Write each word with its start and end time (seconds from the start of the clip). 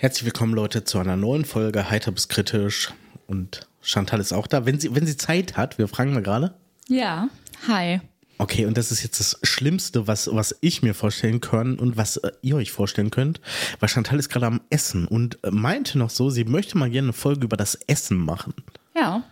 Herzlich 0.00 0.24
willkommen, 0.24 0.54
Leute, 0.54 0.82
zu 0.84 0.98
einer 0.98 1.14
neuen 1.14 1.44
Folge 1.44 1.90
Heiter 1.90 2.10
bis 2.10 2.28
kritisch. 2.28 2.90
Und 3.26 3.68
Chantal 3.82 4.18
ist 4.18 4.32
auch 4.32 4.46
da. 4.46 4.64
Wenn 4.64 4.80
sie, 4.80 4.94
wenn 4.94 5.06
sie 5.06 5.18
Zeit 5.18 5.58
hat, 5.58 5.76
wir 5.76 5.88
fragen 5.88 6.14
mal 6.14 6.22
gerade. 6.22 6.54
Ja, 6.88 7.28
hi. 7.68 8.00
Okay, 8.38 8.64
und 8.64 8.78
das 8.78 8.92
ist 8.92 9.02
jetzt 9.02 9.20
das 9.20 9.38
Schlimmste, 9.42 10.06
was, 10.06 10.30
was 10.32 10.56
ich 10.62 10.80
mir 10.80 10.94
vorstellen 10.94 11.42
kann 11.42 11.78
und 11.78 11.98
was 11.98 12.16
äh, 12.16 12.32
ihr 12.40 12.56
euch 12.56 12.72
vorstellen 12.72 13.10
könnt, 13.10 13.42
weil 13.78 13.90
Chantal 13.90 14.18
ist 14.18 14.30
gerade 14.30 14.46
am 14.46 14.62
Essen 14.70 15.06
und 15.06 15.38
äh, 15.44 15.50
meinte 15.50 15.98
noch 15.98 16.08
so, 16.08 16.30
sie 16.30 16.44
möchte 16.44 16.78
mal 16.78 16.88
gerne 16.88 17.08
eine 17.08 17.12
Folge 17.12 17.44
über 17.44 17.58
das 17.58 17.74
Essen 17.86 18.16
machen. 18.16 18.54
Ja. 18.96 19.22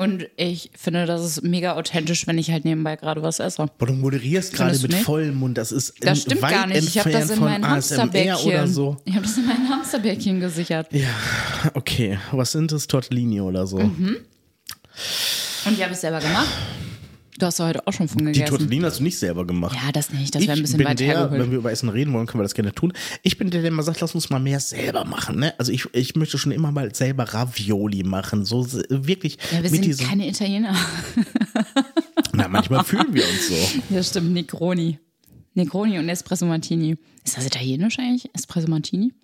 Und 0.00 0.28
ich 0.36 0.70
finde, 0.74 1.04
das 1.04 1.22
ist 1.22 1.42
mega 1.42 1.74
authentisch, 1.74 2.26
wenn 2.26 2.38
ich 2.38 2.50
halt 2.50 2.64
nebenbei 2.64 2.96
gerade 2.96 3.22
was 3.22 3.38
esse. 3.38 3.66
Boah, 3.76 3.86
du 3.86 3.92
moderierst 3.92 4.54
gerade 4.54 4.78
mit 4.78 4.94
vollem 4.94 5.34
Mund. 5.34 5.58
Das 5.58 5.72
ist 5.72 5.92
Das 6.00 6.22
stimmt 6.22 6.40
weit 6.40 6.52
gar 6.54 6.66
nicht. 6.66 6.88
Ich 6.88 6.98
habe 6.98 7.10
das 7.10 7.28
in 7.28 7.36
von 7.36 7.44
mein 7.44 7.62
ASMR 7.62 7.98
Hamsterbäckchen. 7.98 8.48
oder 8.50 8.66
so. 8.66 8.96
Ich 9.04 9.12
habe 9.12 9.26
das 9.26 9.36
in 9.36 9.44
mein 9.44 9.68
Hamsterbäckchen 9.68 10.40
gesichert. 10.40 10.86
Ja, 10.90 11.10
okay. 11.74 12.18
Was 12.32 12.52
sind 12.52 12.72
das? 12.72 12.86
Tortellini 12.86 13.42
oder 13.42 13.66
so? 13.66 13.76
Mhm. 13.78 14.16
Und 15.66 15.76
die 15.76 15.82
habe 15.84 15.92
ich 15.92 15.98
selber 15.98 16.20
gemacht. 16.20 16.48
Du 17.40 17.46
hast 17.46 17.58
heute 17.58 17.86
auch 17.86 17.92
schon 17.92 18.06
von 18.06 18.18
Die 18.18 18.24
gegessen. 18.26 18.50
Tortellini 18.50 18.82
hast 18.84 18.98
du 19.00 19.02
nicht 19.02 19.18
selber 19.18 19.46
gemacht. 19.46 19.74
Ja, 19.74 19.90
das 19.92 20.10
nicht. 20.10 20.34
Das 20.34 20.42
wäre 20.42 20.52
ein 20.52 20.60
bisschen 20.60 20.84
weit 20.84 21.00
der, 21.00 21.06
hergeholt. 21.06 21.40
wenn 21.40 21.50
wir 21.50 21.58
über 21.58 21.72
Essen 21.72 21.88
reden 21.88 22.12
wollen, 22.12 22.26
können 22.26 22.40
wir 22.40 22.44
das 22.44 22.54
gerne 22.54 22.74
tun. 22.74 22.92
Ich 23.22 23.38
bin 23.38 23.48
der, 23.50 23.62
der 23.62 23.70
immer 23.70 23.82
sagt, 23.82 23.98
lass 24.02 24.14
uns 24.14 24.28
mal 24.28 24.38
mehr 24.38 24.60
selber 24.60 25.06
machen. 25.06 25.38
Ne? 25.40 25.54
Also 25.58 25.72
ich, 25.72 25.86
ich 25.94 26.14
möchte 26.16 26.36
schon 26.36 26.52
immer 26.52 26.70
mal 26.70 26.94
selber 26.94 27.24
Ravioli 27.24 28.04
machen. 28.04 28.44
So 28.44 28.66
wirklich 28.90 29.38
Ja, 29.52 29.62
wir 29.62 29.70
mit 29.70 29.84
sind 29.84 30.06
keine 30.06 30.28
Italiener. 30.28 30.76
Na, 32.34 32.46
manchmal 32.46 32.84
fühlen 32.84 33.12
wir 33.14 33.24
uns 33.26 33.48
so. 33.48 33.80
Ja, 33.94 34.02
stimmt. 34.02 34.32
Negroni. 34.32 34.98
Negroni 35.54 35.98
und 35.98 36.10
Espresso 36.10 36.44
Martini. 36.44 36.98
Ist 37.24 37.38
das 37.38 37.46
italienisch 37.46 37.98
eigentlich? 37.98 38.28
Espresso 38.34 38.68
Martini? 38.68 39.14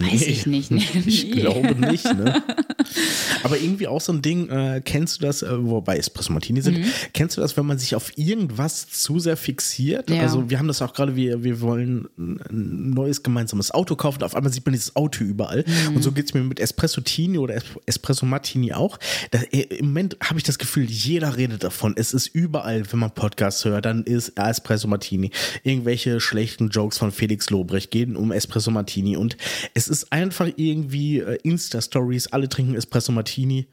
Weiß 0.00 0.22
ich 0.22 0.46
nicht. 0.46 0.70
Nee, 0.70 0.84
Ich 1.06 1.24
nee. 1.24 1.30
glaube 1.32 1.74
nicht, 1.74 2.04
ne? 2.04 2.42
Aber 3.42 3.58
irgendwie 3.58 3.86
auch 3.88 4.00
so 4.00 4.12
ein 4.12 4.22
Ding, 4.22 4.48
äh, 4.48 4.80
kennst 4.84 5.18
du 5.20 5.26
das, 5.26 5.42
äh, 5.42 5.48
wobei 5.64 5.96
Espresso 5.96 6.32
Martini 6.32 6.60
sind, 6.62 6.78
kennst 7.12 7.36
du 7.36 7.40
das, 7.40 7.56
wenn 7.56 7.66
man 7.66 7.78
sich 7.78 7.94
auf 7.94 8.16
irgendwas 8.16 8.88
zu 8.88 9.18
sehr 9.18 9.36
fixiert? 9.36 10.08
Mhm. 10.08 10.16
Ja. 10.16 10.22
Also 10.22 10.48
wir 10.50 10.58
haben 10.58 10.68
das 10.68 10.82
auch 10.82 10.92
gerade, 10.92 11.16
wir, 11.16 11.42
wir 11.44 11.60
wollen 11.60 12.08
ein 12.16 12.90
neues 12.94 13.22
gemeinsames 13.22 13.70
Auto 13.72 13.96
kaufen, 13.96 14.22
auf 14.22 14.34
einmal 14.34 14.52
sieht 14.52 14.64
man 14.64 14.72
dieses 14.72 14.94
Auto 14.96 15.24
überall. 15.24 15.64
Mhm. 15.88 15.96
Und 15.96 16.02
so 16.02 16.12
geht 16.12 16.26
es 16.26 16.34
mir 16.34 16.42
mit 16.42 16.60
Espresso 16.60 17.00
Tini 17.00 17.38
oder 17.38 17.54
Es- 17.56 17.64
Espresso 17.86 18.26
Martini 18.26 18.72
auch. 18.72 18.98
Da, 19.30 19.40
äh, 19.50 19.62
Im 19.62 19.86
Moment 19.86 20.16
habe 20.22 20.38
ich 20.38 20.44
das 20.44 20.58
Gefühl, 20.58 20.84
jeder 20.84 21.36
redet 21.36 21.64
davon. 21.64 21.94
Es 21.96 22.12
ist 22.14 22.28
überall, 22.28 22.84
wenn 22.92 22.98
man 23.00 23.10
Podcasts 23.12 23.64
hört, 23.64 23.84
dann 23.86 24.04
ist 24.04 24.32
Espresso 24.38 24.88
Martini. 24.88 25.30
Irgendwelche 25.64 26.20
schlechten 26.20 26.68
Jokes 26.68 26.98
von 26.98 27.10
Felix 27.12 27.50
Lobrecht 27.50 27.90
gehen 27.90 28.16
um 28.16 28.32
Espresso 28.32 28.70
Martini 28.70 29.05
und 29.14 29.36
es 29.74 29.86
ist 29.86 30.10
einfach 30.10 30.48
irgendwie 30.56 31.18
äh, 31.20 31.38
Insta-Stories, 31.44 32.28
alle 32.28 32.48
trinken 32.48 32.74
Espresso 32.74 33.12
Martini 33.12 33.68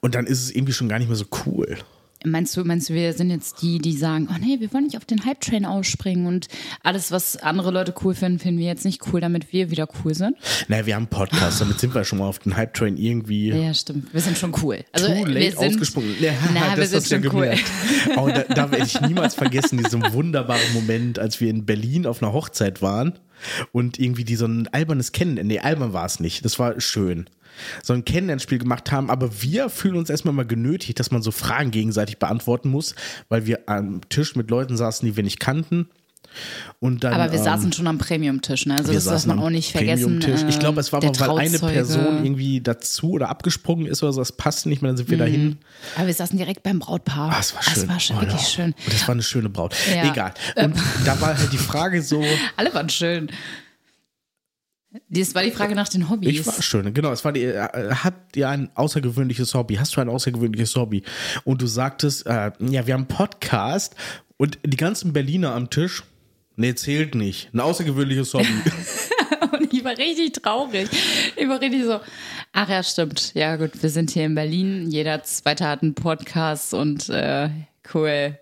und 0.00 0.14
dann 0.14 0.26
ist 0.26 0.42
es 0.42 0.54
irgendwie 0.54 0.72
schon 0.72 0.88
gar 0.88 0.98
nicht 0.98 1.08
mehr 1.08 1.16
so 1.16 1.26
cool. 1.44 1.76
Meinst 2.22 2.54
du, 2.54 2.64
meinst 2.64 2.90
du, 2.90 2.94
wir 2.94 3.14
sind 3.14 3.30
jetzt 3.30 3.62
die, 3.62 3.78
die 3.78 3.94
sagen, 3.94 4.28
oh 4.30 4.36
nee, 4.38 4.60
wir 4.60 4.70
wollen 4.74 4.84
nicht 4.84 4.98
auf 4.98 5.06
den 5.06 5.24
Hype-Train 5.24 5.64
ausspringen 5.64 6.26
und 6.26 6.48
alles, 6.82 7.10
was 7.10 7.38
andere 7.38 7.70
Leute 7.70 7.94
cool 8.04 8.14
finden, 8.14 8.38
finden 8.38 8.60
wir 8.60 8.66
jetzt 8.66 8.84
nicht 8.84 9.00
cool, 9.06 9.22
damit 9.22 9.54
wir 9.54 9.70
wieder 9.70 9.88
cool 10.04 10.14
sind? 10.14 10.36
Naja, 10.68 10.84
wir 10.84 10.94
haben 10.96 11.04
einen 11.04 11.08
Podcast, 11.08 11.62
damit 11.62 11.80
sind 11.80 11.94
wir 11.94 12.04
schon 12.04 12.18
mal 12.18 12.26
auf 12.26 12.38
den 12.38 12.56
Hype-Train 12.56 12.98
irgendwie 12.98 13.48
Ja, 13.48 13.72
stimmt. 13.72 14.12
Wir 14.12 14.20
sind 14.20 14.36
schon 14.36 14.54
cool. 14.62 14.84
Also, 14.92 15.06
too 15.06 15.24
late 15.24 15.34
wir 15.34 15.50
sind, 15.52 15.58
ausgesprungen. 15.60 16.14
Ja, 16.20 16.32
Na, 16.52 16.76
wir 16.76 16.86
das 16.86 16.90
sind 16.90 17.24
du 17.24 17.28
ja 17.28 17.30
schon 17.30 17.40
cool. 17.40 18.16
Aber 18.16 18.32
da, 18.32 18.42
da 18.54 18.70
werde 18.70 18.84
ich 18.84 19.00
niemals 19.00 19.34
vergessen, 19.34 19.78
diesen 19.78 20.12
wunderbaren 20.12 20.74
Moment, 20.74 21.18
als 21.18 21.40
wir 21.40 21.48
in 21.48 21.64
Berlin 21.64 22.04
auf 22.04 22.22
einer 22.22 22.34
Hochzeit 22.34 22.82
waren 22.82 23.18
und 23.72 23.98
irgendwie 23.98 24.24
die 24.24 24.36
so 24.36 24.46
ein 24.46 24.68
albernes 24.68 25.12
Kennen, 25.12 25.46
nee, 25.46 25.58
albern 25.58 25.92
war 25.92 26.06
es 26.06 26.20
nicht, 26.20 26.44
das 26.44 26.58
war 26.58 26.80
schön. 26.80 27.28
So 27.82 27.92
ein 27.92 28.04
Kennenlernspiel 28.04 28.58
gemacht 28.58 28.90
haben, 28.92 29.10
aber 29.10 29.42
wir 29.42 29.68
fühlen 29.68 29.96
uns 29.96 30.10
erstmal 30.10 30.34
mal 30.34 30.46
genötigt, 30.46 30.98
dass 30.98 31.10
man 31.10 31.22
so 31.22 31.30
Fragen 31.30 31.70
gegenseitig 31.70 32.18
beantworten 32.18 32.70
muss, 32.70 32.94
weil 33.28 33.46
wir 33.46 33.68
am 33.68 34.00
Tisch 34.08 34.36
mit 34.36 34.50
Leuten 34.50 34.76
saßen, 34.76 35.06
die 35.06 35.16
wir 35.16 35.24
nicht 35.24 35.40
kannten. 35.40 35.88
Und 36.78 37.04
dann, 37.04 37.12
Aber 37.12 37.32
wir 37.32 37.38
ähm, 37.38 37.44
saßen 37.44 37.72
schon 37.72 37.86
am 37.86 37.98
Premium-Tisch, 37.98 38.66
ne? 38.66 38.76
Also 38.78 38.92
das 38.92 39.04
darf 39.04 39.26
man 39.26 39.38
auch 39.38 39.50
nicht 39.50 39.72
vergessen. 39.72 40.18
Premium-Tisch. 40.20 40.48
Ich 40.48 40.58
glaube, 40.58 40.80
es 40.80 40.92
war 40.92 41.02
äh, 41.02 41.10
der 41.10 41.20
weil 41.28 41.38
eine. 41.38 41.58
Person 41.58 42.24
irgendwie 42.24 42.60
dazu 42.60 43.12
oder 43.12 43.28
abgesprungen 43.28 43.86
ist 43.86 44.02
oder 44.02 44.12
so, 44.12 44.20
das 44.20 44.32
passt 44.32 44.66
nicht 44.66 44.80
mehr, 44.82 44.90
dann 44.90 44.96
sind 44.96 45.10
wir 45.10 45.18
dahin. 45.18 45.58
Aber 45.96 46.06
wir 46.06 46.14
saßen 46.14 46.36
direkt 46.38 46.62
beim 46.62 46.78
Brautpaar. 46.78 47.32
Ah, 47.34 47.40
es 47.40 47.54
war 47.54 47.62
schön. 47.62 47.74
Das 47.74 47.88
war 47.88 48.00
schon 48.00 48.16
Oh, 48.16 48.20
wirklich 48.20 48.40
ja. 48.40 48.46
schön. 48.48 48.66
Und 48.84 48.92
das 48.92 49.02
war 49.08 49.12
eine 49.14 49.22
schöne 49.22 49.48
Braut. 49.50 49.74
Ja. 49.94 50.02
Ähm. 50.04 50.10
Egal. 50.12 50.34
Und 50.56 50.76
da 51.04 51.20
war 51.20 51.36
halt 51.38 51.52
die 51.52 51.58
Frage 51.58 52.02
so, 52.02 52.22
Alle 52.56 52.72
waren 52.74 52.88
schön. 52.88 53.30
Das 55.08 55.34
war 55.36 55.44
die 55.44 55.52
Frage 55.52 55.76
nach 55.76 55.88
den 55.88 56.10
Hobbys. 56.10 56.40
ich 56.40 56.46
war 56.46 56.60
schön, 56.60 56.92
genau, 56.92 57.12
es 57.12 57.24
war 57.24 57.32
die, 57.32 57.44
äh, 57.44 57.94
habt 58.02 58.36
ihr 58.36 58.48
ein 58.48 58.70
außergewöhnliches 58.74 59.54
Hobby? 59.54 59.76
Hast 59.76 59.96
du 59.96 60.00
ein 60.00 60.08
außergewöhnliches 60.08 60.74
Hobby? 60.74 61.04
Und 61.44 61.62
du 61.62 61.66
sagtest, 61.66 62.26
äh, 62.26 62.50
ja, 62.58 62.86
wir 62.86 62.94
haben 62.94 63.02
einen 63.02 63.06
Podcast 63.06 63.94
und 64.36 64.58
die 64.64 64.76
ganzen 64.76 65.12
Berliner 65.12 65.54
am 65.54 65.70
Tisch, 65.70 66.02
nee, 66.60 66.74
zählt 66.74 67.14
nicht. 67.14 67.52
Ein 67.54 67.60
außergewöhnliches 67.60 68.32
Hobby. 68.34 68.46
Und 69.58 69.72
ich 69.72 69.82
war 69.84 69.96
richtig 69.96 70.32
traurig. 70.34 70.88
Ich 71.36 71.48
war 71.48 71.60
richtig 71.60 71.84
so, 71.84 72.00
ach 72.52 72.68
ja, 72.68 72.82
stimmt. 72.82 73.32
Ja 73.34 73.56
gut, 73.56 73.70
wir 73.82 73.90
sind 73.90 74.10
hier 74.10 74.26
in 74.26 74.34
Berlin. 74.34 74.90
Jeder 74.90 75.22
Zweite 75.22 75.66
hat 75.66 75.82
einen 75.82 75.94
Podcast 75.94 76.74
und 76.74 77.08
äh, 77.08 77.48
cool. 77.94 78.38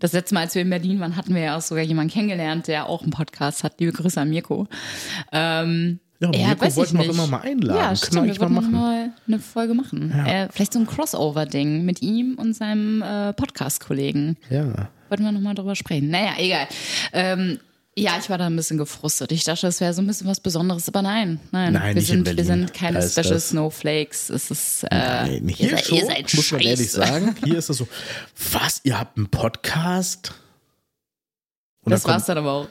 Das 0.00 0.12
letzte 0.12 0.34
Mal, 0.34 0.42
als 0.42 0.54
wir 0.54 0.62
in 0.62 0.70
Berlin 0.70 1.00
waren, 1.00 1.16
hatten 1.16 1.34
wir 1.34 1.42
ja 1.42 1.56
auch 1.56 1.62
sogar 1.62 1.84
jemanden 1.84 2.12
kennengelernt, 2.12 2.66
der 2.68 2.88
auch 2.88 3.02
einen 3.02 3.12
Podcast 3.12 3.62
hat. 3.64 3.78
Liebe 3.80 3.92
Grüße 3.92 4.20
an 4.20 4.28
Mirko. 4.28 4.66
Ähm, 5.32 6.00
Ja, 6.20 6.28
Mirko 6.30 6.62
weiß 6.62 6.72
ich 6.72 6.76
wollten 6.76 6.98
wir 6.98 7.00
auch 7.04 7.14
immer 7.14 7.26
mal 7.28 7.40
einladen. 7.40 7.76
Ja, 7.78 7.84
Können 7.86 7.96
stimmt. 7.96 8.12
wir 8.14 8.22
Wir 8.22 8.26
eigentlich 8.26 8.38
mal 8.40 8.48
machen. 8.50 8.72
mal 8.72 9.12
eine 9.26 9.38
Folge 9.38 9.74
machen. 9.74 10.10
Äh, 10.26 10.48
vielleicht 10.52 10.72
so 10.72 10.80
ein 10.80 10.86
Crossover-Ding 10.86 11.84
mit 11.84 12.02
ihm 12.02 12.34
und 12.34 12.54
seinem 12.54 13.02
äh, 13.02 13.32
Podcast-Kollegen. 13.32 14.36
Ja. 14.50 14.88
Wollten 15.08 15.24
wir 15.24 15.32
nochmal 15.32 15.54
drüber 15.54 15.74
sprechen. 15.76 16.10
Naja, 16.10 16.32
egal. 16.38 16.66
Ähm, 17.12 17.60
ja, 17.96 18.16
ich 18.20 18.28
war 18.28 18.38
da 18.38 18.46
ein 18.46 18.56
bisschen 18.56 18.76
gefrustet. 18.76 19.30
Ich 19.30 19.44
dachte, 19.44 19.66
das 19.66 19.80
wäre 19.80 19.94
so 19.94 20.02
ein 20.02 20.06
bisschen 20.08 20.26
was 20.26 20.40
Besonderes, 20.40 20.88
aber 20.88 21.02
nein, 21.02 21.38
nein. 21.52 21.74
Nein, 21.74 21.94
wir, 21.94 22.02
sind, 22.02 22.36
wir 22.36 22.44
sind 22.44 22.74
keine 22.74 22.98
Da 22.98 23.08
Special 23.08 23.38
Snowflakes. 23.38 24.30
Es 24.30 24.50
ist, 24.50 24.82
äh, 24.84 24.88
Nein, 24.90 25.48
hier 25.48 25.70
ihr, 25.70 25.76
seid, 25.76 25.86
schon, 25.86 25.98
ihr 25.98 26.06
seid 26.06 26.34
muss 26.34 26.50
man 26.52 26.60
ehrlich 26.62 26.90
sagen. 26.90 27.36
Hier 27.44 27.56
ist 27.58 27.70
es 27.70 27.76
so, 27.76 27.86
was, 28.52 28.80
ihr 28.82 28.98
habt 28.98 29.16
einen 29.16 29.28
Podcast? 29.28 30.34
Und 31.84 31.92
Das 31.92 32.02
kommt- 32.02 32.14
war's 32.14 32.26
dann 32.26 32.38
aber 32.38 32.52
auch. 32.52 32.68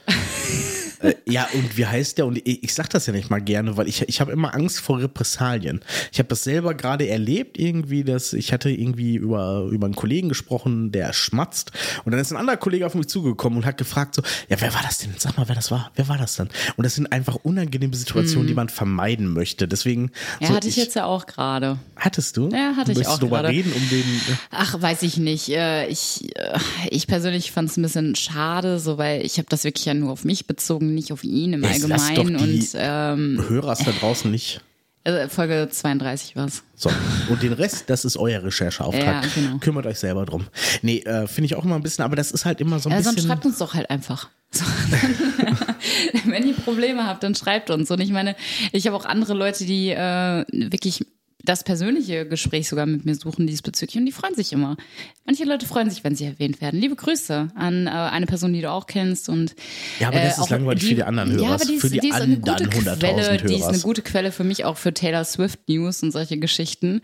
Äh, 1.04 1.14
ja, 1.26 1.48
und 1.54 1.78
wie 1.78 1.86
heißt 1.86 2.18
der? 2.18 2.26
Und 2.26 2.38
ich, 2.48 2.64
ich 2.64 2.74
sag 2.74 2.90
das 2.90 3.06
ja 3.06 3.14
nicht 3.14 3.30
mal 3.30 3.40
gerne, 3.40 3.78
weil 3.78 3.88
ich, 3.88 4.02
ich 4.08 4.22
habe 4.22 4.32
immer 4.32 4.56
Angst 4.56 4.80
vor 4.80 5.00
Repressalien. 5.00 5.82
Ich 6.12 6.20
habe 6.20 6.30
das 6.30 6.44
selber 6.44 6.74
gerade 6.74 7.08
erlebt, 7.08 7.60
irgendwie, 7.60 8.04
dass 8.04 8.34
ich 8.34 8.52
hatte 8.54 8.70
irgendwie 8.70 9.16
über, 9.16 9.68
über 9.72 9.86
einen 9.86 9.96
Kollegen 9.96 10.30
gesprochen, 10.30 10.92
der 10.92 11.14
schmatzt. 11.14 11.72
Und 12.06 12.12
dann 12.12 12.20
ist 12.22 12.32
ein 12.32 12.38
anderer 12.38 12.58
Kollege 12.58 12.86
auf 12.86 12.96
mich 12.96 13.08
zugekommen 13.08 13.58
und 13.58 13.66
hat 13.66 13.78
gefragt: 13.78 14.16
so, 14.16 14.22
ja, 14.50 14.60
wer 14.60 14.74
war 14.74 14.82
das 14.82 14.98
denn? 15.00 15.14
Sag 15.18 15.38
mal, 15.38 15.48
wer 15.48 15.56
das 15.56 15.70
war. 15.72 15.92
Wer 15.96 16.08
war 16.08 16.18
das 16.18 16.36
dann? 16.36 16.50
Und 16.78 16.84
das 16.84 16.96
sind 16.96 17.12
einfach 17.12 17.36
unangenehme 17.44 17.96
Situationen, 17.96 18.48
die 18.48 18.54
man 18.54 18.70
vermeiden 18.70 19.34
möchte. 19.34 19.68
Deswegen. 19.68 20.04
Mhm. 20.04 20.10
Ja, 20.40 20.48
so, 20.48 20.56
hatte 20.56 20.68
ich 20.68 20.76
jetzt 20.76 20.96
ja 20.96 21.06
auch 21.06 21.26
gerade. 21.26 21.78
Hattest 21.96 22.38
du? 22.38 22.50
Ja, 22.50 22.76
hatte 22.76 22.92
ich 22.92 22.98
Möchtest 22.98 23.16
auch 23.16 23.20
du 23.20 23.28
drüber 23.28 23.48
reden, 23.48 23.72
um 23.74 23.90
den. 23.90 24.04
Ach, 24.52 24.82
weiß 24.82 25.04
ich 25.04 25.18
nicht. 25.18 25.50
Äh, 25.50 25.88
Ich, 25.88 26.30
äh, 26.36 26.58
ich 26.90 27.08
persönlich 27.08 27.52
fand 27.52 27.70
es 27.70 27.78
ein 27.78 27.82
bisschen 27.84 28.16
schade, 28.16 28.80
so 28.80 28.98
weil 28.98 29.26
ich 29.26 29.38
habe 29.38 29.48
das 29.50 29.64
wirklich 29.64 29.86
ja 29.86 29.94
nur 29.94 30.12
auf 30.12 30.24
mich 30.24 30.48
bezogen, 30.48 30.93
nicht 30.94 31.12
auf 31.12 31.24
ihn 31.24 31.54
im 31.54 31.64
Jetzt 31.64 31.84
Allgemeinen. 31.84 32.36
Und 32.38 32.68
ähm, 32.76 33.46
Hörers 33.50 33.80
da 33.84 33.92
draußen 33.92 34.30
nicht. 34.32 34.62
äh, 35.04 35.28
Folge 35.28 35.68
32 35.70 36.36
war's. 36.36 36.64
So, 36.76 36.90
und 37.30 37.42
den 37.44 37.54
Rest, 37.54 37.90
das 37.90 38.06
ist 38.06 38.18
euer 38.18 38.44
Rechercheauftrag. 38.44 39.04
Ja, 39.26 39.30
genau. 39.36 39.58
Kümmert 39.60 39.86
euch 39.86 40.00
selber 40.00 40.26
drum. 40.26 40.48
Nee, 40.82 41.00
äh, 41.00 41.28
finde 41.28 41.46
ich 41.48 41.56
auch 41.56 41.66
immer 41.66 41.76
ein 41.76 41.84
bisschen, 41.84 42.04
aber 42.06 42.16
das 42.16 42.32
ist 42.32 42.46
halt 42.46 42.62
immer 42.62 42.80
so 42.80 42.90
ein 42.90 42.96
Ja, 42.96 43.02
sonst 43.02 43.16
bisschen. 43.16 43.30
schreibt 43.32 43.46
uns 43.46 43.58
doch 43.58 43.74
halt 43.74 43.90
einfach. 43.90 44.30
So, 44.52 44.64
Wenn 46.26 46.48
ihr 46.48 46.54
Probleme 46.56 47.06
habt, 47.06 47.24
dann 47.24 47.36
schreibt 47.36 47.70
uns. 47.70 47.90
Und 47.92 48.00
ich 48.00 48.12
meine, 48.12 48.36
ich 48.72 48.86
habe 48.88 48.96
auch 48.96 49.06
andere 49.06 49.34
Leute, 49.34 49.66
die 49.66 49.90
äh, 49.90 50.46
wirklich 50.52 51.06
das 51.44 51.66
persönliche 51.66 52.26
Gespräch 52.26 52.70
sogar 52.70 52.86
mit 52.86 53.06
mir 53.06 53.16
suchen 53.16 53.48
diesbezüglich 53.48 53.98
und 53.98 54.06
die 54.06 54.14
freuen 54.14 54.34
sich 54.34 54.54
immer. 54.54 54.78
Manche 55.26 55.44
Leute 55.44 55.66
freuen 55.66 55.90
sich, 55.90 56.04
wenn 56.06 56.16
sie 56.16 56.24
erwähnt 56.24 56.62
werden. 56.62 56.80
Liebe 56.80 56.96
Grüße 56.96 57.50
an 57.56 57.88
äh, 57.88 57.90
eine 57.90 58.26
Person, 58.26 58.54
die 58.54 58.62
du 58.62 58.72
auch 58.72 58.88
kennst 58.88 59.28
und 59.28 59.54
Ja, 60.00 60.08
aber 60.08 60.22
das 60.22 60.38
äh, 60.38 60.42
ist 60.42 60.50
langweilig 60.50 60.86
für 60.86 60.96
die 60.96 61.04
anderen 61.04 61.32
Hörer. 61.32 61.44
Ja, 61.44 61.54
aber 61.56 61.66
die 61.66 61.74
ist, 61.74 61.82
für 61.82 61.90
die, 61.90 62.00
die 62.00 62.10
ist 62.10 62.16
eine 62.16 62.36
anderen 62.36 62.70
gute 62.70 62.92
100.000 62.92 63.00
Quelle, 63.00 63.38
die 63.38 63.56
ist 63.56 63.64
eine 63.66 63.80
gute 63.80 64.02
Quelle 64.02 64.32
für 64.32 64.46
mich 64.46 64.64
auch 64.64 64.78
für 64.78 64.94
Taylor 64.94 65.26
Swift 65.26 65.60
News 65.68 66.02
und 66.02 66.12
solche 66.12 66.38
Geschichten. 66.38 67.02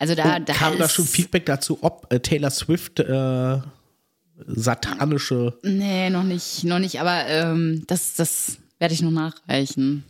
Also 0.00 0.16
da, 0.16 0.40
da 0.40 0.52
Kam 0.52 0.76
da 0.76 0.88
schon 0.88 1.06
Feedback 1.06 1.46
dazu, 1.46 1.78
ob 1.80 2.12
äh, 2.12 2.18
Taylor 2.18 2.50
Swift 2.50 2.98
äh, 2.98 3.58
satanische. 4.46 5.56
Nee, 5.62 6.10
noch 6.10 6.24
nicht, 6.24 6.64
noch 6.64 6.80
nicht, 6.80 7.00
aber 7.00 7.26
ähm, 7.28 7.84
das, 7.86 8.14
das 8.14 8.58
werde 8.80 8.94
ich 8.94 9.02
noch 9.02 9.12
nachreichen. 9.12 10.04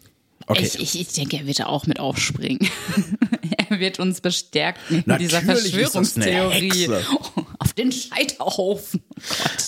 Okay. 0.46 0.62
Ich, 0.64 0.80
ich, 0.80 1.00
ich 1.00 1.08
denke, 1.08 1.36
er 1.36 1.46
wird 1.46 1.60
da 1.60 1.66
auch 1.66 1.86
mit 1.86 2.00
aufspringen. 2.00 2.66
wird 3.80 3.98
uns 3.98 4.20
bestärken 4.20 5.04
in 5.06 5.18
dieser 5.18 5.42
Natürlich 5.42 5.48
eine 5.48 5.56
Verschwörungstheorie. 5.56 6.88
Oh, 7.36 7.42
auf 7.58 7.72
den 7.72 7.92
Scheiterhaufen. 7.92 9.02
Oh. 9.16 9.22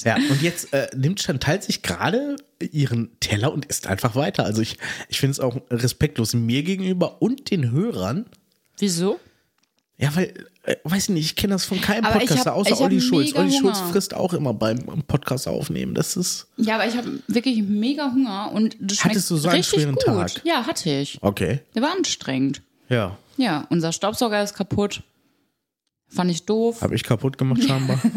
Ja, 0.04 0.16
und 0.16 0.42
jetzt 0.42 0.72
äh, 0.72 0.88
nimmt 0.96 1.20
Chantal 1.20 1.62
sich 1.62 1.82
gerade 1.82 2.36
ihren 2.60 3.10
Teller 3.20 3.52
und 3.52 3.66
isst 3.66 3.86
einfach 3.86 4.14
weiter. 4.14 4.44
Also 4.44 4.62
ich, 4.62 4.78
ich 5.08 5.20
finde 5.20 5.32
es 5.32 5.40
auch 5.40 5.60
respektlos 5.70 6.34
mir 6.34 6.62
gegenüber 6.62 7.20
und 7.22 7.50
den 7.50 7.70
Hörern. 7.70 8.26
Wieso? 8.78 9.18
Ja, 9.98 10.16
weil, 10.16 10.32
äh, 10.62 10.76
weiß 10.84 11.04
ich 11.04 11.08
nicht, 11.10 11.24
ich 11.26 11.36
kenne 11.36 11.52
das 11.52 11.66
von 11.66 11.78
keinem 11.78 12.06
Aber 12.06 12.18
Podcaster, 12.20 12.52
hab- 12.52 12.56
außer 12.56 12.80
Olli 12.80 13.02
Schulz. 13.02 13.34
Olli 13.34 13.52
Schulz 13.52 13.80
frisst 13.80 14.14
auch 14.14 14.32
immer 14.32 14.54
beim 14.54 14.78
Podcast 15.06 15.46
aufnehmen. 15.46 15.94
Das 15.94 16.16
ist. 16.16 16.46
Ja, 16.56 16.76
aber 16.76 16.86
ich 16.86 16.96
habe 16.96 17.20
wirklich 17.28 17.62
mega 17.62 18.10
Hunger 18.10 18.50
und 18.54 18.76
das 18.80 18.96
schmeckt 18.96 19.16
Hattest 19.16 19.30
du 19.30 19.36
so 19.36 19.48
einen 19.50 19.62
schweren 19.62 19.94
gut. 19.96 20.04
Tag? 20.04 20.40
Ja, 20.44 20.66
hatte 20.66 20.88
ich. 20.90 21.18
Okay. 21.20 21.60
Der 21.74 21.82
war 21.82 21.92
anstrengend. 21.92 22.62
Ja. 22.88 23.18
Ja, 23.40 23.66
unser 23.70 23.92
Staubsauger 23.92 24.42
ist 24.42 24.54
kaputt. 24.54 25.02
Fand 26.08 26.30
ich 26.30 26.44
doof. 26.44 26.82
Habe 26.82 26.94
ich 26.94 27.04
kaputt 27.04 27.38
gemacht, 27.38 27.62
scheinbar. 27.62 28.00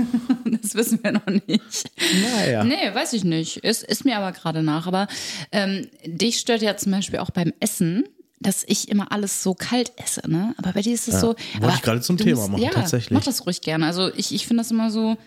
Das 0.63 0.75
wissen 0.75 1.03
wir 1.03 1.11
noch 1.11 1.25
nicht. 1.27 1.91
naja. 2.21 2.63
Nee, 2.63 2.93
weiß 2.93 3.11
ich 3.13 3.25
nicht. 3.25 3.57
Ist, 3.57 3.83
ist 3.83 4.05
mir 4.05 4.17
aber 4.17 4.31
gerade 4.31 4.63
nach. 4.63 4.87
Aber 4.87 5.07
ähm, 5.51 5.87
dich 6.05 6.39
stört 6.39 6.61
ja 6.61 6.77
zum 6.77 6.93
Beispiel 6.93 7.19
auch 7.19 7.31
beim 7.31 7.51
Essen, 7.59 8.05
dass 8.39 8.63
ich 8.65 8.87
immer 8.87 9.11
alles 9.11 9.43
so 9.43 9.55
kalt 9.55 9.91
esse, 9.97 10.21
ne? 10.29 10.55
Aber 10.57 10.71
bei 10.71 10.81
dir 10.81 10.93
ist 10.93 11.09
es 11.09 11.19
so. 11.19 11.35
wollte 11.59 11.75
ich 11.75 11.81
gerade 11.81 11.99
zum 11.99 12.17
Thema 12.17 12.47
machen, 12.47 12.63
ja, 12.63 12.69
tatsächlich. 12.71 13.11
Mach 13.11 13.25
das 13.25 13.45
ruhig 13.45 13.59
gerne. 13.61 13.85
Also 13.85 14.09
ich, 14.15 14.33
ich 14.33 14.47
finde 14.47 14.63
das 14.63 14.71
immer 14.71 14.89
so. 14.89 15.17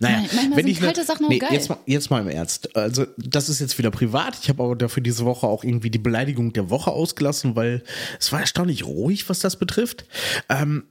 Naja, 0.00 0.20
Manchmal 0.32 0.56
wenn 0.56 0.66
ich 0.66 0.80
ne- 0.80 0.86
kalte 0.86 1.04
Sachen 1.04 1.26
auch 1.26 1.28
nee, 1.28 1.38
geil. 1.38 1.50
Jetzt 1.52 1.68
mal, 1.68 1.78
jetzt 1.84 2.10
mal 2.10 2.20
im 2.22 2.28
Ernst. 2.28 2.74
Also, 2.74 3.06
das 3.18 3.50
ist 3.50 3.60
jetzt 3.60 3.76
wieder 3.78 3.90
privat. 3.90 4.38
Ich 4.42 4.48
habe 4.48 4.62
aber 4.62 4.74
dafür 4.74 5.02
diese 5.02 5.26
Woche 5.26 5.46
auch 5.46 5.62
irgendwie 5.62 5.90
die 5.90 5.98
Beleidigung 5.98 6.54
der 6.54 6.70
Woche 6.70 6.90
ausgelassen, 6.90 7.54
weil 7.54 7.82
es 8.18 8.32
war 8.32 8.40
erstaunlich 8.40 8.86
ruhig, 8.86 9.28
was 9.28 9.40
das 9.40 9.58
betrifft. 9.58 10.06
Ähm, 10.48 10.84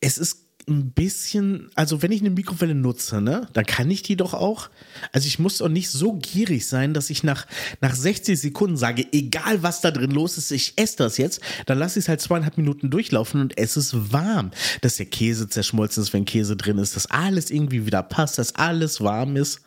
es 0.00 0.18
ist 0.18 0.47
ein 0.68 0.92
bisschen, 0.92 1.70
also 1.74 2.02
wenn 2.02 2.12
ich 2.12 2.20
eine 2.20 2.30
Mikrowelle 2.30 2.74
nutze, 2.74 3.20
ne, 3.20 3.48
dann 3.52 3.66
kann 3.66 3.90
ich 3.90 4.02
die 4.02 4.16
doch 4.16 4.34
auch. 4.34 4.70
Also 5.12 5.26
ich 5.26 5.38
muss 5.38 5.58
doch 5.58 5.68
nicht 5.68 5.90
so 5.90 6.14
gierig 6.14 6.66
sein, 6.66 6.94
dass 6.94 7.10
ich 7.10 7.22
nach, 7.22 7.46
nach 7.80 7.94
60 7.94 8.38
Sekunden 8.38 8.76
sage, 8.76 9.06
egal 9.12 9.62
was 9.62 9.80
da 9.80 9.90
drin 9.90 10.10
los 10.10 10.38
ist, 10.38 10.50
ich 10.50 10.74
esse 10.76 10.96
das 10.98 11.16
jetzt. 11.18 11.40
Dann 11.66 11.78
lasse 11.78 11.98
ich 11.98 12.04
es 12.04 12.08
halt 12.08 12.20
zweieinhalb 12.20 12.58
Minuten 12.58 12.90
durchlaufen 12.90 13.40
und 13.40 13.58
es 13.58 13.76
ist 13.76 14.12
warm. 14.12 14.50
Dass 14.80 14.96
der 14.96 15.06
Käse 15.06 15.48
zerschmolzen 15.48 16.02
ist, 16.02 16.12
wenn 16.12 16.24
Käse 16.24 16.56
drin 16.56 16.78
ist, 16.78 16.96
dass 16.96 17.06
alles 17.06 17.50
irgendwie 17.50 17.86
wieder 17.86 18.02
passt, 18.02 18.38
dass 18.38 18.54
alles 18.54 19.00
warm 19.00 19.36
ist. 19.36 19.60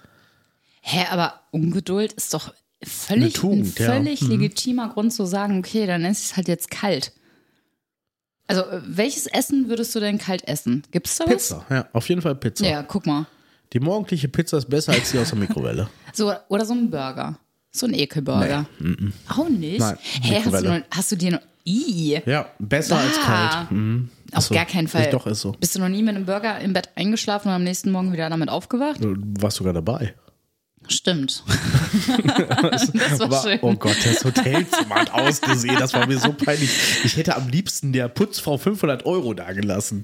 Hä, 0.81 1.05
aber 1.09 1.41
Ungeduld 1.51 2.13
ist 2.13 2.33
doch 2.33 2.53
völlig, 2.83 3.33
Tugend, 3.33 3.79
ein 3.79 3.83
ja. 3.83 3.93
völlig 3.93 4.21
legitimer 4.21 4.89
Grund 4.89 5.13
zu 5.13 5.25
sagen, 5.25 5.59
okay, 5.59 5.85
dann 5.85 6.03
esse 6.03 6.21
ich 6.21 6.31
es 6.31 6.37
halt 6.37 6.47
jetzt 6.47 6.71
kalt. 6.71 7.13
Also, 8.47 8.63
äh, 8.63 8.81
welches 8.85 9.27
Essen 9.27 9.69
würdest 9.69 9.95
du 9.95 9.99
denn 9.99 10.17
kalt 10.17 10.47
essen? 10.47 10.83
Gibt's 10.91 11.17
da 11.17 11.25
was? 11.25 11.31
Pizza, 11.31 11.65
ja, 11.69 11.87
auf 11.93 12.07
jeden 12.09 12.21
Fall 12.21 12.35
Pizza. 12.35 12.67
Ja, 12.67 12.83
guck 12.83 13.05
mal. 13.05 13.25
Die 13.73 13.79
morgendliche 13.79 14.27
Pizza 14.27 14.57
ist 14.57 14.69
besser 14.69 14.91
als 14.91 15.11
die 15.11 15.19
aus 15.19 15.29
der 15.29 15.37
Mikrowelle. 15.39 15.89
So, 16.13 16.33
oder 16.49 16.65
so 16.65 16.73
ein 16.73 16.89
Burger. 16.89 17.37
So 17.71 17.85
ein 17.85 17.93
Ekelburger. 17.93 18.65
Auch 19.29 19.47
nicht? 19.47 19.79
Nein, 19.79 19.97
Hä, 20.01 20.41
hast 20.43 20.61
du, 20.61 20.67
noch, 20.67 20.81
hast 20.91 21.11
du 21.13 21.15
dir 21.15 21.31
noch. 21.31 21.39
Ih. 21.63 22.19
Ja, 22.25 22.47
besser 22.59 22.97
als 22.97 23.17
Ah. 23.23 23.25
kalt. 23.25 23.71
Mhm. 23.71 24.09
Auf 24.33 24.43
so. 24.45 24.53
gar 24.55 24.65
keinen 24.65 24.89
Fall. 24.89 25.09
Doch, 25.11 25.25
ist 25.27 25.39
so. 25.39 25.53
Bist 25.53 25.75
du 25.75 25.79
noch 25.79 25.87
nie 25.87 26.03
mit 26.03 26.15
einem 26.15 26.25
Burger 26.25 26.59
im 26.59 26.73
Bett 26.73 26.89
eingeschlafen 26.95 27.47
und 27.47 27.53
am 27.53 27.63
nächsten 27.63 27.91
Morgen 27.91 28.11
wieder 28.11 28.29
damit 28.29 28.49
aufgewacht? 28.49 29.01
Du 29.01 29.15
warst 29.39 29.55
sogar 29.57 29.71
dabei. 29.71 30.13
Stimmt. 30.91 31.43
das 32.23 33.19
war, 33.19 33.31
War- 33.31 33.43
schön. 33.43 33.59
Oh 33.61 33.73
Gott, 33.73 33.97
das 34.03 34.23
Hotelzimmer 34.23 34.95
hat 34.95 35.13
ausgesehen. 35.13 35.75
Das 35.79 35.93
war 35.93 36.07
mir 36.07 36.17
so 36.19 36.33
peinlich. 36.33 36.69
Ich 37.03 37.17
hätte 37.17 37.35
am 37.35 37.47
liebsten 37.49 37.93
der 37.93 38.07
Putzfrau 38.07 38.57
500 38.57 39.05
Euro 39.05 39.33
dagelassen. 39.33 40.03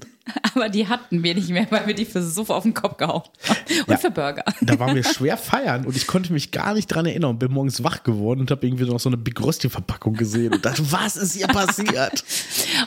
Aber 0.54 0.68
die 0.68 0.86
hatten 0.86 1.22
wir 1.22 1.34
nicht 1.34 1.48
mehr, 1.48 1.66
weil 1.70 1.86
wir 1.86 1.94
die 1.94 2.04
für 2.04 2.22
Suff 2.22 2.50
auf 2.50 2.62
den 2.62 2.74
Kopf 2.74 2.98
gehauen 2.98 3.22
haben. 3.48 3.56
Und 3.86 3.90
Ja. 3.92 3.96
für 3.96 4.10
Burger. 4.10 4.44
Da 4.60 4.78
waren 4.78 4.94
wir 4.94 5.02
schwer 5.02 5.38
feiern 5.38 5.86
und 5.86 5.96
ich 5.96 6.06
konnte 6.06 6.34
mich 6.34 6.50
gar 6.50 6.74
nicht 6.74 6.86
dran 6.88 7.06
erinnern 7.06 7.30
und 7.30 7.38
bin 7.38 7.50
morgens 7.50 7.82
wach 7.82 8.02
geworden 8.02 8.40
und 8.40 8.50
habe 8.50 8.66
irgendwie 8.66 8.84
noch 8.84 9.00
so 9.00 9.08
eine 9.08 9.16
Big 9.16 9.40
Rosti 9.40 9.70
Verpackung 9.70 10.12
gesehen 10.14 10.52
und 10.52 10.66
dachte, 10.66 10.82
was 10.92 11.16
ist 11.16 11.34
hier 11.34 11.46
passiert? 11.46 12.24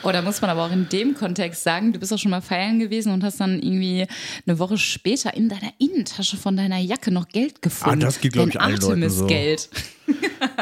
Oder 0.03 0.19
Oh, 0.21 0.25
muss 0.25 0.39
man 0.41 0.51
aber 0.51 0.65
auch 0.67 0.71
in 0.71 0.87
dem 0.89 1.15
Kontext 1.15 1.63
sagen, 1.63 1.93
du 1.93 1.99
bist 1.99 2.13
auch 2.13 2.19
schon 2.19 2.29
mal 2.29 2.41
feiern 2.41 2.77
gewesen 2.77 3.11
und 3.11 3.23
hast 3.23 3.39
dann 3.39 3.59
irgendwie 3.59 4.05
eine 4.45 4.59
Woche 4.59 4.77
später 4.77 5.33
in 5.33 5.49
deiner 5.49 5.71
Innentasche 5.79 6.37
von 6.37 6.55
deiner 6.55 6.77
Jacke 6.77 7.09
noch 7.11 7.27
Geld 7.27 7.61
gefunden. 7.63 7.90
Ah, 7.91 7.95
das 7.95 8.19
geht, 8.19 8.33
glaub 8.33 8.49
ich, 8.49 8.59
allen 8.59 8.77
Leuten 8.77 9.09
so. 9.09 9.23
Artemis-Geld. 9.23 9.69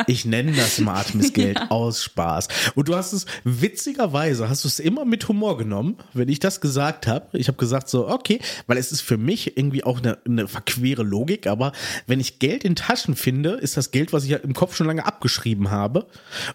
Ich 0.08 0.26
nenne 0.26 0.52
das 0.52 0.80
immer 0.80 0.94
Artemis-Geld 0.94 1.60
aus 1.70 2.04
Spaß. 2.04 2.48
Und 2.76 2.88
du 2.88 2.96
hast 2.96 3.14
es, 3.14 3.26
witzigerweise, 3.44 4.50
hast 4.50 4.64
du 4.64 4.68
es 4.68 4.80
immer 4.80 5.06
mit 5.06 5.28
Humor 5.28 5.58
genommen, 5.58 5.98
wenn 6.14 6.30
ich 6.30 6.40
das 6.40 6.62
gesagt 6.62 7.08
habe. 7.08 7.26
Ich 7.38 7.48
habe 7.48 7.58
gesagt 7.58 7.90
so, 7.90 8.08
okay, 8.10 8.40
weil 8.68 8.78
es 8.78 8.92
ist 8.92 9.02
für 9.02 9.18
mich 9.18 9.58
irgendwie 9.58 9.84
auch 9.84 10.00
eine, 10.00 10.18
eine 10.26 10.48
verquere 10.48 11.04
Logik, 11.04 11.48
aber 11.48 11.72
wenn 12.08 12.20
ich 12.20 12.40
Geld 12.40 12.64
in 12.64 12.76
Taschen 12.76 13.16
finde, 13.16 13.52
ist 13.52 13.78
das 13.78 13.92
Geld, 13.92 14.14
was 14.14 14.24
ich 14.24 14.32
ja 14.32 14.38
im 14.38 14.54
Kopf 14.54 14.76
schon 14.76 14.88
lange 14.88 15.06
abgeschrieben 15.06 15.72
habe. 15.72 16.08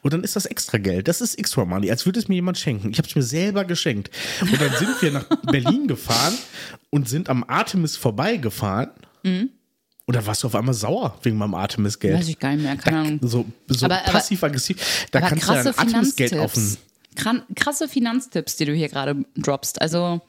Und 0.03 0.13
dann 0.13 0.25
ist 0.25 0.37
das 0.37 0.47
extra 0.47 0.79
Geld. 0.79 1.09
Das 1.09 1.21
ist 1.21 1.37
extra 1.37 1.65
Money, 1.65 1.91
als 1.91 2.07
würde 2.07 2.19
es 2.19 2.29
mir 2.29 2.37
jemand 2.37 2.59
schenken. 2.59 2.91
Ich 2.91 2.99
habe 2.99 3.09
es 3.09 3.15
mir 3.15 3.23
selber 3.23 3.65
geschenkt. 3.65 4.11
Und 4.41 4.61
dann 4.61 4.73
sind 4.77 5.01
wir 5.01 5.11
nach 5.13 5.25
Berlin 5.51 5.89
gefahren 5.89 6.35
und 6.91 7.09
sind 7.09 7.29
am 7.29 7.45
Artemis 7.45 7.97
vorbeigefahren. 7.97 8.91
Und 9.25 9.51
dann 10.09 10.27
warst 10.27 10.43
du 10.43 10.49
auf 10.49 10.55
einmal 10.55 10.75
sauer 10.75 11.19
wegen 11.23 11.37
meinem 11.37 11.55
Artemis-Geld. 11.55 12.19
Weiß 12.19 12.29
ich 12.29 12.39
gar 12.39 12.51
nicht 12.53 12.63
mehr, 12.63 12.77
keine 12.77 12.99
Ahnung. 12.99 13.21
So, 13.23 13.47
so 13.69 13.89
passiv-aggressiv. 13.89 15.07
Da 15.11 15.21
kannst 15.21 15.49
du 15.49 15.53
dein 15.55 15.79
Artemis-Geld 15.79 16.37
auf 16.39 16.53
Krasse 17.55 17.89
Finanztipps, 17.89 18.57
die 18.57 18.65
du 18.67 18.73
hier 18.75 18.89
gerade 18.89 19.25
droppst. 19.37 19.81
Also 19.81 20.21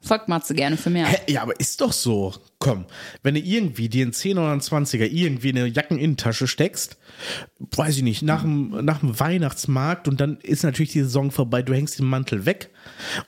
folgt 0.00 0.28
Matze 0.28 0.54
gerne 0.54 0.76
für 0.76 0.90
mehr. 0.90 1.06
Hä, 1.06 1.18
Ja, 1.28 1.42
aber 1.42 1.58
ist 1.58 1.80
doch 1.80 1.92
so. 1.92 2.34
Komm, 2.62 2.84
wenn 3.22 3.34
du 3.34 3.40
irgendwie 3.40 3.88
dir 3.88 4.02
einen 4.02 4.12
10 4.12 4.36
oder 4.36 4.52
einen 4.52 4.60
20er 4.60 5.06
irgendwie 5.10 5.48
in 5.48 5.56
eine 5.56 5.68
Jackeninnentasche 5.68 6.46
steckst, 6.46 6.98
weiß 7.74 7.96
ich 7.96 8.02
nicht, 8.02 8.20
nach 8.20 8.42
dem, 8.42 8.84
nach 8.84 9.00
dem 9.00 9.18
Weihnachtsmarkt 9.18 10.08
und 10.08 10.20
dann 10.20 10.36
ist 10.42 10.62
natürlich 10.62 10.92
die 10.92 11.00
Saison 11.00 11.30
vorbei, 11.30 11.62
du 11.62 11.72
hängst 11.72 11.98
den 11.98 12.04
Mantel 12.04 12.44
weg 12.44 12.68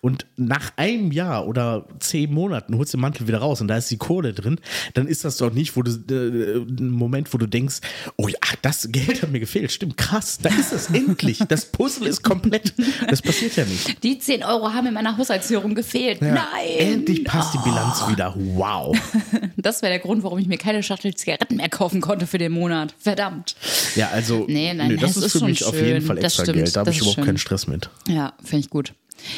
und 0.02 0.26
nach 0.36 0.72
einem 0.76 1.12
Jahr 1.12 1.46
oder 1.46 1.88
zehn 1.98 2.30
Monaten 2.30 2.76
holst 2.76 2.92
du 2.92 2.98
den 2.98 3.00
Mantel 3.00 3.26
wieder 3.26 3.38
raus 3.38 3.62
und 3.62 3.68
da 3.68 3.78
ist 3.78 3.90
die 3.90 3.96
Kohle 3.96 4.34
drin, 4.34 4.60
dann 4.92 5.06
ist 5.06 5.24
das 5.24 5.38
doch 5.38 5.50
nicht, 5.50 5.78
wo 5.78 5.82
du, 5.82 5.92
äh, 5.92 6.58
ein 6.58 6.90
Moment, 6.90 7.32
wo 7.32 7.38
du 7.38 7.46
denkst, 7.46 7.80
oh 8.16 8.28
ja, 8.28 8.36
das 8.60 8.92
Geld 8.92 9.22
hat 9.22 9.32
mir 9.32 9.40
gefehlt, 9.40 9.72
stimmt, 9.72 9.96
krass, 9.96 10.40
da 10.42 10.50
ist 10.50 10.74
es 10.74 10.90
endlich, 10.92 11.38
das 11.48 11.64
Puzzle 11.64 12.06
ist 12.06 12.22
komplett, 12.22 12.74
das 13.08 13.22
passiert 13.22 13.56
ja 13.56 13.64
nicht. 13.64 14.02
Die 14.02 14.18
10 14.18 14.44
Euro 14.44 14.74
haben 14.74 14.88
in 14.88 14.92
meiner 14.92 15.16
Haushaltsführung 15.16 15.74
gefehlt. 15.74 16.20
Ja, 16.20 16.34
Nein! 16.34 16.68
Endlich 16.78 17.24
passt 17.24 17.54
die 17.54 17.58
Bilanz 17.58 18.06
wieder, 18.08 18.34
wow. 18.36 18.94
Das 19.56 19.82
wäre 19.82 19.92
der 19.92 19.98
Grund, 20.00 20.22
warum 20.24 20.38
ich 20.38 20.46
mir 20.46 20.58
keine 20.58 20.82
Schachtel 20.82 21.14
Zigaretten 21.14 21.56
mehr 21.56 21.68
kaufen 21.68 22.00
konnte 22.00 22.26
für 22.26 22.38
den 22.38 22.52
Monat. 22.52 22.94
Verdammt. 22.98 23.54
Ja, 23.96 24.08
also 24.10 24.44
Nee, 24.48 24.72
nein, 24.74 24.88
nö, 24.88 24.96
das 24.96 25.10
es 25.12 25.16
ist 25.18 25.24
ist 25.26 25.38
für 25.40 25.44
mich 25.44 25.64
auf 25.64 25.74
jeden 25.74 25.98
schön. 26.00 26.02
Fall 26.02 26.16
Das 26.16 26.38
extra 26.38 26.52
Geld. 26.52 26.74
Da 26.74 26.80
habe 26.80 26.86
das 26.86 26.94
ich 26.96 27.00
überhaupt 27.02 27.16
schön. 27.16 27.24
keinen 27.24 27.38
Stress 27.38 27.66
mit. 27.66 27.90
Ja, 28.08 28.32
finde 28.42 28.58
ich 28.64 28.70
gut. 28.70 28.94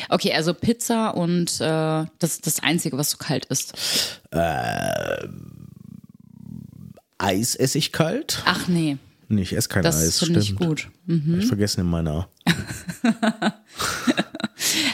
Okay, 0.09 0.33
also 0.33 0.55
Pizza 0.55 1.11
und 1.11 1.61
äh, 1.61 1.65
das 2.19 2.33
ist 2.33 2.47
das 2.47 2.61
Einzige, 2.63 2.97
was 2.97 3.11
so 3.11 3.19
kalt 3.19 3.45
ist. 3.47 4.21
Eis 7.19 7.55
esse 7.55 7.79
ich 7.79 7.93
kalt? 7.93 8.43
Ach 8.47 8.69
nee, 8.69 8.97
Nee, 9.29 9.43
ich 9.43 9.55
esse 9.57 9.69
kein 9.69 9.83
das 9.83 9.97
Eis, 10.03 10.19
finde 10.19 10.41
ich 10.41 10.55
gut. 10.55 10.89
Hab 11.09 11.39
Ich 11.39 11.47
vergessen 11.47 11.81
in 11.81 11.87
meiner. 11.87 12.29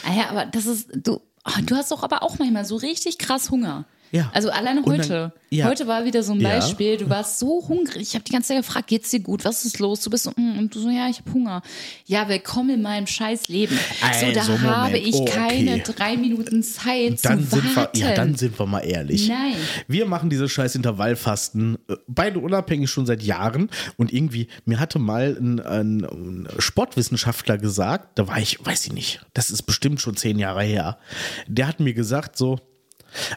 Ah 0.06 0.14
ja, 0.14 0.28
aber 0.30 0.46
das 0.46 0.66
ist, 0.66 0.88
du, 0.94 1.20
oh, 1.44 1.50
du 1.64 1.74
hast 1.76 1.90
doch 1.90 2.02
aber 2.02 2.22
auch 2.22 2.38
manchmal 2.38 2.64
so 2.64 2.76
richtig 2.76 3.18
krass 3.18 3.50
Hunger. 3.50 3.86
Ja. 4.12 4.30
Also 4.34 4.50
alleine 4.50 4.80
Und 4.82 4.88
dann- 4.88 4.98
heute. 5.00 5.32
ja. 5.50 5.66
Heute 5.66 5.86
war 5.86 6.04
wieder 6.04 6.22
so 6.22 6.32
ein 6.32 6.40
Ja. 6.40 6.48
Beispiel. 6.50 6.96
Du 6.96 7.08
warst 7.08 7.38
so 7.38 7.64
hungrig. 7.68 8.02
Ich 8.02 8.14
habe 8.14 8.24
die 8.24 8.32
ganze 8.32 8.48
Zeit 8.48 8.56
gefragt, 8.58 8.88
geht's 8.88 9.10
dir 9.10 9.20
gut? 9.20 9.44
Was 9.44 9.64
ist 9.64 9.78
los? 9.78 10.00
Du 10.00 10.10
bist 10.10 10.24
so, 10.24 10.32
mm, 10.36 10.58
und 10.58 10.74
du 10.74 10.80
so, 10.80 10.88
ja, 10.90 11.08
ich 11.08 11.18
habe 11.20 11.32
Hunger. 11.32 11.62
Ja, 12.06 12.28
willkommen 12.28 12.70
in 12.70 12.82
meinem 12.82 13.06
scheiß 13.06 13.46
Leben. 13.48 13.76
so, 13.76 14.32
da 14.32 14.40
Also, 14.40 14.52
Moment. 14.52 14.76
habe 14.76 14.98
ich 14.98 15.14
Oh, 15.14 15.22
okay. 15.22 15.32
keine 15.32 15.78
drei 15.80 16.16
Minuten 16.16 16.62
Zeit 16.62 17.24
Dann 17.24 17.44
zu 17.48 17.56
sind, 17.56 17.64
wir, 17.64 17.76
warten. 17.76 17.98
ja, 17.98 18.14
dann 18.14 18.34
sind 18.34 18.58
wir 18.58 18.66
mal 18.66 18.80
ehrlich. 18.80 19.28
Nein. 19.28 19.54
Wir 19.86 20.06
machen 20.06 20.28
dieses 20.28 20.50
scheiß 20.50 20.74
Intervallfasten, 20.74 21.78
äh, 21.88 21.94
beide 22.08 22.40
unabhängig 22.40 22.90
schon 22.90 23.06
seit 23.06 23.22
Jahren. 23.22 23.70
Und 23.96 24.12
irgendwie, 24.12 24.48
mir 24.64 24.80
hatte 24.80 24.98
mal 24.98 25.36
ein, 25.40 25.60
ein, 25.60 26.04
ein 26.04 26.48
Sportwissenschaftler 26.58 27.58
gesagt, 27.58 28.18
da 28.18 28.26
war 28.26 28.38
ich, 28.38 28.64
weiß 28.64 28.86
ich 28.86 28.92
nicht, 28.92 29.20
das 29.34 29.50
ist 29.50 29.62
bestimmt 29.62 30.00
schon 30.00 30.16
zehn 30.16 30.38
Jahre 30.38 30.62
her. 30.64 30.98
Der 31.46 31.68
hat 31.68 31.78
mir 31.80 31.94
gesagt, 31.94 32.36
so, 32.36 32.58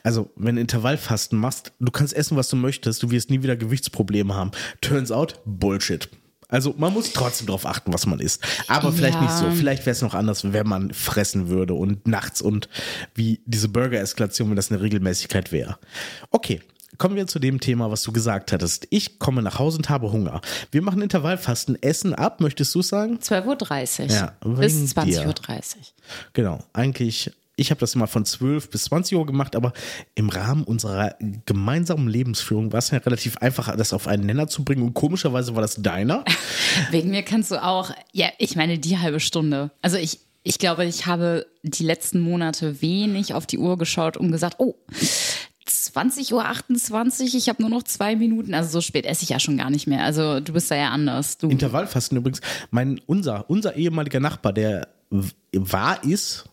also, 0.03 0.29
wenn 0.35 0.55
du 0.55 0.61
Intervallfasten 0.61 1.37
machst, 1.37 1.71
du 1.79 1.91
kannst 1.91 2.13
essen, 2.15 2.37
was 2.37 2.49
du 2.49 2.55
möchtest, 2.55 3.03
du 3.03 3.11
wirst 3.11 3.29
nie 3.29 3.43
wieder 3.43 3.55
Gewichtsprobleme 3.55 4.33
haben. 4.35 4.51
Turns 4.81 5.11
out, 5.11 5.39
Bullshit. 5.45 6.09
Also, 6.49 6.75
man 6.77 6.93
muss 6.93 7.11
trotzdem 7.13 7.47
darauf 7.47 7.65
achten, 7.65 7.91
was 7.91 8.05
man 8.05 8.19
isst. 8.19 8.43
Aber 8.67 8.91
vielleicht 8.91 9.15
Ja. 9.15 9.21
nicht 9.21 9.33
so. 9.33 9.49
Vielleicht 9.51 9.85
wäre 9.87 9.95
es 9.95 10.01
noch 10.03 10.13
anders, 10.13 10.53
wenn 10.53 10.67
man 10.67 10.93
fressen 10.93 11.47
würde 11.49 11.73
und 11.73 12.07
nachts 12.07 12.41
und 12.41 12.69
wie 13.15 13.41
diese 13.45 13.69
Burger-Eskalation, 13.69 14.49
wenn 14.49 14.55
das 14.55 14.71
eine 14.71 14.79
Regelmäßigkeit 14.81 15.51
wäre. 15.51 15.77
Okay. 16.29 16.61
Kommen 16.99 17.15
wir 17.15 17.25
zu 17.25 17.39
dem 17.39 17.59
Thema, 17.59 17.89
was 17.89 18.03
du 18.03 18.11
gesagt 18.11 18.51
hattest. 18.51 18.85
Ich 18.91 19.17
komme 19.17 19.41
nach 19.41 19.57
Hause 19.57 19.77
und 19.77 19.89
habe 19.89 20.11
Hunger. 20.11 20.41
Wir 20.69 20.83
machen 20.83 21.01
Intervallfasten, 21.01 21.81
essen 21.81 22.13
ab, 22.13 22.39
möchtest 22.39 22.75
du 22.75 22.83
sagen? 22.83 23.17
12.30 23.17 24.03
Uhr. 24.03 24.15
Ja, 24.15 24.33
bis 24.45 24.75
wegen 24.75 24.85
20.30 24.85 25.05
dir. 25.05 25.27
Uhr. 25.27 25.33
Genau. 26.33 26.59
Eigentlich 26.71 27.31
ich 27.55 27.69
habe 27.69 27.79
das 27.79 27.93
immer 27.95 28.07
von 28.07 28.25
12 28.25 28.69
bis 28.69 28.85
20 28.85 29.17
Uhr 29.17 29.25
gemacht, 29.25 29.55
aber 29.55 29.73
im 30.15 30.29
Rahmen 30.29 30.63
unserer 30.63 31.15
gemeinsamen 31.45 32.07
Lebensführung 32.07 32.71
war 32.71 32.79
es 32.79 32.89
ja 32.89 32.97
relativ 32.97 33.37
einfach, 33.37 33.75
das 33.75 33.93
auf 33.93 34.07
einen 34.07 34.25
Nenner 34.25 34.47
zu 34.47 34.63
bringen. 34.63 34.81
Und 34.81 34.93
komischerweise 34.93 35.53
war 35.55 35.61
das 35.61 35.75
deiner. 35.75 36.25
Wegen 36.91 37.11
mir 37.11 37.23
kannst 37.23 37.51
du 37.51 37.63
auch, 37.63 37.91
ja, 38.11 38.29
ich 38.39 38.55
meine, 38.55 38.79
die 38.79 38.97
halbe 38.97 39.19
Stunde. 39.19 39.69
Also 39.81 39.97
ich, 39.97 40.19
ich 40.41 40.57
glaube, 40.57 40.85
ich 40.85 41.05
habe 41.05 41.45
die 41.61 41.83
letzten 41.83 42.19
Monate 42.19 42.81
wenig 42.81 43.35
auf 43.35 43.45
die 43.45 43.59
Uhr 43.59 43.77
geschaut 43.77 44.17
und 44.17 44.31
gesagt, 44.31 44.55
oh, 44.57 44.75
20.28 45.67 46.33
Uhr, 46.33 47.35
ich 47.35 47.49
habe 47.49 47.61
nur 47.61 47.69
noch 47.69 47.83
zwei 47.83 48.15
Minuten. 48.15 48.55
Also 48.55 48.69
so 48.71 48.81
spät 48.81 49.05
esse 49.05 49.23
ich 49.23 49.29
ja 49.29 49.39
schon 49.39 49.57
gar 49.57 49.69
nicht 49.69 49.85
mehr. 49.85 50.03
Also 50.03 50.39
du 50.39 50.53
bist 50.53 50.71
da 50.71 50.75
ja 50.75 50.89
anders. 50.89 51.37
Du. 51.37 51.49
Intervallfasten 51.49 52.17
übrigens. 52.17 52.41
Mein, 52.71 52.99
unser, 53.05 53.47
unser 53.49 53.75
ehemaliger 53.75 54.19
Nachbar, 54.19 54.53
der 54.53 54.87
war, 55.51 56.03
ist, 56.03 56.45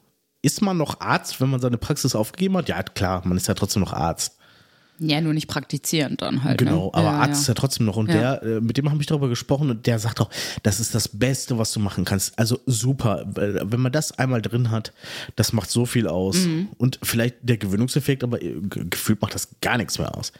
ist 0.42 0.62
man 0.62 0.76
noch 0.76 1.00
Arzt, 1.00 1.40
wenn 1.40 1.50
man 1.50 1.60
seine 1.60 1.78
Praxis 1.78 2.14
aufgegeben 2.14 2.56
hat? 2.56 2.68
Ja, 2.68 2.82
klar, 2.82 3.22
man 3.26 3.36
ist 3.36 3.48
ja 3.48 3.54
trotzdem 3.54 3.80
noch 3.82 3.92
Arzt. 3.92 4.36
Ja, 5.02 5.18
nur 5.22 5.32
nicht 5.32 5.46
praktizierend 5.48 6.20
dann 6.20 6.44
halt. 6.44 6.58
Genau, 6.58 6.86
ne? 6.88 6.90
aber 6.92 7.04
ja, 7.04 7.10
Arzt 7.20 7.32
ja. 7.32 7.40
ist 7.40 7.46
ja 7.48 7.54
trotzdem 7.54 7.86
noch. 7.86 7.96
Und 7.96 8.08
Ja. 8.10 8.36
der, 8.36 8.42
äh, 8.42 8.60
mit 8.60 8.76
dem 8.76 8.90
habe 8.90 9.00
ich 9.00 9.06
darüber 9.06 9.28
gesprochen 9.30 9.70
und 9.70 9.86
der 9.86 9.98
sagt 9.98 10.20
auch, 10.20 10.28
das 10.62 10.78
ist 10.78 10.94
das 10.94 11.08
Beste, 11.08 11.56
was 11.56 11.72
du 11.72 11.80
machen 11.80 12.04
kannst. 12.04 12.38
Also 12.38 12.60
super. 12.66 13.24
Wenn 13.34 13.80
man 13.80 13.92
das 13.92 14.12
einmal 14.18 14.42
drin 14.42 14.70
hat, 14.70 14.92
das 15.36 15.54
macht 15.54 15.70
so 15.70 15.86
viel 15.86 16.06
aus. 16.06 16.36
Mhm. 16.40 16.68
Und 16.76 16.98
vielleicht 17.02 17.36
der 17.40 17.56
Gewöhnungseffekt, 17.56 18.22
aber 18.22 18.42
äh, 18.42 18.60
ge- 18.60 18.84
gefühlt 18.90 19.22
macht 19.22 19.34
das 19.34 19.48
gar 19.62 19.78
nichts 19.78 19.98
mehr 19.98 20.14
aus. 20.18 20.32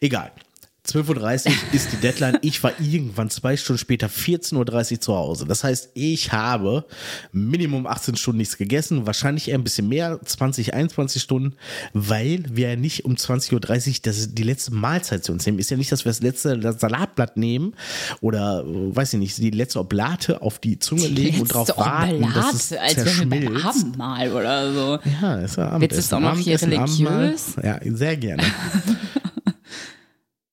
Egal. 0.00 0.32
12.30 0.86 1.46
Uhr 1.46 1.52
ist 1.72 1.92
die 1.92 1.96
Deadline. 1.96 2.38
Ich 2.40 2.62
war 2.62 2.72
irgendwann 2.80 3.28
zwei 3.28 3.56
Stunden 3.56 3.78
später 3.78 4.06
14.30 4.08 4.92
Uhr 4.92 5.00
zu 5.00 5.14
Hause. 5.14 5.46
Das 5.46 5.62
heißt, 5.62 5.90
ich 5.94 6.32
habe 6.32 6.84
Minimum 7.32 7.86
18 7.86 8.16
Stunden 8.16 8.38
nichts 8.38 8.56
gegessen, 8.56 9.06
wahrscheinlich 9.06 9.48
eher 9.48 9.58
ein 9.58 9.64
bisschen 9.64 9.88
mehr, 9.88 10.18
20, 10.24 10.74
21 10.74 11.20
Stunden, 11.20 11.54
weil 11.92 12.44
wir 12.50 12.70
ja 12.70 12.76
nicht 12.76 13.04
um 13.04 13.14
20.30 13.14 13.52
Uhr 13.54 13.94
das, 14.02 14.34
die 14.34 14.42
letzte 14.42 14.72
Mahlzeit 14.72 15.22
zu 15.22 15.32
uns 15.32 15.44
nehmen. 15.44 15.58
Ist 15.58 15.70
ja 15.70 15.76
nicht, 15.76 15.92
dass 15.92 16.04
wir 16.04 16.10
das 16.10 16.22
letzte 16.22 16.60
Salatblatt 16.78 17.36
nehmen 17.36 17.74
oder, 18.20 18.64
weiß 18.66 19.12
ich 19.12 19.18
nicht, 19.18 19.38
die 19.38 19.50
letzte 19.50 19.80
Oblate 19.80 20.40
auf 20.40 20.58
die 20.58 20.78
Zunge 20.78 21.08
legen 21.08 21.40
und 21.40 21.52
drauf 21.52 21.68
warten, 21.76 22.26
dass 22.34 22.54
es 22.54 22.72
als 22.72 22.94
zerschmilzt. 22.94 23.64
Abendmahl 23.64 24.32
oder 24.32 24.72
so. 24.72 24.98
Ja, 25.20 25.36
ist 25.36 25.56
ja 25.56 25.68
Abendessen. 25.68 25.88
Du 25.90 25.98
es 25.98 26.12
auch 26.12 26.20
noch 26.20 26.38
hier 26.38 26.56
Abendessen, 26.56 27.06
Abendmahl. 27.06 27.18
religiös? 27.18 27.56
Ja, 27.62 27.78
sehr 27.84 28.16
gerne. 28.16 28.42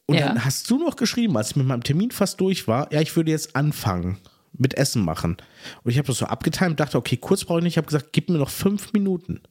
Und 0.08 0.18
Ja. 0.18 0.28
dann 0.30 0.44
hast 0.46 0.70
du 0.72 0.78
noch 0.80 0.96
geschrieben, 0.96 1.38
als 1.38 1.52
ich 1.52 1.56
mit 1.58 1.68
meinem 1.68 1.84
Termin 1.84 2.12
fast 2.12 2.40
durch 2.42 2.68
war, 2.68 2.92
ja, 2.94 3.02
ich 3.02 3.16
würde 3.16 3.30
jetzt 3.32 3.56
anfangen 3.56 4.18
mit 4.58 4.74
Essen 4.76 5.04
machen. 5.06 5.38
Und 5.84 5.92
ich 5.92 5.98
habe 5.98 6.08
das 6.08 6.18
so 6.18 6.26
abgetimt, 6.26 6.80
dachte, 6.80 6.98
okay, 6.98 7.18
kurz 7.18 7.44
brauche 7.44 7.60
ich 7.60 7.64
nicht. 7.64 7.74
Ich 7.74 7.78
habe 7.78 7.88
gesagt, 7.88 8.08
gib 8.14 8.30
mir 8.30 8.38
noch 8.38 8.50
fünf 8.50 8.94
Minuten. 8.94 9.42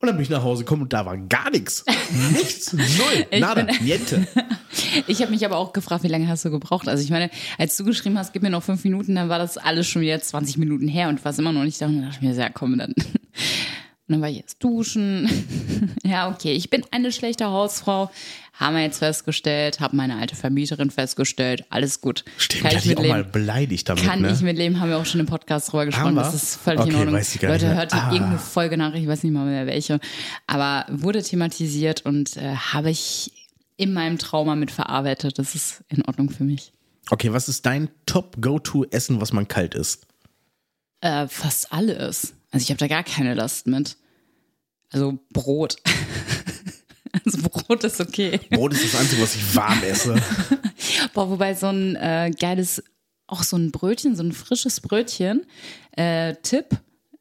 Und 0.00 0.06
dann 0.06 0.14
bin 0.14 0.22
ich 0.22 0.30
nach 0.30 0.44
Hause 0.44 0.62
gekommen 0.62 0.82
und 0.82 0.92
da 0.92 1.04
war 1.06 1.16
gar 1.16 1.50
nichts. 1.50 1.84
Nichts. 2.32 2.72
Null. 2.72 3.40
Nada. 3.40 3.66
Niente. 3.80 4.28
Ich 5.08 5.20
habe 5.22 5.32
mich 5.32 5.44
aber 5.44 5.56
auch 5.56 5.72
gefragt, 5.72 6.04
wie 6.04 6.08
lange 6.08 6.28
hast 6.28 6.44
du 6.44 6.50
gebraucht? 6.52 6.86
Also 6.86 7.02
ich 7.02 7.10
meine, 7.10 7.30
als 7.58 7.76
du 7.76 7.84
geschrieben 7.84 8.16
hast, 8.16 8.32
gib 8.32 8.42
mir 8.42 8.50
noch 8.50 8.62
fünf 8.62 8.84
Minuten, 8.84 9.16
dann 9.16 9.28
war 9.28 9.40
das 9.40 9.58
alles 9.58 9.88
schon 9.88 10.02
wieder 10.02 10.20
20 10.20 10.56
Minuten 10.58 10.86
her 10.86 11.08
und 11.08 11.18
du 11.18 11.24
warst 11.24 11.40
immer 11.40 11.50
noch 11.52 11.64
nicht 11.64 11.80
da. 11.80 11.86
Und 11.86 11.96
dann 11.96 12.02
dachte 12.10 12.18
ich 12.22 12.28
mir, 12.28 12.32
ja 12.34 12.48
komm, 12.48 12.78
dann. 12.78 12.94
Und 14.08 14.14
dann 14.14 14.22
war 14.22 14.30
ich 14.30 14.38
jetzt 14.38 14.64
duschen. 14.64 15.28
ja, 16.02 16.30
okay, 16.30 16.52
ich 16.52 16.70
bin 16.70 16.82
eine 16.90 17.12
schlechte 17.12 17.46
Hausfrau. 17.46 18.10
Haben 18.54 18.74
wir 18.74 18.82
jetzt 18.82 18.98
festgestellt, 18.98 19.78
habe 19.78 19.94
meine 19.94 20.16
alte 20.16 20.34
Vermieterin 20.34 20.90
festgestellt, 20.90 21.64
alles 21.70 22.00
gut. 22.00 22.24
Stimmt, 22.38 22.62
Kann 22.62 22.70
ich 22.72 22.76
hatte 22.78 22.88
ich 22.88 22.96
auch 22.98 23.06
mal 23.06 23.22
beleidigt 23.22 23.88
damit. 23.88 24.02
Kann 24.02 24.22
ne? 24.22 24.32
ich 24.32 24.40
mitleben, 24.40 24.80
haben 24.80 24.88
wir 24.88 24.96
auch 24.98 25.06
schon 25.06 25.20
im 25.20 25.26
Podcast 25.26 25.70
drüber 25.70 25.86
gesprochen. 25.86 26.16
Das 26.16 26.34
ist 26.34 26.56
völlig 26.56 26.80
Okay, 26.80 26.90
in 26.90 26.96
Ordnung. 26.96 27.14
weiß 27.14 27.34
ich 27.36 27.40
gar 27.40 27.50
nicht 27.52 27.60
Leute, 27.62 27.66
mehr. 27.66 27.76
hört 27.76 27.92
Ah. 27.94 28.10
irgendeine 28.10 28.38
Folge 28.40 28.76
nach, 28.76 28.94
ich 28.94 29.06
weiß 29.06 29.22
nicht 29.22 29.32
mal 29.32 29.44
mehr 29.46 29.66
welche. 29.66 30.00
Aber 30.48 30.86
wurde 30.90 31.22
thematisiert 31.22 32.04
und 32.04 32.36
äh, 32.36 32.54
habe 32.56 32.90
ich 32.90 33.30
in 33.76 33.92
meinem 33.92 34.18
Trauma 34.18 34.56
mit 34.56 34.72
verarbeitet. 34.72 35.38
Das 35.38 35.54
ist 35.54 35.84
in 35.88 36.04
Ordnung 36.06 36.30
für 36.30 36.42
mich. 36.44 36.72
Okay, 37.10 37.32
was 37.32 37.48
ist 37.48 37.64
dein 37.64 37.90
Top-Go-To-Essen, 38.06 39.20
was 39.20 39.32
man 39.32 39.46
kalt 39.46 39.74
isst? 39.76 40.06
Äh, 41.00 41.28
fast 41.28 41.72
alles. 41.72 42.34
Also 42.50 42.64
ich 42.64 42.70
habe 42.70 42.78
da 42.78 42.88
gar 42.88 43.04
keine 43.04 43.34
Last 43.34 43.66
mit. 43.66 43.96
Also 44.90 45.18
Brot. 45.32 45.76
also 47.24 47.38
Brot 47.42 47.84
ist 47.84 48.00
okay. 48.00 48.40
Brot 48.50 48.72
ist 48.72 48.84
das 48.84 49.00
Einzige, 49.00 49.22
was 49.22 49.36
ich 49.36 49.54
warm 49.54 49.82
esse. 49.82 50.14
Boah, 51.14 51.28
wobei 51.30 51.54
so 51.54 51.66
ein 51.66 51.96
äh, 51.96 52.30
geiles, 52.38 52.82
auch 53.26 53.42
so 53.42 53.56
ein 53.56 53.70
Brötchen, 53.70 54.16
so 54.16 54.22
ein 54.22 54.32
frisches 54.32 54.80
Brötchen, 54.80 55.44
äh, 55.92 56.34
Tipp, 56.42 56.66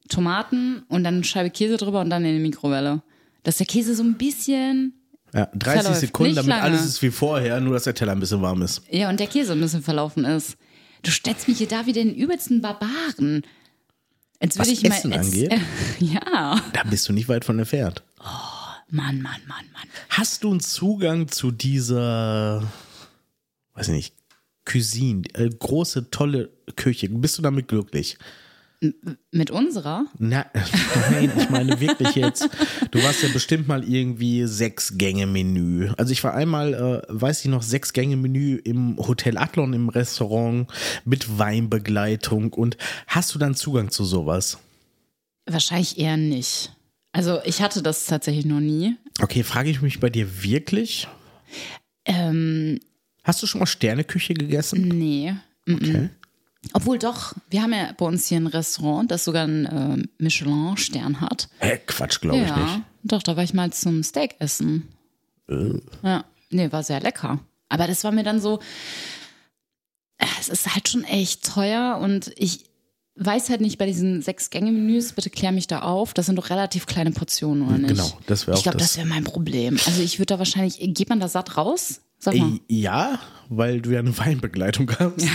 Tomaten 0.10 0.84
und 0.88 1.04
dann 1.04 1.16
eine 1.16 1.24
Scheibe 1.24 1.50
Käse 1.50 1.78
drüber 1.78 2.00
und 2.02 2.10
dann 2.10 2.24
in 2.24 2.36
die 2.36 2.42
Mikrowelle. 2.42 3.02
Dass 3.44 3.58
der 3.58 3.66
Käse 3.66 3.96
so 3.96 4.04
ein 4.04 4.14
bisschen, 4.18 4.94
Ja, 5.34 5.48
30 5.54 5.82
Verläuft 5.82 6.00
Sekunden, 6.02 6.30
nicht 6.30 6.38
damit 6.38 6.50
lange. 6.50 6.62
alles 6.64 6.86
ist 6.86 7.02
wie 7.02 7.12
vorher, 7.12 7.60
nur 7.60 7.74
dass 7.74 7.84
der 7.84 7.94
Teller 7.96 8.14
ein 8.14 8.20
bisschen 8.22 8.42
warm 8.42 8.62
ist. 8.62 8.82
ja, 8.90 9.10
und 9.10 9.20
der 9.20 9.28
Käse 9.28 9.52
ein 9.54 9.60
bisschen 9.60 9.84
verlaufen 9.84 10.24
ist. 10.24 10.58
Du 11.04 11.12
stellst 11.12 11.48
mich 11.48 11.58
hier 11.58 11.68
da 11.68 11.86
wie 11.86 11.94
den 11.94 12.14
übelsten 12.16 12.62
Barbaren. 12.62 13.44
Als 14.40 14.58
Was 14.60 14.68
ich 14.68 14.86
Essen 14.86 15.10
mal, 15.10 15.20
angeht? 15.20 15.52
Äh, 15.52 15.60
ja. 16.00 16.62
Da 16.74 16.84
bist 16.84 17.08
du 17.10 17.14
nicht 17.14 17.28
weit 17.28 17.46
von 17.46 17.58
entfernt. 17.58 18.04
Mann, 18.90 19.22
Mann, 19.22 19.42
Mann, 19.48 19.66
Mann. 19.74 19.88
Hast 20.10 20.44
du 20.44 20.52
einen 20.52 20.60
Zugang 20.60 21.28
zu 21.28 21.52
dieser, 21.52 22.64
weiß 23.74 23.90
ich 23.90 23.94
nicht, 23.94 24.16
Cuisine, 24.66 25.24
äh, 25.34 25.50
große, 25.50 26.10
tolle 26.10 26.50
Küche? 26.76 27.10
Bist 27.10 27.38
du 27.38 27.42
damit 27.42 27.68
glücklich? 27.68 28.18
Mit 29.32 29.50
unserer? 29.50 30.06
Na, 30.20 30.46
nein, 31.12 31.32
ich 31.36 31.50
meine 31.50 31.80
wirklich 31.80 32.14
jetzt. 32.14 32.48
Du 32.92 33.02
warst 33.02 33.24
ja 33.24 33.30
bestimmt 33.30 33.68
mal 33.68 33.84
irgendwie 33.84 34.46
Sechs-Gänge-Menü. 34.46 35.94
Also 35.98 36.12
ich 36.12 36.24
war 36.24 36.36
einmal, 36.36 36.74
äh, 36.76 37.02
weiß 37.08 37.42
ich 37.44 37.50
noch, 37.50 37.64
Sechs-Gänge-Menü 37.64 38.58
im 38.58 38.98
Hotel 39.00 39.38
Adlon 39.40 39.74
im 39.74 39.90
Restaurant 39.90 40.68
mit 41.06 41.40
Weinbegleitung. 41.40 42.54
Und 42.54 42.78
hast 43.08 43.34
du 43.34 43.40
dann 43.40 43.56
Zugang 43.56 43.90
zu 43.90 44.06
sowas? 44.06 44.60
Wahrscheinlich 45.48 45.98
eher 45.98 46.18
nicht. 46.18 46.72
Also 47.14 47.40
ich 47.46 47.64
hatte 47.64 47.82
das 47.82 48.06
tatsächlich 48.06 48.46
noch 48.46 48.60
nie. 48.60 48.96
Okay, 49.22 49.42
frage 49.44 49.72
ich 49.72 49.82
mich 49.82 50.00
bei 50.00 50.12
dir 50.12 50.44
wirklich? 50.44 51.08
Ähm, 52.06 52.80
Hast 53.24 53.42
du 53.42 53.48
schon 53.48 53.60
mal 53.60 53.66
Sterneküche 53.66 54.36
gegessen? 54.36 54.88
nee. 54.88 55.34
Okay. 55.68 56.10
Obwohl 56.74 57.00
doch, 57.00 57.34
wir 57.50 57.62
haben 57.62 57.74
ja 57.74 57.94
bei 57.98 58.06
uns 58.06 58.28
hier 58.28 58.38
ein 58.40 58.48
Restaurant, 58.48 59.10
das 59.12 59.24
sogar 59.26 59.44
einen 59.44 59.66
äh, 59.66 60.04
Michelin-Stern 60.24 61.22
hat. 61.22 61.50
Hä, 61.60 61.80
Quatsch, 61.86 62.20
glaube 62.22 62.40
ich 62.40 62.48
ja, 62.50 62.58
nicht. 62.58 62.82
doch, 63.04 63.24
da 63.24 63.38
war 63.38 63.44
ich 63.44 63.54
mal 63.54 63.72
zum 63.72 64.04
Steak 64.04 64.36
essen. 64.40 64.88
Äh. 65.50 65.80
Ja, 66.04 66.26
nee, 66.50 66.72
war 66.72 66.84
sehr 66.84 67.00
lecker. 67.00 67.40
Aber 67.70 67.88
das 67.88 68.04
war 68.04 68.12
mir 68.12 68.24
dann 68.24 68.42
so, 68.42 68.60
äh, 70.18 70.26
es 70.40 70.50
ist 70.50 70.74
halt 70.74 70.90
schon 70.90 71.04
echt 71.04 71.46
teuer 71.46 72.00
und 72.02 72.32
ich 72.36 72.66
weiß 73.20 73.50
halt 73.50 73.62
nicht 73.62 73.78
bei 73.78 73.86
diesen 73.86 74.22
Sechs-Gänge-Menüs, 74.22 75.14
bitte 75.14 75.30
klär 75.30 75.52
mich 75.52 75.68
da 75.68 75.82
auf, 75.82 76.14
das 76.14 76.28
sind 76.28 76.36
doch 76.36 76.50
relativ 76.50 76.86
kleine 76.86 77.12
Portionen, 77.12 77.68
oder 77.68 77.78
nicht? 77.78 77.90
Genau, 77.90 78.18
das 78.28 78.46
wäre 78.46 78.56
Ich 78.56 78.60
auch 78.60 78.64
glaube, 78.64 78.78
das. 78.78 78.90
das 78.90 78.98
wäre 78.98 79.08
mein 79.08 79.24
Problem. 79.24 79.80
Also 79.88 80.02
ich 80.02 80.20
würde 80.20 80.36
da 80.36 80.40
wahrscheinlich, 80.40 80.78
geht 80.94 81.10
man 81.10 81.20
da 81.20 81.28
satt 81.28 81.58
raus? 81.58 82.02
Sag 82.20 82.36
mal. 82.36 82.54
Äh, 82.54 82.60
Ja, 82.68 83.20
weil 83.50 83.82
du 83.82 83.92
ja 83.92 84.00
eine 84.00 84.18
Weinbegleitung 84.18 84.92
hast. 85.00 85.26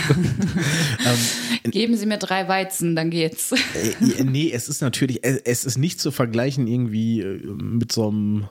Geben 1.63 1.95
Sie 1.95 2.05
mir 2.05 2.17
drei 2.17 2.47
Weizen, 2.47 2.95
dann 2.95 3.09
geht's. 3.09 3.51
Äh, 3.53 4.23
nee, 4.23 4.51
es 4.53 4.67
ist 4.69 4.81
natürlich, 4.81 5.23
äh, 5.23 5.41
es 5.45 5.65
ist 5.65 5.77
nicht 5.77 5.99
zu 5.99 6.11
vergleichen 6.11 6.67
irgendwie 6.67 7.21
äh, 7.21 7.39
mit 7.45 7.91
so 7.91 8.09
einem, 8.09 8.47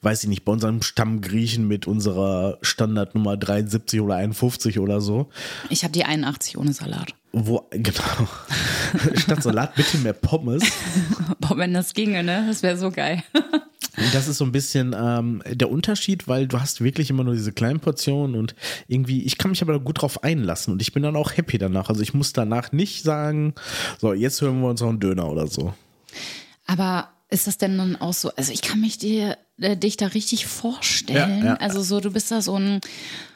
weiß 0.00 0.22
ich 0.22 0.28
nicht, 0.28 0.44
bei 0.44 0.52
unserem 0.52 0.80
Stammgriechen 0.82 1.66
mit 1.66 1.86
unserer 1.86 2.58
Standardnummer 2.62 3.36
73 3.36 4.00
oder 4.00 4.14
51 4.16 4.78
oder 4.78 5.00
so. 5.00 5.28
Ich 5.68 5.82
habe 5.82 5.92
die 5.92 6.04
81 6.04 6.56
ohne 6.56 6.72
Salat. 6.72 7.14
Wo, 7.32 7.66
genau, 7.70 8.28
statt 9.16 9.42
Salat 9.42 9.74
bitte 9.74 9.98
mehr 9.98 10.12
Pommes. 10.12 10.62
Boah, 11.40 11.56
wenn 11.58 11.74
das 11.74 11.94
ginge, 11.94 12.22
ne? 12.22 12.44
Das 12.46 12.62
wäre 12.62 12.76
so 12.76 12.90
geil. 12.90 13.22
Und 13.96 14.14
das 14.14 14.28
ist 14.28 14.38
so 14.38 14.44
ein 14.44 14.52
bisschen 14.52 14.94
ähm, 14.98 15.42
der 15.50 15.70
Unterschied, 15.70 16.28
weil 16.28 16.46
du 16.46 16.60
hast 16.60 16.80
wirklich 16.82 17.10
immer 17.10 17.24
nur 17.24 17.34
diese 17.34 17.52
kleinen 17.52 17.80
Portionen 17.80 18.36
und 18.36 18.54
irgendwie, 18.88 19.22
ich 19.22 19.38
kann 19.38 19.50
mich 19.50 19.62
aber 19.62 19.78
gut 19.80 20.00
drauf 20.02 20.24
einlassen 20.24 20.72
und 20.72 20.80
ich 20.82 20.92
bin 20.92 21.02
dann 21.02 21.16
auch 21.16 21.36
happy 21.36 21.58
danach. 21.58 21.88
Also 21.88 22.02
ich 22.02 22.14
muss 22.14 22.32
danach 22.32 22.72
nicht 22.72 23.02
sagen, 23.02 23.54
so, 24.00 24.12
jetzt 24.14 24.40
hören 24.40 24.60
wir 24.60 24.68
uns 24.68 24.80
noch 24.80 24.88
einen 24.88 25.00
Döner 25.00 25.28
oder 25.28 25.46
so. 25.46 25.74
Aber 26.66 27.08
ist 27.28 27.46
das 27.46 27.58
denn 27.58 27.76
dann 27.78 27.96
auch 27.96 28.12
so? 28.14 28.30
Also 28.36 28.52
ich 28.52 28.62
kann 28.62 28.80
mich 28.80 28.98
dir, 28.98 29.36
äh, 29.60 29.76
dich 29.76 29.96
da 29.96 30.06
richtig 30.08 30.46
vorstellen. 30.46 31.40
Ja, 31.40 31.44
ja. 31.44 31.54
Also 31.56 31.82
so, 31.82 32.00
du 32.00 32.10
bist 32.10 32.30
da 32.30 32.42
so 32.42 32.58
ein, 32.58 32.80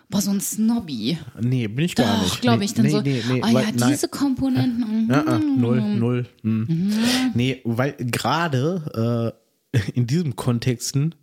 boah, 0.08 0.20
so 0.20 0.30
ein 0.30 0.40
Snobby. 0.40 1.18
Nee, 1.40 1.68
bin 1.68 1.84
ich 1.84 1.94
gar 1.94 2.22
nicht. 2.22 2.34
Doch, 2.34 2.40
glaube 2.40 2.58
nee, 2.58 2.64
ich. 2.66 2.74
Dann 2.74 2.84
nee, 2.86 2.90
so, 2.90 3.00
nee, 3.00 3.22
nee, 3.28 3.40
oh 3.42 3.54
weil- 3.54 3.64
ja, 3.64 3.72
nein. 3.74 3.90
diese 3.90 4.08
Komponenten. 4.08 5.08
Ja, 5.10 5.38
mhm. 5.38 5.60
null, 5.60 5.80
null. 5.80 6.26
hm. 6.42 6.92
Nee, 7.34 7.60
weil 7.64 7.94
gerade 7.98 9.32
äh, 9.34 9.45
in 9.94 10.06
diesem 10.06 10.36
Kontexten, 10.36 11.14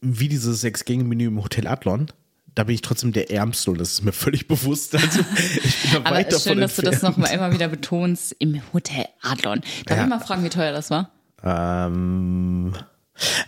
wie 0.00 0.28
dieses 0.28 0.60
Sechs-Gänge-Menü 0.60 1.26
im 1.28 1.42
Hotel 1.42 1.66
Adlon, 1.66 2.08
da 2.54 2.64
bin 2.64 2.74
ich 2.74 2.82
trotzdem 2.82 3.12
der 3.12 3.30
Ärmste 3.30 3.70
und 3.72 3.78
das 3.78 3.92
ist 3.94 4.02
mir 4.04 4.12
völlig 4.12 4.46
bewusst. 4.46 4.94
Also 4.94 5.20
ich 5.64 5.82
bin 5.82 5.90
da 5.92 5.98
Aber 5.98 6.10
weit 6.16 6.32
ist 6.32 6.44
schön, 6.44 6.60
dass 6.60 6.76
du 6.76 6.82
das 6.82 6.94
entfernt. 6.94 7.18
nochmal 7.18 7.34
immer 7.34 7.52
wieder 7.52 7.68
betonst 7.68 8.36
im 8.38 8.60
Hotel 8.72 9.06
Adlon. 9.22 9.62
Darf 9.86 9.96
Ja. 9.98 10.04
ich 10.04 10.08
mal 10.10 10.20
fragen, 10.20 10.44
wie 10.44 10.50
teuer 10.50 10.72
das 10.72 10.90
war? 10.90 11.10
Ähm, 11.42 12.74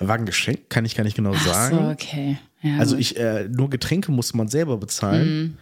war 0.00 0.16
ein 0.16 0.26
Geschenk, 0.26 0.70
kann 0.70 0.84
ich 0.84 0.94
gar 0.94 1.04
nicht 1.04 1.16
genau 1.16 1.32
Ach 1.34 1.44
sagen. 1.44 1.76
so, 1.76 1.82
okay. 1.90 2.38
Ja, 2.62 2.78
Also 2.78 2.96
ich, 2.96 3.16
äh, 3.18 3.48
nur 3.48 3.68
Getränke 3.70 4.10
musste 4.12 4.36
man 4.36 4.48
selber 4.48 4.76
bezahlen. 4.78 5.28
Mhm. 5.38 5.56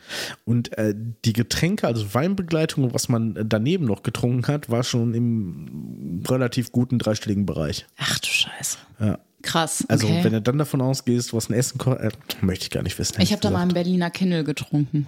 Und 0.44 0.76
äh, 0.78 0.94
die 1.24 1.32
Getränke, 1.32 1.86
also 1.86 2.14
Weinbegleitung 2.14 2.84
und 2.84 2.94
was 2.94 3.08
man 3.08 3.36
daneben 3.48 3.84
noch 3.86 4.02
getrunken 4.02 4.46
hat, 4.46 4.70
war 4.70 4.84
schon 4.84 5.14
im 5.14 6.22
relativ 6.28 6.72
guten 6.72 6.98
dreistelligen 6.98 7.46
Bereich. 7.46 7.86
Ach 7.98 8.18
du 8.18 8.28
Scheiße. 8.28 8.78
Ja. 9.00 9.18
Krass. 9.42 9.84
Also 9.88 10.06
okay. 10.06 10.20
wenn 10.22 10.32
du 10.32 10.40
dann 10.40 10.56
davon 10.58 10.80
ausgehst, 10.80 11.34
was 11.34 11.50
ein 11.50 11.54
Essen 11.54 11.76
kostet, 11.78 12.14
äh, 12.14 12.16
möchte 12.40 12.64
ich 12.64 12.70
gar 12.70 12.82
nicht 12.82 12.98
wissen. 12.98 13.20
ich 13.20 13.32
habe 13.32 13.42
da 13.42 13.50
mal 13.50 13.60
einen 13.60 13.74
Berliner 13.74 14.10
Kindle 14.10 14.44
getrunken. 14.44 15.06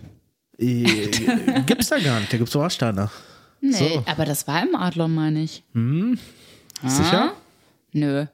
Äh, 0.59 0.85
gibt's 1.67 1.89
da 1.89 1.99
gar 1.99 2.21
nicht, 2.21 2.33
da 2.33 2.37
gibt's 2.39 2.53
so 2.53 2.61
Warsteiner. 2.61 3.11
Nee, 3.63 3.73
So. 3.73 4.03
aber 4.07 4.25
das 4.27 4.47
war 4.47 4.63
im 4.63 4.75
Adlon, 4.75 5.15
meine 5.15 5.43
ich. 5.43 5.63
Sicher? 6.85 7.33
Nö. 7.97 8.27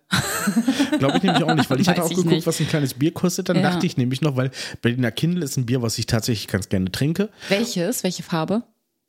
Glaube 0.99 1.19
ich 1.19 1.23
nämlich 1.23 1.45
auch 1.45 1.55
nicht, 1.55 1.71
weil 1.71 1.81
ich 1.81 1.89
hatte 1.89 2.03
auch 2.03 2.11
ich 2.11 2.17
geguckt, 2.17 2.35
nicht. 2.35 2.47
was 2.49 2.59
ein 2.59 2.67
kleines 2.69 2.95
Bier 2.95 3.13
kostet. 3.15 3.49
Dann 3.49 3.57
Ja. 3.59 3.63
dachte 3.71 3.87
ich 3.87 3.97
nämlich 3.97 4.21
noch, 4.23 4.37
weil 4.37 4.51
Berliner 4.83 5.13
Kindle 5.13 5.45
ist 5.45 5.57
ein 5.57 5.67
Bier, 5.67 5.83
was 5.83 5.99
ich 5.99 6.07
tatsächlich 6.07 6.49
ganz 6.49 6.69
gerne 6.69 6.91
trinke. 6.91 7.29
Welches? 7.49 8.03
Welche 8.03 8.25
Farbe? 8.25 8.65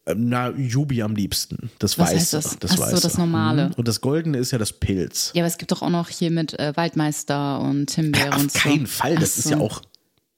Ähm, 0.06 0.30
Na, 0.30 0.50
Jubi 0.52 1.02
am 1.02 1.16
liebsten. 1.16 1.72
Das 1.80 1.98
Was 1.98 2.12
Weiße. 2.12 2.38
das? 2.38 2.60
das 2.60 2.80
Ach 2.80 2.90
so, 2.90 3.00
das 3.00 3.18
Normale. 3.18 3.68
Mhm. 3.70 3.74
Und 3.78 3.88
das 3.88 4.00
Goldene 4.02 4.38
ist 4.38 4.52
ja 4.52 4.60
das 4.60 4.74
Pilz. 4.74 5.32
Ja, 5.34 5.42
aber 5.44 5.48
es 5.48 5.58
gibt 5.58 5.72
doch 5.72 5.82
auch 5.82 5.90
noch 5.90 6.10
hier 6.10 6.30
mit 6.30 6.58
äh, 6.60 6.74
Waldmeister 6.76 7.60
und 7.62 7.90
Himbeere 7.90 8.34
Auf 8.36 8.42
und 8.42 8.52
so. 8.52 8.60
keinen 8.60 8.86
Fall. 8.86 9.16
Das 9.16 9.34
Ach 9.34 9.38
ist 9.40 9.44
so. 9.46 9.50
ja 9.52 9.58
auch. 9.60 9.82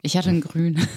Ich 0.02 0.16
hatte 0.16 0.30
ein 0.30 0.42
grün. 0.42 0.80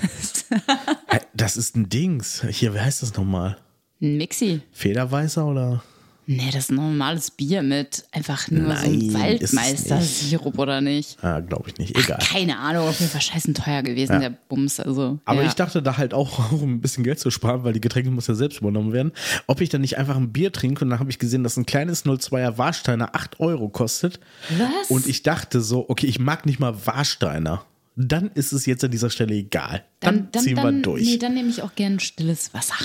Das 1.34 1.56
ist 1.56 1.76
ein 1.76 1.88
Dings. 1.88 2.42
Hier, 2.50 2.74
wie 2.74 2.80
heißt 2.80 3.02
das 3.02 3.14
nochmal? 3.14 3.58
ein 4.00 4.16
Mixi. 4.16 4.60
Federweißer 4.72 5.44
oder? 5.46 5.82
Nee, 6.30 6.50
das 6.52 6.64
ist 6.64 6.72
ein 6.72 6.74
normales 6.74 7.30
Bier 7.30 7.62
mit 7.62 8.04
einfach 8.12 8.50
nur 8.50 8.76
so 8.76 8.90
Nein, 8.90 9.08
es 9.40 9.54
Waldmeister-Sirup 9.54 10.58
oder 10.58 10.82
nicht. 10.82 11.16
Ah, 11.24 11.40
glaube 11.40 11.70
ich 11.70 11.78
nicht. 11.78 11.96
Egal. 11.96 12.18
Keine 12.18 12.58
Ahnung, 12.58 12.86
auf 12.86 13.00
jeden 13.00 13.10
Fall 13.10 13.22
scheißen 13.22 13.54
teuer 13.54 13.82
gewesen, 13.82 14.20
der 14.20 14.28
Bums. 14.28 14.78
Also, 14.78 15.18
Aber 15.24 15.40
ja. 15.40 15.48
ich 15.48 15.54
dachte 15.54 15.82
da 15.82 15.96
halt 15.96 16.12
auch, 16.12 16.52
um 16.52 16.74
ein 16.74 16.80
bisschen 16.82 17.02
Geld 17.02 17.18
zu 17.18 17.30
sparen, 17.30 17.64
weil 17.64 17.72
die 17.72 17.80
Getränke 17.80 18.10
muss 18.10 18.26
ja 18.26 18.34
selbst 18.34 18.60
übernommen 18.60 18.92
werden, 18.92 19.12
ob 19.46 19.62
ich 19.62 19.70
dann 19.70 19.80
nicht 19.80 19.96
einfach 19.96 20.16
ein 20.16 20.30
Bier 20.30 20.52
trinke 20.52 20.84
und 20.84 20.90
dann 20.90 20.98
habe 20.98 21.08
ich 21.08 21.18
gesehen, 21.18 21.44
dass 21.44 21.56
ein 21.56 21.64
kleines 21.64 22.04
02er 22.04 22.58
Warsteiner 22.58 23.14
8 23.14 23.40
Euro 23.40 23.70
kostet. 23.70 24.20
Was? 24.58 24.90
Und 24.90 25.06
ich 25.06 25.22
dachte 25.22 25.62
so, 25.62 25.88
okay, 25.88 26.08
ich 26.08 26.18
mag 26.18 26.44
nicht 26.44 26.60
mal 26.60 26.74
Warsteiner. 26.84 27.64
Dann 27.96 28.30
ist 28.34 28.52
es 28.52 28.66
jetzt 28.66 28.84
an 28.84 28.90
dieser 28.90 29.08
Stelle 29.08 29.34
egal. 29.34 29.82
Dann, 30.00 30.28
ziehen 30.38 30.56
wir 30.56 30.72
durch. 30.82 31.04
Nee, 31.04 31.16
dann 31.16 31.32
nehme 31.32 31.48
ich 31.48 31.62
auch 31.62 31.74
gern 31.74 31.98
stilles 32.00 32.52
Wasser. 32.52 32.76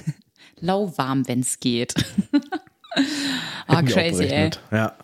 Lauwarm, 0.60 1.26
wenn 1.26 1.40
es 1.40 1.58
geht. 1.58 1.94
oh, 3.68 3.72
wir 3.72 3.78
auch 3.78 3.84
crazy, 3.84 4.24
ey. 4.24 4.50
Ja. 4.70 4.94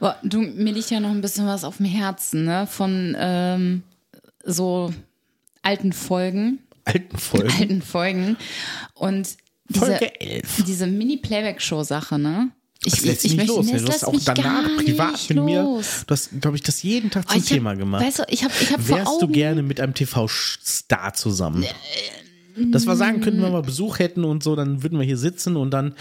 Aber 0.00 0.16
du, 0.22 0.40
mir 0.40 0.72
liegt 0.72 0.90
ja 0.90 1.00
noch 1.00 1.10
ein 1.10 1.20
bisschen 1.20 1.46
was 1.46 1.64
auf 1.64 1.76
dem 1.76 1.86
Herzen, 1.86 2.44
ne? 2.44 2.66
Von 2.66 3.16
ähm, 3.18 3.82
so 4.44 4.92
alten 5.62 5.92
Folgen. 5.92 6.58
Alten 6.84 7.16
Folgen. 7.16 7.50
Alten 7.58 7.82
Folgen. 7.82 8.36
Und 8.94 9.36
diese, 9.68 9.86
Folge 9.86 10.20
11. 10.20 10.64
diese 10.66 10.86
Mini-Playback-Show-Sache, 10.88 12.18
ne? 12.18 12.50
Ich, 12.84 12.94
Das 12.94 13.04
lässt 13.04 13.20
sich 13.20 13.30
nicht 13.36 13.46
möchte- 13.46 13.52
los. 13.54 13.66
ne? 13.70 13.80
Du 13.80 13.88
hast 13.88 14.04
auch 14.04 14.14
danach 14.24 14.76
privat 14.76 15.28
mit 15.28 15.44
mir, 15.44 15.62
los. 15.62 16.02
du 16.04 16.12
hast, 16.12 16.30
glaube 16.40 16.56
ich, 16.56 16.64
das 16.64 16.82
jeden 16.82 17.10
Tag 17.12 17.26
Oh, 17.28 17.32
zum 17.34 17.38
ich 17.42 17.44
Thema 17.48 17.70
hab, 17.70 17.78
gemacht. 17.78 18.04
Weißt 18.04 18.18
du, 18.18 18.24
ich 18.26 18.42
habe 18.42 18.52
ich 18.60 18.72
hab 18.72 18.80
vor 18.80 18.96
Wärst 18.98 19.12
du 19.20 19.24
Augen, 19.26 19.32
gerne 19.32 19.62
mit 19.62 19.80
einem 19.80 19.94
TV-Star 19.94 21.14
zusammen? 21.14 21.64
Dass 22.56 22.86
wir 22.86 22.96
sagen 22.96 23.20
könnten, 23.20 23.42
wenn 23.42 23.52
wir 23.52 23.62
Besuch 23.62 23.98
hätten 23.98 24.24
und 24.24 24.42
so, 24.42 24.56
dann 24.56 24.82
würden 24.82 24.98
wir 24.98 25.06
hier 25.06 25.16
sitzen 25.16 25.56
und 25.56 25.70
dann, 25.70 25.94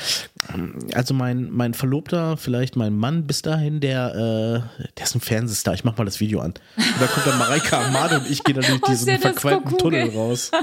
also 0.94 1.14
mein, 1.14 1.50
mein 1.52 1.74
Verlobter, 1.74 2.38
vielleicht 2.38 2.76
mein 2.76 2.96
Mann 2.96 3.26
bis 3.26 3.42
dahin, 3.42 3.80
der, 3.80 4.16
äh, 4.16 4.88
der 4.98 5.06
ist 5.06 5.16
ein 5.16 5.22
Fernsehstar. 5.22 5.74
Ich 5.74 5.84
mach 5.84 5.98
mal 5.98 6.06
das 6.06 6.20
Video 6.20 6.40
an. 6.40 6.54
Und 6.78 7.02
da 7.02 7.08
kommt 7.08 7.28
dann 7.28 7.38
Mareike 7.38 7.78
Amade 7.78 8.20
und 8.20 8.30
ich 8.30 8.44
gehe 8.44 8.56
dann 8.56 8.66
durch 8.66 8.82
diesen 8.88 9.18
verqualmten 9.20 9.70
Disco-Kugel. 9.70 10.02
Tunnel 10.02 10.10
raus. 10.10 10.52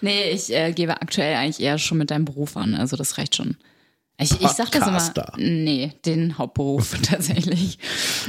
Nee, 0.00 0.30
ich 0.32 0.52
äh, 0.52 0.72
gebe 0.72 1.00
aktuell 1.00 1.36
eigentlich 1.36 1.60
eher 1.60 1.78
schon 1.78 1.96
mit 1.96 2.10
deinem 2.10 2.26
Beruf 2.26 2.58
an. 2.58 2.74
Also 2.74 2.96
das 2.96 3.16
reicht 3.16 3.36
schon. 3.36 3.56
Ich, 4.16 4.40
ich 4.40 4.48
sag 4.48 4.70
das 4.70 4.86
immer. 4.86 5.32
Nee, 5.38 5.92
den 6.04 6.38
Hauptberuf 6.38 6.96
tatsächlich. 7.02 7.78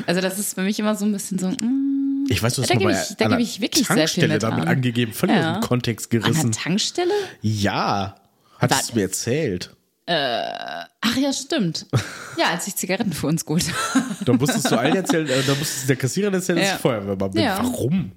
Also 0.07 0.19
das 0.19 0.39
ist 0.39 0.55
für 0.55 0.61
mich 0.61 0.79
immer 0.79 0.95
so 0.95 1.05
ein 1.05 1.11
bisschen 1.11 1.37
so. 1.37 1.49
Mm, 1.49 1.84
Ich 2.29 2.41
weiß, 2.41 2.55
du 2.55 2.61
hast 2.63 2.69
Da 2.71 2.79
mal 2.79 2.91
ich- 2.91 3.17
da 3.17 3.27
gebe 3.27 3.41
ich 3.41 3.61
wirklich 3.61 3.85
sehr 3.87 3.95
viel 3.95 3.97
Tankstelle 4.03 4.33
mit 4.33 4.43
damit 4.43 4.61
an. 4.63 4.67
angegeben, 4.69 5.13
völlig 5.13 5.35
Ja. 5.35 5.51
aus 5.53 5.59
dem 5.59 5.67
Kontext 5.67 6.13
an 6.13 6.21
gerissen. 6.21 6.51
der 6.51 6.61
Tankstelle? 6.61 7.13
Ja, 7.41 8.15
hattest 8.59 8.91
du 8.91 8.95
mir 8.95 9.01
erzählt. 9.03 9.75
Ach 10.07 11.17
ja, 11.17 11.33
stimmt. 11.33 11.85
Ja, 12.37 12.47
als 12.51 12.67
ich 12.67 12.75
Zigaretten 12.75 13.13
für 13.13 13.27
uns 13.27 13.45
geholt 13.45 13.63
habe. 13.93 14.05
Da 14.25 14.33
musstest 14.33 14.69
du 14.69 14.77
allen 14.77 14.93
erzählen, 14.93 15.25
äh, 15.29 15.41
da 15.47 15.55
musstest 15.55 15.83
du 15.83 15.87
der 15.87 15.95
Kassiererin 15.95 16.33
erzählen, 16.33 16.57
dass 16.59 16.67
Ja. 16.67 16.75
ich 16.75 16.81
Feuerwehrmann 16.81 17.31
bin. 17.31 17.41
Ja. 17.43 17.59
Warum? 17.63 18.11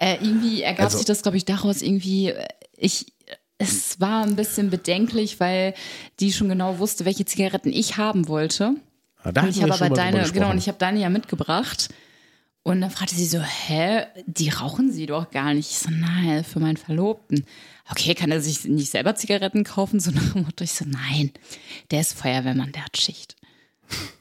Äh, 0.00 0.14
irgendwie 0.20 0.62
ergab 0.62 0.86
Also- 0.86 0.98
sich 0.98 1.06
das, 1.06 1.22
glaube 1.22 1.36
ich, 1.36 1.44
daraus 1.44 1.80
irgendwie, 1.80 2.30
äh, 2.30 2.44
ich, 2.76 3.12
es 3.58 4.00
war 4.00 4.24
ein 4.24 4.34
bisschen 4.34 4.68
bedenklich, 4.70 5.38
weil 5.38 5.74
die 6.18 6.32
schon 6.32 6.48
genau 6.48 6.80
wusste, 6.80 7.04
welche 7.04 7.24
Zigaretten 7.24 7.72
ich 7.72 7.98
haben 7.98 8.26
wollte. 8.26 8.74
Ja, 9.24 9.30
da 9.30 9.42
Und 9.42 9.50
ich 9.50 9.62
habe 9.62 9.72
aber 9.74 9.90
deine, 9.90 10.28
genau, 10.32 10.50
und 10.50 10.58
ich 10.58 10.66
habe 10.66 10.78
deine 10.78 10.98
ja 10.98 11.08
mitgebracht. 11.08 11.88
Und 12.64 12.80
dann 12.80 12.90
fragte 12.90 13.14
sie 13.16 13.26
so, 13.26 13.40
hä, 13.40 14.04
die 14.26 14.50
rauchen 14.50 14.92
sie 14.92 15.06
doch 15.06 15.30
gar 15.30 15.52
nicht. 15.52 15.70
Ich 15.70 15.78
so, 15.78 15.90
nein, 15.90 16.44
für 16.44 16.60
meinen 16.60 16.76
Verlobten. 16.76 17.44
Okay, 17.90 18.14
kann 18.14 18.30
er 18.30 18.40
sich 18.40 18.64
nicht 18.64 18.90
selber 18.90 19.16
Zigaretten 19.16 19.64
kaufen? 19.64 19.98
So 19.98 20.12
nach 20.12 20.32
dem 20.32 20.42
Motto, 20.42 20.62
ich 20.62 20.72
so, 20.72 20.84
nein, 20.86 21.32
der 21.90 22.00
ist 22.00 22.12
Feuerwehrmann, 22.14 22.70
der 22.72 22.84
hat 22.84 22.96
Schicht. 22.96 23.36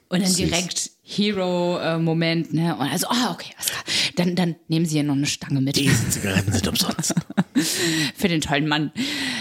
Und 0.10 0.24
dann 0.24 0.34
direkt 0.34 0.92
Hero-Moment, 1.04 2.54
ne? 2.54 2.76
Und 2.76 2.90
also, 2.90 3.08
ah, 3.10 3.32
okay, 3.32 3.54
alles 3.58 3.70
klar. 3.72 3.84
Dann, 4.16 4.36
dann 4.36 4.56
nehmen 4.68 4.86
sie 4.86 4.96
hier 4.96 5.04
noch 5.04 5.16
eine 5.16 5.28
Stange 5.28 5.62
mit 5.62 5.76
Diese 5.78 6.10
Zigaretten 6.10 6.52
sind 6.52 6.68
umsonst. 6.68 7.14
für 8.16 8.28
den 8.28 8.42
tollen 8.42 8.68
Mann. 8.68 8.92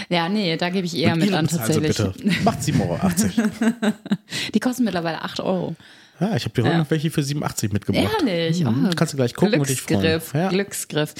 Ja, 0.09 0.29
nee, 0.29 0.55
da 0.57 0.69
gebe 0.69 0.85
ich 0.85 0.95
eher 0.95 1.13
Und 1.13 1.19
mit 1.19 1.33
an 1.33 1.47
tatsächlich. 1.47 1.97
bitte. 1.97 2.13
Macht 2.43 2.59
7,80 2.59 2.79
Euro. 2.79 3.93
Die 4.53 4.59
kosten 4.59 4.83
mittlerweile 4.83 5.21
8 5.23 5.39
Euro. 5.41 5.75
Ja, 6.21 6.35
ich 6.35 6.45
habe 6.45 6.53
dir 6.53 6.63
heute 6.67 6.77
noch 6.77 6.91
welche 6.91 7.09
für 7.09 7.23
87 7.23 7.73
mitgebracht. 7.73 8.23
Ehrlich? 8.27 8.63
Mhm, 8.63 8.89
Oh, 8.89 8.95
Kannst 8.95 9.13
du 9.13 9.17
gleich 9.17 9.33
gucken 9.33 9.59
und 9.59 9.67
dich 9.67 9.81
freuen. 9.81 10.01
Glücksgriff, 10.01 10.33
Ja. 10.39 10.49
Glücksgriff. 10.49 11.13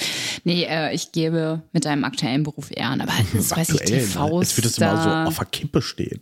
Nee, 0.44 0.62
äh, 0.64 0.94
ich 0.94 1.10
gebe 1.12 1.62
mit 1.72 1.84
deinem 1.84 2.04
aktuellen 2.04 2.44
Beruf 2.44 2.70
eher 2.70 2.86
an, 2.90 3.00
aber 3.00 3.12
das 3.34 3.50
weiß 3.50 3.70
ich, 3.70 3.80
Aktuell, 3.80 4.00
TV 4.00 4.38
ne? 4.38 4.42
Es 4.42 4.56
wird 4.56 4.66
es 4.66 4.78
immer 4.78 5.02
so 5.02 5.10
auf 5.28 5.36
der 5.38 5.46
Kippe 5.46 5.82
stehen. 5.82 6.20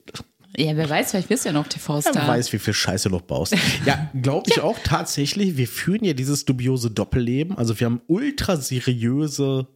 Ja, 0.57 0.77
wer 0.77 0.90
weiß, 0.90 1.11
vielleicht 1.12 1.31
wirst 1.31 1.45
du 1.45 1.51
ja 1.51 1.53
noch 1.53 1.69
TV-Star. 1.69 2.12
Wer 2.14 2.27
weiß, 2.27 2.53
wie 2.53 2.59
viel 2.59 2.75
Scheiße 2.75 3.09
du 3.09 3.14
noch 3.16 3.23
baust. 3.23 3.55
Ja, 3.87 4.11
glaube 4.21 4.51
ich 4.51 4.61
auch 4.61 4.79
tatsächlich. 4.83 5.57
Wir 5.57 5.69
führen 5.69 6.05
ja 6.05 6.12
dieses 6.12 6.45
dubiose 6.45 6.90
Doppelleben. 6.90 7.57
Also 7.57 7.79
wir 7.79 7.85
haben 7.85 8.01
ultra 8.09 8.57
seriöse 8.57 9.69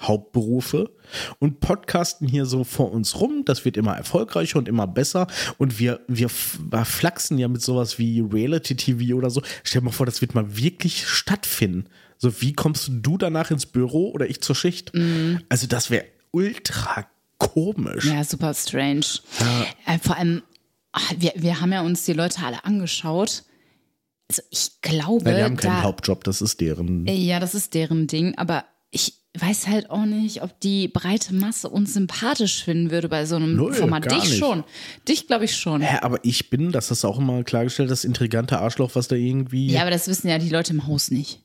Hauptberufe 0.00 0.90
und 1.38 1.60
podcasten 1.60 2.26
hier 2.26 2.46
so 2.46 2.64
vor 2.64 2.90
uns 2.92 3.20
rum. 3.20 3.42
Das 3.44 3.64
wird 3.64 3.76
immer 3.76 3.96
erfolgreicher 3.96 4.58
und 4.58 4.68
immer 4.68 4.86
besser. 4.86 5.26
Und 5.58 5.78
wir, 5.78 6.00
wir 6.08 6.28
flachsen 6.28 7.38
ja 7.38 7.48
mit 7.48 7.62
sowas 7.62 7.98
wie 7.98 8.20
Reality-TV 8.20 9.14
oder 9.16 9.30
so. 9.30 9.42
Stell 9.62 9.80
dir 9.82 9.86
mal 9.86 9.92
vor, 9.92 10.06
das 10.06 10.20
wird 10.20 10.34
mal 10.34 10.56
wirklich 10.56 11.06
stattfinden. 11.06 11.84
So, 12.16 12.40
wie 12.42 12.52
kommst 12.52 12.90
du 12.92 13.16
danach 13.18 13.50
ins 13.50 13.66
Büro 13.66 14.10
oder 14.10 14.28
ich 14.28 14.40
zur 14.42 14.54
Schicht? 14.56 14.92
Also, 15.48 15.66
das 15.66 15.90
wäre 15.90 16.04
ultra 16.32 17.06
komisch. 17.38 18.04
Ja, 18.04 18.22
super 18.24 18.52
strange. 18.54 19.06
Äh, 19.86 19.98
vor 19.98 20.16
allem, 20.16 20.42
ah, 20.92 21.00
wir, 21.18 21.32
wir 21.36 21.60
haben 21.60 21.72
ja 21.72 21.80
uns 21.82 22.04
die 22.04 22.12
Leute 22.12 22.42
alle 22.44 22.64
angeschaut. 22.64 23.44
Also 24.28 24.42
ich 24.50 24.80
glaube, 24.80 25.30
Ja, 25.30 25.36
die 25.38 25.42
haben 25.44 25.56
keinen 25.56 25.76
da, 25.78 25.82
Hauptjob, 25.82 26.22
das 26.24 26.40
ist 26.40 26.60
deren. 26.60 27.04
ja, 27.06 27.40
das 27.40 27.54
ist 27.56 27.74
deren 27.74 28.06
Ding, 28.06 28.36
aber 28.36 28.64
ich 28.92 29.14
weiß 29.38 29.68
halt 29.68 29.90
auch 29.90 30.06
nicht, 30.06 30.42
ob 30.42 30.58
die 30.60 30.88
breite 30.88 31.34
Masse 31.34 31.68
uns 31.68 31.94
sympathisch 31.94 32.64
finden 32.64 32.90
würde 32.90 33.08
bei 33.08 33.26
so 33.26 33.36
einem 33.36 33.54
Null, 33.54 33.74
Format. 33.74 34.10
Dich 34.10 34.24
nicht. 34.24 34.38
schon. 34.38 34.64
Dich 35.08 35.26
glaube 35.28 35.44
ich 35.44 35.56
schon. 35.56 35.82
Hä, 35.82 35.98
aber 36.02 36.18
ich 36.22 36.50
bin, 36.50 36.72
das 36.72 36.90
ist 36.90 37.04
auch 37.04 37.18
immer 37.18 37.44
klargestellt, 37.44 37.90
das 37.90 38.04
intrigante 38.04 38.58
Arschloch, 38.58 38.90
was 38.94 39.08
da 39.08 39.16
irgendwie. 39.16 39.68
Ja, 39.70 39.82
aber 39.82 39.90
das 39.90 40.08
wissen 40.08 40.28
ja 40.28 40.38
die 40.38 40.48
Leute 40.48 40.72
im 40.72 40.86
Haus 40.86 41.10
nicht. 41.10 41.40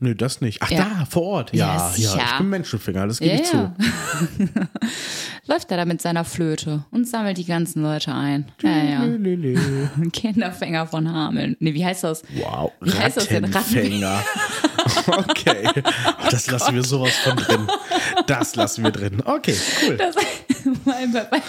Nö, 0.00 0.14
das 0.14 0.40
nicht. 0.40 0.62
Ach, 0.62 0.70
Ja. 0.70 0.84
da, 0.98 1.04
vor 1.06 1.22
Ort. 1.22 1.52
Ja, 1.54 1.66
Ja, 1.66 1.74
ja, 1.76 1.88
sicher. 1.90 2.24
ich 2.32 2.38
bin 2.38 2.48
Menschenfinger, 2.50 3.06
das 3.08 3.18
gebe 3.18 3.34
Ja, 3.34 3.40
ich 3.40 3.46
zu. 3.46 3.56
ja. 3.56 3.74
Läuft 5.46 5.70
er 5.70 5.78
da 5.78 5.84
mit 5.86 6.00
seiner 6.02 6.24
Flöte 6.24 6.84
und 6.90 7.08
sammelt 7.08 7.38
die 7.38 7.44
ganzen 7.46 7.82
Leute 7.82 8.14
ein. 8.14 8.46
Ja, 8.62 8.70
ja. 8.84 9.00
Kinderfänger 10.12 10.86
von 10.86 11.10
Hameln. 11.10 11.56
Nee, 11.58 11.74
wie 11.74 11.84
heißt 11.84 12.04
das? 12.04 12.22
Wow, 12.34 12.72
Wie 12.80 12.92
heißt 12.92 13.16
das 13.16 13.28
denn? 13.28 13.44
Rattenfänger. 13.46 14.22
okay, 15.06 15.68
das 16.30 16.50
lassen 16.50 16.74
wir 16.74 16.84
sowas 16.84 17.14
von 17.24 17.36
drin. 17.36 17.66
Das 18.26 18.56
lassen 18.56 18.84
wir 18.84 18.90
drin. 18.90 19.22
Okay, 19.24 19.56
cool. 19.86 19.96
Das, 19.96 20.14
bei, 20.84 21.06
bei, 21.06 21.40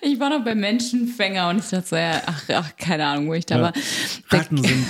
ich 0.00 0.18
war 0.20 0.30
noch 0.30 0.44
bei 0.44 0.54
Menschenfänger 0.54 1.48
und 1.48 1.58
ich 1.58 1.66
dachte 1.70 1.86
so, 1.88 1.96
ja, 1.96 2.22
ach, 2.26 2.42
ach 2.52 2.76
keine 2.76 3.06
Ahnung, 3.06 3.28
wo 3.28 3.34
ich 3.34 3.46
da 3.46 3.60
war. 3.60 3.72
Da- 4.30 4.38
Ratten 4.38 4.62
sind 4.62 4.86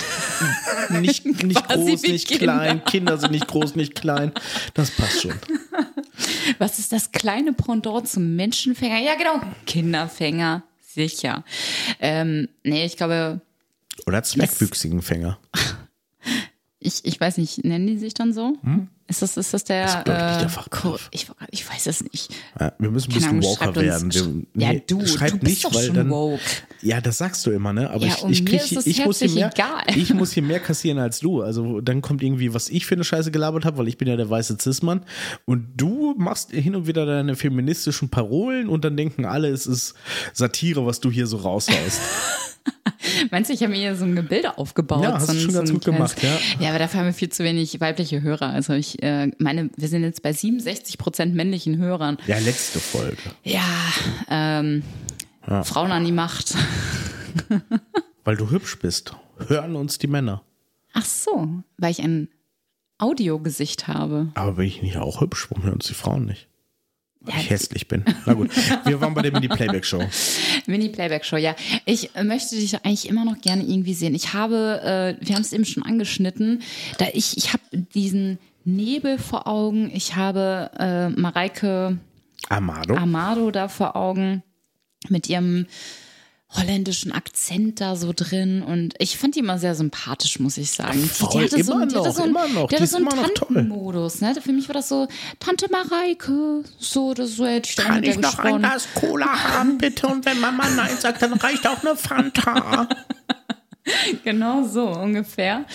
nicht, 1.01 1.25
nicht 1.43 1.67
groß, 1.69 2.01
nicht 2.03 2.27
Kinder. 2.27 2.43
klein. 2.57 2.83
Kinder 2.85 3.17
sind 3.17 3.31
nicht 3.31 3.47
groß, 3.47 3.75
nicht 3.75 3.95
klein. 3.95 4.31
Das 4.73 4.91
passt 4.91 5.21
schon. 5.21 5.33
Was 6.59 6.79
ist 6.79 6.91
das 6.91 7.11
kleine 7.11 7.53
Pendant 7.53 8.07
zum 8.07 8.35
Menschenfänger? 8.35 8.99
Ja, 8.99 9.15
genau, 9.15 9.41
Kinderfänger. 9.65 10.63
Sicher. 10.87 11.43
Ähm, 11.99 12.47
nee, 12.63 12.85
ich 12.85 12.95
glaube, 12.95 13.41
Oder 14.05 14.23
zweckwüchsigen 14.23 15.01
Fänger. 15.01 15.37
ich, 16.85 17.03
ich 17.03 17.19
weiß 17.19 17.37
nicht, 17.37 17.63
nennen 17.65 17.87
die 17.87 17.97
sich 17.97 18.13
dann 18.13 18.33
so? 18.33 18.53
Ist 19.07 19.21
das, 19.21 19.37
ist 19.37 19.53
das 19.53 19.63
der. 19.63 19.83
Das 19.83 19.93
ist, 19.93 19.99
ich, 19.99 20.07
nicht 20.07 20.39
der 20.41 20.45
äh, 20.45 20.49
Fachbegriff. 20.49 21.09
Ich, 21.11 21.27
ich 21.51 21.69
weiß 21.69 21.85
es 21.85 22.03
nicht. 22.03 22.33
Ja, 22.59 22.73
wir 22.79 22.89
müssen 22.89 23.11
ein 23.11 23.13
bisschen 23.13 23.43
woker 23.43 23.75
werden. 23.75 24.11
Wir, 24.11 24.63
ja, 24.63 24.73
nee, 24.73 24.83
du, 24.85 25.05
schreib 25.05 25.31
du 25.31 25.37
bist 25.37 25.49
nicht, 25.49 25.65
doch 25.65 25.75
weil 25.75 25.85
schon 25.85 25.95
dann. 25.95 26.09
woke. 26.09 26.39
Ja, 26.81 27.01
das 27.01 27.19
sagst 27.19 27.45
du 27.45 27.51
immer, 27.51 27.71
ne? 27.71 27.91
Aber 27.91 28.03
Ja, 28.03 28.15
ich, 28.27 28.39
ich, 28.39 28.45
krieg, 28.45 29.05
muss 29.05 29.19
hier 29.19 29.29
mehr, 29.29 29.51
egal. 29.53 29.83
ich 29.95 30.11
muss 30.13 30.31
hier 30.31 30.41
mehr 30.41 30.59
kassieren 30.59 30.97
als 30.97 31.19
du. 31.19 31.43
Also 31.43 31.81
dann 31.81 32.01
kommt 32.01 32.23
irgendwie, 32.23 32.55
was 32.55 32.69
ich 32.69 32.87
für 32.87 32.95
eine 32.95 33.03
Scheiße 33.03 33.29
gelabert 33.29 33.65
habe, 33.65 33.77
weil 33.77 33.87
ich 33.87 33.99
bin 33.99 34.07
ja 34.07 34.15
der 34.15 34.29
weiße 34.29 34.57
Cis-Mann. 34.59 35.01
Und 35.45 35.67
du 35.77 36.15
machst 36.17 36.51
hin 36.51 36.75
und 36.75 36.87
wieder 36.87 37.05
deine 37.05 37.35
feministischen 37.35 38.09
Parolen 38.09 38.67
und 38.67 38.85
dann 38.85 38.97
denken 38.97 39.25
alle, 39.25 39.49
es 39.49 39.67
ist 39.67 39.93
Satire, 40.33 40.87
was 40.87 40.99
du 40.99 41.11
hier 41.11 41.27
so 41.27 41.37
raushaust. 41.37 42.01
Meinst 43.31 43.49
du, 43.49 43.53
ich 43.53 43.61
habe 43.61 43.71
mir 43.71 43.77
hier 43.77 43.95
so 43.95 44.05
ein 44.05 44.15
Gebilde 44.15 44.57
aufgebaut? 44.57 45.03
Ja, 45.03 45.13
hast 45.13 45.27
so 45.27 45.33
schon 45.33 45.51
so 45.51 45.57
ganz 45.59 45.71
gut 45.71 45.85
gemacht, 45.85 46.17
Ja, 46.59 46.69
aber 46.69 46.79
dafür 46.79 47.01
haben 47.01 47.07
wir 47.07 47.13
viel 47.13 47.29
zu 47.29 47.43
wenig 47.43 47.79
weibliche 47.79 48.21
Hörer. 48.21 48.49
Also 48.49 48.73
ich 48.73 49.01
äh, 49.03 49.31
meine, 49.37 49.69
wir 49.75 49.87
sind 49.87 50.03
jetzt 50.03 50.21
bei 50.21 50.33
67 50.33 50.97
Prozent 50.97 51.35
männlichen 51.35 51.77
Hörern. 51.77 52.17
ja, 52.27 52.37
letzte 52.39 52.79
Folge. 52.79 53.17
Ja, 53.43 53.63
ähm, 54.29 54.83
Frauen 55.63 55.91
an 55.91 56.05
die 56.05 56.11
Macht. 56.11 56.55
Weil 58.23 58.37
du 58.37 58.49
hübsch 58.49 58.79
bist. 58.79 59.13
Hören 59.47 59.75
uns 59.75 59.97
die 59.99 60.07
Männer. 60.07 60.41
Ach 60.93 61.05
so, 61.05 61.49
weil 61.77 61.91
ich 61.91 62.01
ein 62.01 62.29
Audiogesicht 62.97 63.87
habe. 63.87 64.29
Aber 64.35 64.53
bin 64.53 64.65
ich 64.65 64.81
nicht 64.81 64.97
auch 64.97 65.19
hübsch? 65.21 65.47
Warum 65.49 65.63
hören 65.63 65.73
uns 65.75 65.87
die 65.87 65.93
Frauen 65.93 66.25
nicht? 66.25 66.47
Weil 67.25 67.39
ich 67.39 67.49
hässlich 67.49 67.87
bin. 67.87 68.03
Na 68.25 68.33
gut, 68.33 68.51
wir 68.85 69.01
waren 69.01 69.13
bei 69.13 69.21
der 69.21 69.31
Mini-Playback-Show. 69.31 70.01
Mini-Playback-Show, 70.67 71.37
ja. 71.37 71.55
Ich 71.85 72.11
möchte 72.23 72.55
dich 72.55 72.75
eigentlich 72.85 73.09
immer 73.09 73.25
noch 73.25 73.39
gerne 73.41 73.63
irgendwie 73.63 73.93
sehen. 73.93 74.13
Ich 74.15 74.33
habe, 74.33 75.17
äh, 75.21 75.25
wir 75.25 75.35
haben 75.35 75.41
es 75.41 75.53
eben 75.53 75.65
schon 75.65 75.83
angeschnitten, 75.83 76.61
da 76.97 77.07
ich, 77.13 77.37
ich 77.37 77.53
habe 77.53 77.63
diesen 77.71 78.37
Nebel 78.63 79.17
vor 79.17 79.47
Augen. 79.47 79.91
Ich 79.93 80.15
habe 80.15 80.71
äh, 80.77 81.09
Mareike 81.09 81.97
Amado. 82.49 82.95
Amado 82.95 83.51
da 83.51 83.67
vor 83.67 83.95
Augen 83.95 84.43
mit 85.09 85.29
ihrem 85.29 85.67
holländischen 86.49 87.11
Akzent 87.11 87.81
da 87.81 87.95
so 87.95 88.13
drin 88.15 88.61
und 88.61 88.93
ich 88.99 89.17
fand 89.17 89.35
die 89.35 89.39
immer 89.39 89.57
sehr 89.57 89.75
sympathisch, 89.75 90.39
muss 90.39 90.57
ich 90.57 90.71
sagen. 90.71 91.01
Die, 91.01 91.07
Voll, 91.09 91.29
die 91.31 91.51
hatte 91.55 91.63
so, 91.63 91.73
immer 91.73 91.87
die 91.87 91.95
hatte 91.95 92.07
noch, 92.07 92.15
so 92.15 92.23
ein, 92.23 92.29
immer 92.29 92.47
noch. 92.47 92.67
Die 92.69 92.75
hatte 92.75 92.87
so 92.87 92.97
einen 92.97 93.07
immer 93.07 93.15
noch 93.15 93.29
toll. 93.33 93.47
Tantenmodus, 93.47 94.21
ne? 94.21 94.35
Für 94.39 94.53
mich 94.53 94.69
war 94.69 94.73
das 94.75 94.87
so 94.87 95.07
Tante 95.39 95.67
Mareike, 95.71 96.63
so 96.77 97.13
das 97.13 97.31
so 97.35 97.45
hätte 97.45 97.69
ich 97.69 97.75
da 97.75 97.93
mit 97.93 98.05
der 98.05 98.17
gesprochen. 98.17 98.59
Glas 98.59 98.87
Cola 98.93 99.27
haben, 99.27 99.77
bitte? 99.79 100.07
Und 100.07 100.25
wenn 100.25 100.39
Mama 100.39 100.69
Nein 100.69 100.95
sagt, 100.99 101.21
dann 101.21 101.33
reicht 101.33 101.67
auch 101.67 101.83
eine 101.83 101.95
Fanta. 101.95 102.87
Genau 104.23 104.63
so 104.63 104.87
ungefähr. 104.87 105.65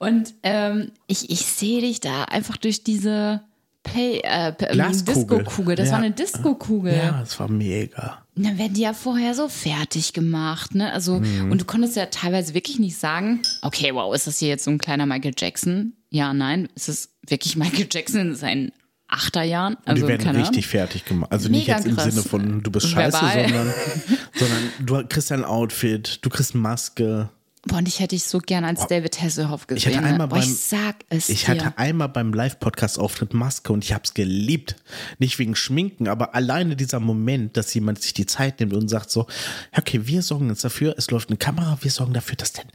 Und 0.00 0.34
ähm, 0.42 0.90
ich, 1.06 1.30
ich 1.30 1.42
sehe 1.46 1.80
dich 1.80 2.00
da 2.00 2.24
einfach 2.24 2.56
durch 2.56 2.82
diese 2.82 3.42
Play, 3.84 4.18
äh, 4.24 4.52
ähm. 4.58 4.82
Disco-Kugel. 4.90 5.76
Das 5.76 5.86
Ja. 5.86 5.92
war 5.92 5.98
eine 6.00 6.10
Disco-Kugel. 6.10 6.92
Ja, 6.96 7.20
das 7.20 7.38
war 7.38 7.48
mega. 7.48 8.21
Und 8.34 8.44
dann 8.46 8.56
werden 8.58 8.72
die 8.74 8.80
ja 8.80 8.94
vorher 8.94 9.34
so 9.34 9.48
fertig 9.48 10.12
gemacht, 10.14 10.74
ne? 10.74 10.90
Also, 10.92 11.20
Mhm. 11.20 11.50
und 11.52 11.60
du 11.60 11.64
konntest 11.66 11.96
ja 11.96 12.06
teilweise 12.06 12.54
wirklich 12.54 12.78
nicht 12.78 12.96
sagen, 12.96 13.42
okay, 13.60 13.94
wow, 13.94 14.14
ist 14.14 14.26
das 14.26 14.38
hier 14.38 14.48
jetzt 14.48 14.64
so 14.64 14.70
ein 14.70 14.78
kleiner 14.78 15.04
Michael 15.04 15.34
Jackson? 15.36 15.92
Ja, 16.08 16.32
nein, 16.32 16.68
ist 16.74 16.88
es 16.88 17.10
wirklich 17.26 17.56
Michael 17.84 17.88
Jackson 17.90 18.20
in 18.20 18.34
seinen 18.34 18.72
Achterjahren? 19.08 19.76
Also, 19.84 20.02
die 20.06 20.08
werden 20.08 20.34
richtig 20.36 20.66
fertig 20.66 21.04
gemacht. 21.04 21.30
Also 21.30 21.50
nicht 21.50 21.66
Mega 21.66 21.76
jetzt 21.78 21.86
im 21.86 21.94
krass. 21.96 22.04
Sinne 22.14 22.22
von, 22.22 22.62
du 22.62 22.70
bist 22.70 22.88
scheiße, 22.88 23.18
sondern, 23.18 23.74
sondern 24.34 24.72
du 24.80 25.06
kriegst 25.06 25.30
ein 25.30 25.44
Outfit, 25.44 26.18
du 26.22 26.30
kriegst 26.30 26.54
Maske. 26.54 27.28
Boah, 27.64 27.76
und 27.78 27.86
ich 27.86 28.00
hätte 28.00 28.16
dich 28.16 28.24
so 28.24 28.38
gern 28.38 28.64
als 28.64 28.88
David 28.88 29.22
Hasselhoff 29.22 29.68
gesehen. 29.68 29.78
Ich 29.92 29.96
hatte 29.96 30.04
einmal 30.04 30.26
ne? 30.26 30.28
Boah, 30.28 30.40
beim- 30.40 30.50
ich 30.50 30.56
sag 30.56 30.96
es 31.10 31.28
Ich 31.28 31.44
dir. 31.44 31.48
hatte 31.48 31.78
einmal 31.78 32.08
beim 32.08 32.32
Live-Podcast-Auftritt 32.34 33.34
Maske 33.34 33.72
und 33.72 33.84
ich 33.84 33.92
habe 33.92 34.02
es 34.02 34.14
geliebt. 34.14 34.74
Nicht 35.20 35.38
wegen 35.38 35.54
Schminken, 35.54 36.08
aber 36.08 36.34
alleine 36.34 36.74
dieser 36.74 36.98
Moment, 36.98 37.56
dass 37.56 37.72
jemand 37.72 38.02
sich 38.02 38.14
die 38.14 38.26
Zeit 38.26 38.58
nimmt 38.58 38.72
und 38.72 38.88
sagt 38.88 39.12
so, 39.12 39.28
okay, 39.76 40.06
wir 40.08 40.22
sorgen 40.22 40.48
jetzt 40.48 40.64
dafür, 40.64 40.96
es 40.98 41.08
läuft 41.12 41.28
eine 41.28 41.36
Kamera, 41.38 41.78
wir 41.80 41.90
sorgen 41.92 42.12
dafür, 42.14 42.34
dass 42.34 42.52
dein, 42.52 42.66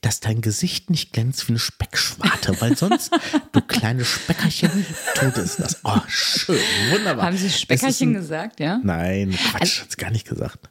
dass 0.00 0.18
dein 0.18 0.40
Gesicht 0.40 0.90
nicht 0.90 1.12
glänzt 1.12 1.46
wie 1.46 1.52
eine 1.52 1.60
Speckschwarte, 1.60 2.60
weil 2.60 2.76
sonst, 2.76 3.12
du 3.52 3.60
kleine 3.60 4.04
Speckerchen, 4.04 4.84
tut 5.14 5.36
es 5.38 5.56
das. 5.58 5.78
Oh, 5.84 6.00
schön, 6.08 6.58
wunderbar. 6.90 7.26
Haben 7.26 7.36
Sie 7.36 7.46
Es 7.46 7.60
Speckerchen 7.60 8.10
ein- 8.10 8.14
gesagt, 8.14 8.58
ja? 8.58 8.80
Nein, 8.82 9.30
Quatsch, 9.52 9.82
hat's 9.82 9.96
gar 9.96 10.10
nicht 10.10 10.26
gesagt. 10.26 10.70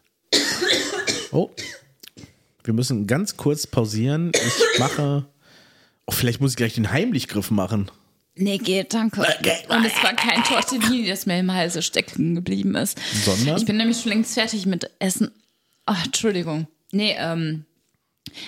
Oh, 1.32 1.50
wir 2.64 2.74
müssen 2.74 3.08
ganz 3.08 3.38
kurz 3.38 3.68
pausieren. 3.68 4.32
Ich 4.34 4.64
mache. 4.80 5.26
Oh, 6.06 6.12
vielleicht 6.12 6.42
muss 6.42 6.52
ich 6.52 6.58
gleich 6.58 6.74
den 6.74 6.92
Heimlichgriff 6.92 7.52
machen. 7.52 7.90
Nee, 8.36 8.58
geht, 8.58 8.94
danke. 8.94 9.22
Und 9.22 9.86
es 9.86 9.94
war 10.04 10.14
kein 10.16 10.44
Tortellini, 10.44 11.08
das 11.08 11.26
mir 11.28 11.40
im 11.40 11.52
Halse 11.54 11.82
stecken 11.84 12.34
geblieben 12.36 12.76
ist. 12.76 12.98
Sondern? 13.24 13.58
Ich 13.58 13.66
bin 13.66 13.78
nämlich 13.78 14.02
schon 14.02 14.12
längst 14.12 14.34
fertig 14.34 14.66
mit 14.66 14.90
Essen. 15.00 15.30
Ach, 15.86 16.04
Entschuldigung. 16.06 16.68
Nee, 16.92 17.16
ähm. 17.18 17.66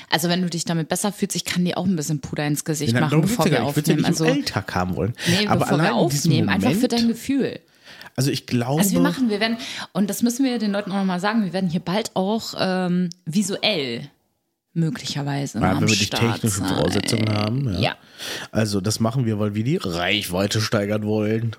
Also 0.10 0.30
wenn 0.30 0.42
du 0.42 0.50
dich 0.50 0.66
damit 0.66 0.88
besser 0.90 1.12
fühlst, 1.12 1.36
ich 1.36 1.46
kann 1.46 1.64
dir 1.64 1.78
auch 1.78 1.86
ein 1.86 1.96
bisschen 1.96 2.20
Puder 2.22 2.48
ins 2.48 2.64
Gesicht 2.66 2.94
Nein, 2.94 3.04
machen, 3.04 3.22
bevor 3.22 3.46
ja 3.46 3.52
wir 3.52 3.60
nicht. 3.60 3.70
Ich 3.70 3.76
würde 3.76 3.92
ja 3.92 3.98
aufnehmen. 3.98 4.10
nicht 4.10 4.22
Also, 4.22 4.26
Alltag 4.26 4.74
haben 4.76 4.96
wollen. 4.96 5.14
nee, 5.28 5.48
Aber 5.48 5.60
bevor 5.66 5.78
wir 5.82 5.94
aufnehmen, 5.94 6.50
einfach 6.50 6.72
für 6.72 6.88
dein 6.88 7.08
Gefühl. 7.08 7.60
Also 8.16 8.32
ich 8.32 8.46
glaube. 8.48 8.80
Also 8.82 8.94
wir 8.94 9.02
machen, 9.02 9.30
wir 9.30 9.40
werden, 9.40 9.58
und 9.94 10.10
das 10.10 10.22
müssen 10.24 10.46
wir 10.46 10.58
den 10.58 10.72
Leuten 10.72 10.92
auch 10.92 10.98
nochmal 10.98 11.20
sagen, 11.20 11.44
wir 11.44 11.54
werden 11.54 11.70
hier 11.70 11.82
bald 11.82 12.12
auch 12.16 12.54
ähm, 12.58 13.10
visuell 13.26 14.10
möglicherweise 14.74 15.60
Ja, 15.60 15.72
am 15.72 15.82
wenn 15.82 15.90
wir 15.90 15.96
die 15.96 16.06
Start 16.06 16.34
technischen 16.34 16.66
sein. 16.66 16.76
Voraussetzungen 16.76 17.30
haben. 17.30 17.74
Ja. 17.74 17.80
Ja. 17.80 17.96
Also 18.52 18.82
das 18.82 19.00
machen 19.00 19.26
wir, 19.26 19.40
weil 19.40 19.56
wir 19.56 19.64
die 19.64 19.78
Reichweite 19.78 20.62
steigern 20.62 21.04
wollen. 21.06 21.56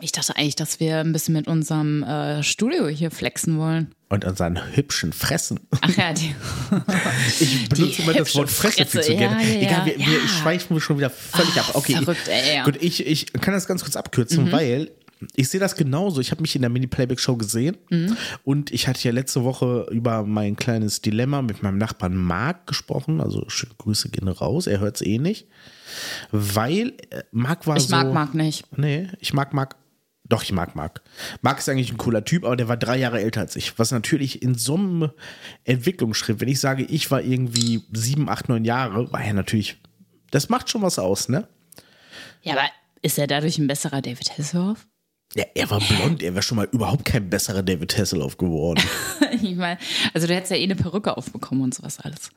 Ich 0.00 0.12
dachte 0.12 0.36
eigentlich, 0.36 0.54
dass 0.54 0.78
wir 0.78 0.98
ein 0.98 1.12
bisschen 1.12 1.34
mit 1.34 1.48
unserem 1.48 2.04
äh, 2.04 2.42
Studio 2.44 2.86
hier 2.86 3.10
flexen 3.10 3.58
wollen. 3.58 3.92
Und 4.10 4.24
an 4.24 4.36
seinen 4.36 4.76
hübschen 4.76 5.12
Fressen. 5.12 5.58
Ach 5.80 5.90
ja, 5.96 6.12
die, 6.12 6.34
Ich 7.40 7.68
benutze 7.68 8.02
immer 8.02 8.12
das 8.12 8.34
Wort 8.36 8.48
Fresse 8.48 8.76
viel 8.76 8.86
Fresse, 8.86 9.10
zu 9.12 9.16
gerne. 9.16 9.42
ja, 9.42 9.48
ja, 9.48 9.60
Egal, 9.60 9.86
wir, 9.86 9.98
ja. 9.98 10.06
wir 10.06 10.28
schweifen 10.28 10.80
schon 10.80 10.98
wieder 10.98 11.10
völlig 11.10 11.52
Ach, 11.58 11.70
ab. 11.70 11.74
Okay, 11.74 11.94
verrückt, 11.96 12.28
ey, 12.28 12.54
ja. 12.56 12.60
Mhm. 12.60 12.64
gut, 12.66 12.82
ich, 12.82 13.04
ich 13.06 13.32
kann 13.32 13.54
das 13.54 13.66
ganz 13.66 13.82
kurz 13.82 13.96
abkürzen, 13.96 14.52
weil 14.52 14.92
ich 15.34 15.48
sehe 15.48 15.58
das 15.58 15.74
genauso. 15.74 16.20
Ich 16.20 16.30
habe 16.30 16.42
mich 16.42 16.54
in 16.54 16.62
der 16.62 16.70
Mini-Playback-Show 16.70 17.36
gesehen 17.36 17.76
Mhm. 17.90 18.16
und 18.44 18.70
ich 18.70 18.86
hatte 18.86 19.02
ja 19.02 19.10
letzte 19.12 19.42
Woche 19.42 19.88
über 19.90 20.22
mein 20.22 20.54
kleines 20.54 21.00
Dilemma 21.02 21.42
mit 21.42 21.64
meinem 21.64 21.78
Nachbarn 21.78 22.14
Marc 22.14 22.68
gesprochen. 22.68 23.20
Also 23.20 23.44
schöne 23.48 23.74
Grüße 23.78 24.10
gehen 24.10 24.28
raus, 24.28 24.68
er 24.68 24.78
hört 24.78 24.94
es 24.94 25.02
eh 25.02 25.18
nicht. 25.18 25.48
Weil 26.30 26.92
äh, 27.10 27.24
Marc 27.32 27.66
war 27.66 27.76
ich 27.78 27.82
so. 27.88 27.96
mag 27.96 28.12
Marc 28.14 28.34
nicht. 28.34 28.64
Nee, 28.78 29.08
ich 29.18 29.34
mag 29.34 29.52
Marc. 29.52 29.74
Doch, 30.28 30.42
ich 30.42 30.52
mag 30.52 30.76
Marc. 30.76 31.00
Marc 31.40 31.58
ist 31.58 31.68
eigentlich 31.68 31.90
ein 31.90 31.96
cooler 31.96 32.24
Typ, 32.24 32.44
aber 32.44 32.56
der 32.56 32.68
war 32.68 32.76
drei 32.76 32.98
Jahre 32.98 33.20
älter 33.20 33.40
als 33.40 33.56
ich. 33.56 33.78
Was 33.78 33.92
natürlich 33.92 34.42
in 34.42 34.54
so 34.54 34.74
einem 34.74 35.10
Entwicklungsschritt, 35.64 36.40
wenn 36.40 36.48
ich 36.48 36.60
sage, 36.60 36.84
ich 36.84 37.10
war 37.10 37.22
irgendwie 37.22 37.84
sieben, 37.92 38.28
acht, 38.28 38.48
neun 38.48 38.64
Jahre, 38.64 39.10
war 39.10 39.22
er 39.22 39.32
natürlich. 39.32 39.78
Das 40.30 40.50
macht 40.50 40.68
schon 40.68 40.82
was 40.82 40.98
aus, 40.98 41.30
ne? 41.30 41.48
Ja, 42.42 42.54
aber 42.54 42.68
ist 43.00 43.18
er 43.18 43.26
dadurch 43.26 43.56
ein 43.58 43.66
besserer 43.66 44.02
David 44.02 44.36
Hasselhoff? 44.36 44.86
Ja, 45.34 45.44
er 45.54 45.70
war 45.70 45.80
blond, 45.80 46.22
er 46.22 46.34
wäre 46.34 46.42
schon 46.42 46.56
mal 46.56 46.68
überhaupt 46.72 47.04
kein 47.04 47.28
besserer 47.30 47.62
David 47.62 47.96
Hasselhoff 47.96 48.36
geworden. 48.36 48.82
ich 49.32 49.56
meine, 49.56 49.78
also 50.12 50.26
du 50.26 50.34
hättest 50.34 50.52
ja 50.52 50.58
eh 50.58 50.64
eine 50.64 50.76
Perücke 50.76 51.16
aufbekommen 51.16 51.62
und 51.62 51.74
sowas 51.74 52.00
alles. 52.00 52.30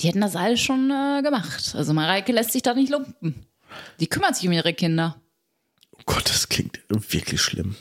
Die 0.00 0.08
hätten 0.08 0.20
das 0.20 0.36
alles 0.36 0.60
schon 0.60 0.90
äh, 0.90 1.22
gemacht. 1.22 1.74
Also 1.74 1.92
Mareike 1.92 2.32
lässt 2.32 2.52
sich 2.52 2.62
da 2.62 2.74
nicht 2.74 2.90
lumpen. 2.90 3.46
Die 4.00 4.06
kümmert 4.06 4.36
sich 4.36 4.46
um 4.46 4.52
ihre 4.52 4.72
Kinder. 4.72 5.20
Gott, 6.08 6.28
das 6.28 6.48
klingt 6.48 6.80
wirklich 6.88 7.40
schlimm. 7.40 7.76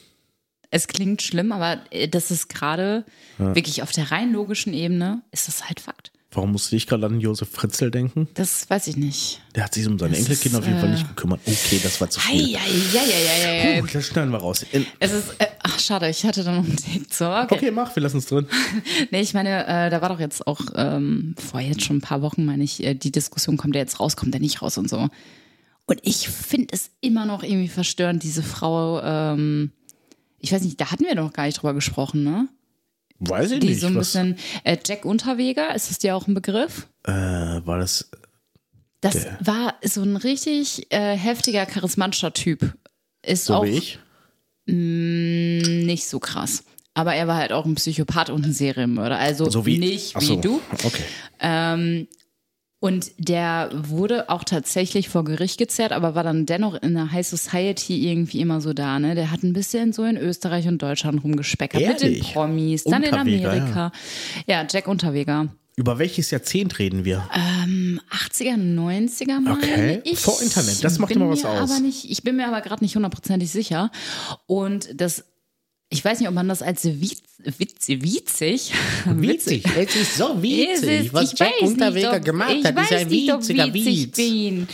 Es 0.69 0.87
klingt 0.87 1.21
schlimm, 1.21 1.53
aber 1.53 1.79
äh, 1.91 2.09
das 2.09 2.29
ist 2.29 2.49
gerade 2.49 3.05
wirklich 3.37 3.81
auf 3.83 3.91
der 3.91 4.11
rein 4.11 4.33
logischen 4.33 4.73
Ebene, 4.73 5.21
ist 5.31 5.47
das 5.47 5.65
halt 5.67 5.79
Fakt. 5.79 6.11
Warum 6.31 6.51
musste 6.51 6.75
ich 6.75 6.87
gerade 6.87 7.05
an 7.05 7.21
Josef 7.21 7.49
Fritzl 7.49 7.89
denken? 7.89 8.27
Das 8.33 8.69
weiß 8.69 8.87
ich 8.87 8.97
nicht. 8.97 9.41
Der 9.55 9.63
hat 9.63 9.73
sich 9.73 9.87
um 9.87 9.97
seine 9.97 10.11
Das 10.11 10.19
Enkelkinder 10.19 10.57
ist, 10.59 10.63
auf 10.63 10.67
jeden 10.67 10.79
Fall 10.81 10.89
äh, 10.89 10.93
nicht 10.93 11.07
gekümmert. 11.07 11.39
Okay, 11.45 11.79
das 11.81 12.01
war 12.01 12.09
zu 12.09 12.19
viel. 12.19 12.57
Eieieiei. 12.57 13.79
Puh, 13.81 13.87
das 13.93 14.07
schneiden 14.07 14.31
wir 14.31 14.39
raus. 14.39 14.65
In- 14.73 14.85
Es 14.99 15.13
ist, 15.13 15.39
äh, 15.39 15.47
ach 15.63 15.79
schade, 15.79 16.09
ich 16.09 16.25
hatte 16.25 16.43
da 16.43 16.51
noch 16.51 16.65
einen 16.65 16.75
Tick 16.75 17.11
zu. 17.13 17.23
Okay. 17.29 17.55
Okay, 17.55 17.71
mach, 17.71 17.95
wir 17.95 18.03
lassen 18.03 18.17
es 18.17 18.25
drin. 18.25 18.45
Nee, 19.11 19.21
ich 19.21 19.33
meine, 19.33 19.65
äh, 19.67 19.89
da 19.89 20.01
war 20.01 20.09
doch 20.09 20.19
jetzt 20.19 20.45
auch 20.47 20.59
ähm, 20.75 21.33
vor 21.37 21.61
jetzt 21.61 21.83
schon 21.83 21.97
ein 21.97 22.01
paar 22.01 22.21
Wochen, 22.21 22.43
meine 22.43 22.63
ich, 22.65 22.83
äh, 22.83 22.93
die 22.93 23.11
Diskussion, 23.11 23.55
kommt 23.55 23.73
der 23.75 23.81
jetzt 23.83 24.01
raus, 24.01 24.17
kommt 24.17 24.33
der 24.33 24.41
nicht 24.41 24.61
raus 24.61 24.77
und 24.77 24.89
so. 24.89 25.07
Und 25.87 25.99
ich 26.03 26.27
finde 26.29 26.67
es 26.73 26.91
immer 27.01 27.25
noch 27.25 27.43
irgendwie 27.43 27.69
verstörend, 27.69 28.21
diese 28.21 28.43
Frau, 28.43 29.01
ähm, 29.01 29.71
ich 30.39 30.51
weiß 30.51 30.61
nicht, 30.61 30.79
da 30.79 30.91
hatten 30.91 31.05
wir 31.05 31.15
noch 31.15 31.33
gar 31.33 31.45
nicht 31.45 31.57
drüber 31.61 31.73
gesprochen, 31.73 32.23
ne? 32.23 32.47
Weiß 33.19 33.49
ich 33.51 33.59
Die 33.61 33.69
nicht. 33.69 33.79
so 33.81 33.87
ein 33.87 33.95
bisschen, 33.95 34.37
äh, 34.63 34.77
Jack 34.85 35.03
Unterweger, 35.05 35.73
ist 35.73 35.89
das 35.89 35.97
dir 35.97 36.15
auch 36.15 36.27
ein 36.27 36.33
Begriff? 36.35 36.87
äh, 37.05 37.11
war 37.11 37.79
das 37.79 38.11
Das 39.01 39.13
Der- 39.13 39.37
war 39.41 39.75
so 39.83 40.01
ein 40.03 40.17
richtig 40.17 40.87
äh, 40.91 41.15
heftiger, 41.15 41.65
charismatischer 41.65 42.33
Typ. 42.33 42.73
Ist 43.25 43.45
so 43.45 43.55
auch 43.55 43.63
wie 43.65 43.77
ich? 43.77 43.99
mh, 44.65 45.85
nicht 45.85 46.07
so 46.07 46.19
krass. 46.19 46.63
aber 46.93 47.13
er 47.15 47.27
war 47.27 47.37
halt 47.37 47.51
auch 47.53 47.65
ein 47.65 47.75
Psychopath 47.75 48.29
und 48.29 48.45
ein 48.45 48.53
Serienmörder. 48.53 49.17
Also 49.17 49.49
So 49.49 49.65
wie 49.65 49.77
nicht 49.77 50.15
Ach 50.15 50.21
wie 50.21 50.25
so, 50.25 50.35
du. 50.41 50.61
Okay. 50.83 51.03
Und 52.79 53.11
der 53.17 53.71
wurde 53.73 54.29
auch 54.29 54.43
tatsächlich 54.43 55.09
vor 55.09 55.23
Gericht 55.23 55.57
gezerrt, 55.57 55.91
aber 55.91 56.13
war 56.13 56.23
dann 56.23 56.45
dennoch 56.45 56.75
in 56.75 56.93
der 56.93 57.11
High 57.11 57.25
Society 57.25 58.07
irgendwie 58.07 58.39
immer 58.39 58.61
so 58.61 58.73
da. 58.73 58.99
Ne? 58.99 59.15
Der 59.15 59.31
hat 59.31 59.41
ein 59.41 59.53
bisschen 59.53 59.93
so 59.93 60.03
in 60.03 60.15
Österreich 60.15 60.67
und 60.67 60.79
Deutschland 60.81 61.23
rumgespeckert 61.23 61.81
mit 61.81 62.01
den 62.01 62.13
Ehrlich? 62.13 62.33
Promis, 62.33 62.83
dann 62.83 63.01
in 63.01 63.15
Amerika. 63.15 63.91
Ja. 64.45 64.65
Jack 64.69 64.87
Unterweger. 64.87 65.47
Über 65.75 65.99
welches 65.99 66.31
Jahrzehnt 66.31 66.79
reden 66.79 67.03
wir? 67.05 67.27
80er, 67.31 68.55
90er 68.55 69.39
meine 69.39 69.51
Okay. 69.57 70.01
ich. 70.05 70.19
Vor 70.19 70.41
Internet, 70.41 70.83
das 70.83 70.97
macht 70.99 71.11
immer 71.11 71.29
was 71.29 71.45
aus. 71.45 71.71
Aber 71.71 71.79
nicht, 71.79 72.09
ich 72.09 72.23
bin 72.23 72.35
mir 72.35 72.47
aber 72.47 72.61
gerade 72.61 72.83
nicht 72.83 72.95
hundertprozentig 72.95 73.51
sicher. 73.51 73.91
Und 74.47 74.89
das, 74.99 75.23
ich 75.89 76.03
weiß 76.03 76.19
nicht, 76.19 76.27
ob 76.27 76.35
man 76.35 76.47
das 76.49 76.61
als 76.61 76.83
witz, 76.83 77.21
witz, 77.43 77.87
witzig, 77.87 78.71
Witzig. 79.05 79.63
Es 79.77 79.95
ist 79.95 80.17
so 80.17 80.41
witzig, 80.41 81.05
ist- 81.05 81.13
was 81.13 81.33
Jack 81.37 81.53
Unterweger 81.61 82.09
nicht, 82.11 82.19
ob- 82.19 82.25
gemacht 82.25 82.49
hat. 82.65 82.77
ist 82.81 82.91
ein 82.93 83.07
nicht, 83.07 83.31
witziger 83.33 83.73
witzig 83.73 84.07
Witz. 84.07 84.15
bin. 84.17 84.67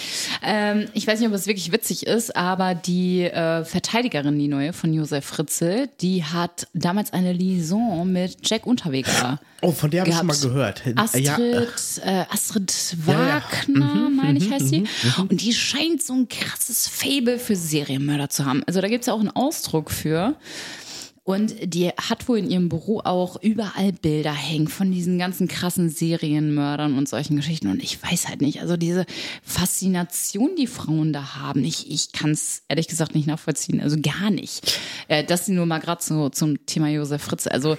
Ähm, 0.43 0.88
ich 0.93 1.06
weiß 1.06 1.19
nicht, 1.19 1.28
ob 1.30 1.36
es 1.36 1.45
wirklich 1.45 1.71
witzig 1.71 2.08
ist, 2.08 2.36
aber 2.36 2.73
die 2.73 3.21
äh, 3.23 3.63
Verteidigerin, 3.63 4.39
die 4.39 4.47
neue 4.47 4.73
von 4.73 4.91
Josef 4.93 5.23
Fritzl, 5.26 5.88
die 6.02 6.23
hat 6.23 6.67
damals 6.73 7.13
eine 7.13 7.32
Liaison 7.34 8.12
mit 8.12 8.38
Jack 8.49 8.65
Unterweger. 8.65 9.39
Oh, 9.62 9.71
von 9.71 9.91
der 9.91 10.02
habe 10.02 10.10
ich 10.10 10.17
schon 10.17 10.28
mal 10.28 10.38
gehört. 10.38 10.82
Astrid, 10.95 11.26
Ja, 11.26 11.38
äh, 11.38 11.63
äh, 12.04 12.26
Astrid 12.32 12.73
Ja, 13.08 13.13
ja. 13.13 13.43
Wagner, 13.52 14.10
meine 14.10 14.38
ich, 14.39 14.49
heißt 14.52 14.67
sie. 14.67 14.84
Und 15.30 15.39
die 15.41 15.54
scheint 15.54 16.04
so 16.04 16.13
ein 16.13 16.28
krasses 16.28 16.88
Fable 16.88 17.38
für 17.39 17.56
Serienmörder 17.56 18.30
zu 18.30 18.45
haben. 18.45 18.63
Also 18.65 18.82
da 18.82 18.88
gibt 18.89 19.02
es 19.04 19.08
ja 19.08 19.13
auch 19.13 19.19
einen 19.21 19.30
Ausdruck 19.30 19.91
für. 19.91 20.36
Und 21.25 21.73
die 21.73 21.88
hat 21.89 22.27
wohl 22.27 22.39
in 22.39 22.49
ihrem 22.49 22.67
Büro 22.67 22.99
auch 22.99 23.41
überall 23.41 23.93
Bilder 23.93 24.33
hängen 24.33 24.67
von 24.67 24.91
diesen 24.91 25.17
ganzen 25.17 25.47
krassen 25.47 25.89
Serienmördern 25.89 26.97
und 26.97 27.07
solchen 27.07 27.38
Geschichten. 27.38 27.69
Und 27.69 27.81
ich 27.81 28.03
weiß 28.03 28.27
halt 28.27 28.41
nicht, 28.41 28.59
also 28.59 28.75
diese 28.75 29.05
Faszination, 29.41 30.57
die 30.57 30.67
Frauen 30.67 31.13
da 31.13 31.36
haben, 31.36 31.63
ich, 31.63 31.89
ich 31.89 32.12
kann 32.12 32.31
es 32.31 32.63
ehrlich 32.67 32.89
gesagt 32.89 33.15
nicht 33.15 33.25
nachvollziehen. 33.25 33.79
Also 33.79 33.95
gar 34.01 34.31
nicht. 34.31 34.77
Äh, 35.07 35.23
das 35.23 35.47
nur 35.47 35.65
mal 35.65 35.79
gerade 35.79 36.03
so 36.03 36.27
zum 36.27 36.65
Thema 36.65 36.89
Josef 36.89 37.21
Fritz. 37.21 37.47
Also 37.47 37.77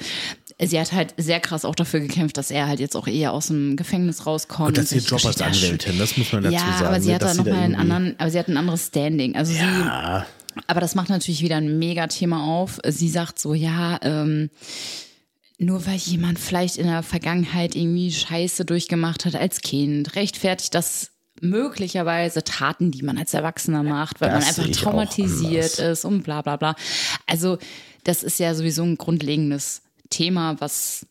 sie 0.59 0.81
hat 0.81 0.93
halt 0.93 1.15
sehr 1.19 1.41
krass 1.41 1.67
auch 1.67 1.75
dafür 1.75 2.01
gekämpft, 2.01 2.39
dass 2.39 2.51
er 2.51 2.67
halt 2.67 2.81
jetzt 2.81 2.97
auch 2.97 3.07
eher 3.07 3.35
aus 3.35 3.49
dem 3.49 3.77
Gefängnis 3.77 4.25
rauskommt. 4.25 4.79
Und 4.79 4.79
ist 4.79 4.93
ihr 4.93 5.03
Job 5.03 5.23
als. 5.25 5.43
Anwältin, 5.43 5.99
das 5.99 6.17
muss 6.17 6.33
man 6.33 6.45
dazu 6.45 6.55
ja, 6.55 6.61
sagen. 6.61 6.87
aber 6.87 7.01
sie 7.03 7.09
ne, 7.09 7.15
hat 7.17 7.23
da 7.23 7.27
dass 7.27 7.37
nochmal 7.37 7.55
einen 7.55 7.75
anderen, 7.75 8.15
aber 8.17 8.31
sie 8.31 8.39
hat 8.39 8.49
ein 8.49 8.57
anderes 8.57 8.87
Standing. 8.87 9.37
Also 9.37 9.53
sie, 9.53 9.59
Ja, 9.59 10.25
aber 10.67 10.81
das 10.81 10.95
macht 10.95 11.09
natürlich 11.09 11.43
wieder 11.43 11.57
ein 11.57 11.79
Mega-Thema 11.79 12.45
auf. 12.45 12.81
Sie 12.87 13.09
sagt 13.09 13.39
so, 13.39 13.55
ja, 13.55 13.99
ähm, 14.03 14.51
nur 15.59 15.87
weil 15.87 15.97
jemand 15.97 16.39
vielleicht 16.39 16.77
in 16.77 16.87
der 16.87 17.03
Vergangenheit 17.03 17.75
irgendwie 17.75 18.13
Scheiße 18.13 18.65
durchgemacht 18.65 19.25
hat 19.25 19.37
als 19.37 19.61
Kind, 19.61 20.17
rechtfertigt 20.17 20.75
das 20.75 21.11
möglicherweise 21.41 22.45
Taten, 22.45 22.91
die 22.91 23.03
man 23.03 23.19
als 23.19 23.35
Erwachsener 23.35 23.83
macht, 23.83 24.21
weil 24.21 24.31
Das 24.31 24.57
man 24.57 24.67
einfach 24.67 24.81
traumatisiert 24.81 25.79
ist 25.79 26.05
und 26.05 26.23
bla 26.23 26.43
bla 26.43 26.57
bla. 26.57 26.77
Also 27.27 27.59
das 28.05 28.23
ist 28.23 28.39
ja 28.39 28.55
sowieso 28.55 28.83
ein 28.83 28.97
grundlegendes 28.97 29.83
Thema, 30.11 30.61
was 30.61 31.07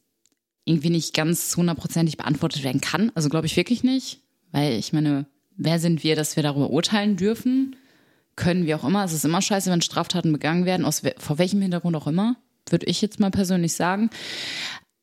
irgendwie 0.65 0.89
nicht 0.89 1.13
ganz 1.13 1.55
hundertprozentig 1.57 2.17
beantwortet 2.17 2.63
werden 2.63 2.81
kann. 2.81 3.11
Also 3.15 3.29
glaube 3.29 3.47
ich 3.47 3.57
wirklich 3.57 3.83
nicht, 3.83 4.19
weil 4.51 4.73
ich 4.73 4.93
meine, 4.93 5.25
wer 5.57 5.79
sind 5.79 6.03
wir, 6.03 6.15
dass 6.15 6.35
wir 6.35 6.43
darüber 6.43 6.69
urteilen 6.69 7.17
dürfen? 7.17 7.75
Können 8.35 8.65
wir 8.65 8.77
auch 8.77 8.83
immer. 8.83 9.03
Es 9.03 9.13
ist 9.13 9.25
immer 9.25 9.41
scheiße, 9.41 9.69
wenn 9.71 9.81
Straftaten 9.81 10.31
begangen 10.33 10.65
werden, 10.65 10.85
aus 10.85 11.03
we- 11.03 11.15
vor 11.17 11.37
welchem 11.37 11.61
Hintergrund 11.61 11.95
auch 11.95 12.07
immer, 12.07 12.35
würde 12.69 12.85
ich 12.87 13.01
jetzt 13.01 13.19
mal 13.19 13.31
persönlich 13.31 13.73
sagen. 13.75 14.09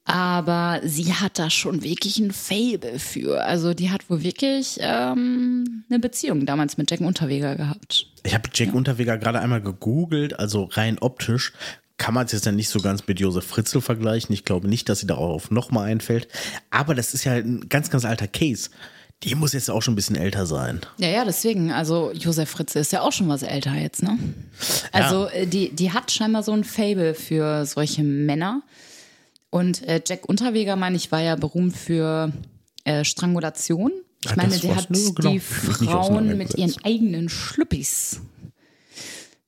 Aber 0.05 0.81
sie 0.83 1.13
hat 1.15 1.39
da 1.39 1.51
schon 1.51 1.85
wirklich 1.85 2.19
ein 2.19 2.33
Fable 2.33 2.99
für. 2.99 3.45
Also 3.45 3.75
die 3.75 3.91
hat 3.91 4.09
wohl 4.11 4.23
wirklich 4.23 4.79
ähm, 4.81 5.85
eine 5.89 6.01
Beziehung 6.01 6.47
damals 6.47 6.79
mit 6.79 6.91
Jack 6.91 7.01
Unterweger 7.01 7.55
gehabt. 7.55 8.07
ich 8.25 8.35
habe 8.35 8.49
Jack 8.53 8.75
Unterweger 8.75 9.19
gerade 9.19 9.41
einmal 9.41 9.61
gegoogelt, 9.61 10.39
also 10.39 10.65
rein 10.73 10.99
optisch 10.99 11.53
kann 11.97 12.15
man 12.15 12.25
es 12.25 12.33
jetzt 12.33 12.47
ja 12.47 12.53
nicht 12.53 12.71
so 12.71 12.81
ganz 12.81 13.07
mit 13.07 13.21
Josef 13.21 13.45
Fritzl 13.45 13.83
vergleichen. 13.83 14.33
Ich 14.33 14.47
glaube 14.47 14.69
nicht, 14.69 14.89
dass 14.89 15.01
sie 15.01 15.07
darauf 15.07 15.51
nochmal 15.51 15.91
einfällt. 15.91 16.29
Aber 16.71 16.95
das 16.95 17.13
ist 17.13 17.25
ja 17.25 17.33
ein 17.35 17.69
ganz, 17.69 17.91
ganz 17.91 18.07
alter 18.07 18.27
Case. 18.27 18.71
Die 19.23 19.35
muss 19.35 19.53
jetzt 19.53 19.71
auch 19.71 19.83
schon 19.83 19.93
ein 19.93 19.97
bisschen 19.97 20.17
älter 20.17 20.47
sein. 20.47 20.81
Ja, 20.97 21.09
ja, 21.09 21.25
deswegen. 21.27 21.73
Also 21.73 22.11
Josef 22.13 22.49
Fritze 22.49 22.79
ist 22.79 22.93
ja 22.93 23.03
auch 23.03 23.13
schon 23.13 23.29
was 23.29 23.43
älter 23.43 23.75
jetzt, 23.75 24.03
ne? 24.03 24.19
Also 24.93 25.27
äh, 25.29 25.47
die, 25.47 25.71
die 25.75 25.93
hat 25.93 26.11
scheinbar 26.11 26.43
so 26.43 26.53
ein 26.53 26.65
Fable 26.65 27.15
für 27.15 27.67
solche 27.67 28.03
Männer. 28.03 28.63
Und 29.51 29.87
äh, 29.87 30.01
Jack 30.07 30.27
Unterweger, 30.29 30.77
meine 30.77 30.97
ich, 30.97 31.13
war 31.13 31.21
ja 31.21 31.37
berühmt 31.37 31.77
für 31.77 32.33
äh, 32.85 33.05
Strangulation. 33.05 33.93
Ich 34.25 34.31
Ja, 34.31 34.37
meine, 34.37 34.57
der 34.59 34.77
hat 34.77 34.89
genau. 34.89 35.13
die 35.21 35.29
Nicht 35.35 35.43
Frauen 35.45 36.39
mit 36.39 36.55
ihren 36.57 36.75
eigenen 36.85 37.29
Schlüppis 37.29 38.21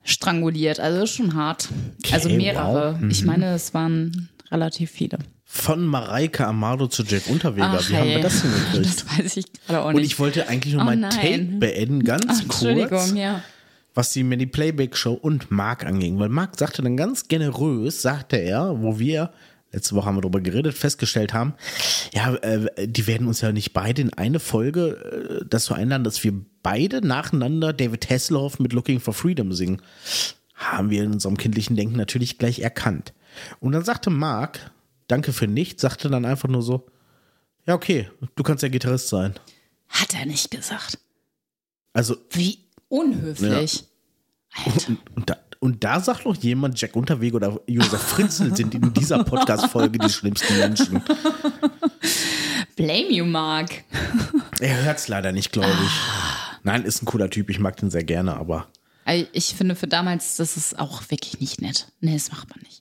stranguliert. 0.05 0.81
Also 0.81 1.07
schon 1.07 1.35
hart. 1.35 1.69
also 2.11 2.29
Okay, 2.29 2.37
mehrere. 2.37 2.95
wow. 2.95 3.01
Mhm. 3.01 3.11
Ich 3.11 3.25
meine, 3.25 3.55
es 3.55 3.73
waren 3.75 4.29
relativ 4.51 4.91
viele. 4.91 5.19
Von 5.55 5.85
Mareike 5.87 6.47
Amado 6.47 6.87
zu 6.87 7.03
Jack 7.03 7.27
Unterweger. 7.29 7.75
Ach, 7.79 7.91
Wie 7.91 7.95
haben 7.95 8.07
wir 8.09 8.15
hey. 8.15 8.23
das 8.23 8.41
hingekriegt? 8.41 9.05
Das 9.07 9.19
weiß 9.19 9.37
ich 9.37 9.53
gerade 9.67 9.83
auch 9.83 9.89
Und 9.89 9.97
nicht. 9.97 10.07
ich 10.07 10.19
wollte 10.19 10.49
eigentlich 10.49 10.73
nur 10.73 10.83
Oh 10.83 10.87
mein 10.87 11.01
nein. 11.01 11.11
Take 11.11 11.39
beenden, 11.59 12.03
ganz 12.05 12.25
Ach, 12.27 12.49
kurz. 12.49 12.63
Entschuldigung, 12.63 13.17
ja. 13.17 13.43
was 13.95 14.13
die 14.15 14.25
Mini 14.25 14.47
Playback 14.47 14.97
Show 14.97 15.13
und 15.13 15.51
Marc 15.51 15.85
anging. 15.85 16.19
Weil 16.19 16.31
Marc 16.31 16.59
sagte 16.59 16.81
dann 16.81 16.97
ganz 16.97 17.29
generös, 17.29 18.01
sagte 18.01 18.39
er, 18.39 18.81
wo 18.81 18.99
wir, 18.99 19.31
letzte 19.73 19.95
Woche 19.95 20.07
haben 20.07 20.17
wir 20.17 20.23
darüber 20.23 20.41
geredet, 20.41 20.73
festgestellt 20.73 21.35
haben, 21.35 21.53
ja, 22.15 22.35
äh, 22.37 22.89
die 22.89 23.07
werden 23.07 23.27
uns 23.27 23.43
ja 23.43 23.53
nicht 23.53 23.75
beide 23.75 24.01
in 24.01 24.13
eine 24.15 24.41
Folge 24.41 25.41
äh, 25.43 25.45
dazu 25.47 25.75
einladen, 25.75 26.03
dass 26.03 26.25
wir 26.25 26.33
beide 26.63 27.07
nacheinander 27.07 27.75
David 27.75 28.09
Hasselhoff 28.09 28.59
mit 28.59 28.73
Looking 28.73 29.01
for 29.01 29.13
Freedom 29.13 29.53
singen. 29.53 29.83
Haben 30.55 30.89
wir 30.89 31.05
in 31.05 31.13
unserem 31.13 31.37
kindlichen 31.37 31.77
Denken 31.77 31.97
natürlich 31.97 32.39
gleich 32.39 32.61
erkannt. 32.61 33.13
Und 33.61 33.73
dann 33.73 33.85
sagte 33.85 34.09
Marc, 34.09 34.71
danke 35.13 35.33
für 35.35 35.47
nichts, 35.47 35.83
sagte 35.83 36.09
dann 36.09 36.25
einfach 36.25 36.49
nur 36.49 36.63
so, 36.63 36.87
ja, 37.67 37.75
okay, 37.75 38.11
du 38.35 38.43
kannst 38.43 38.63
ja 38.63 38.69
Gitarrist 38.71 39.09
sein. 39.09 39.35
Hat 39.89 40.15
er 40.15 40.25
nicht 40.25 40.51
gesagt. 40.51 40.99
Also 41.93 42.17
Wie 42.31 42.59
unhöflich. 42.89 43.85
Alter. 44.65 44.89
Und, 44.89 44.99
und, 45.15 45.31
da, 45.31 45.37
und 45.61 45.85
da 45.85 46.01
sagt 46.01 46.25
noch 46.25 46.37
jemand, 46.37 46.81
Jack 46.81 46.97
Unterweg 46.97 47.35
oder 47.35 47.61
Josef 47.67 48.01
Fritzl 48.01 48.57
sind 48.57 48.75
in 48.75 48.93
dieser 48.95 49.23
Podcast-Folge 49.23 49.99
die 49.99 50.11
schlimmsten 50.11 50.59
Menschen. 50.59 51.03
Blame 52.75 53.13
you, 53.13 53.25
Mark. 53.27 53.85
Er 54.61 54.83
hört 54.85 54.99
es 54.99 55.09
leider 55.09 55.33
nicht, 55.33 55.53
glaube 55.53 55.77
ich. 55.85 55.93
Nein, 56.63 56.85
ist 56.85 57.03
ein 57.03 57.07
cooler 57.07 57.29
Typ, 57.29 57.51
ich 57.51 57.59
mag 57.59 57.77
den 57.77 57.91
sehr 57.91 58.05
gerne, 58.05 58.37
aber 58.37 58.69
Ich 59.33 59.55
finde 59.55 59.75
für 59.75 59.89
damals, 59.89 60.37
das 60.37 60.57
ist 60.57 60.79
auch 60.79 61.03
wirklich 61.11 61.41
nicht 61.41 61.61
nett. 61.61 61.89
Nee, 62.01 62.15
das 62.15 62.31
macht 62.31 62.49
man 62.49 62.61
nicht. 62.61 62.81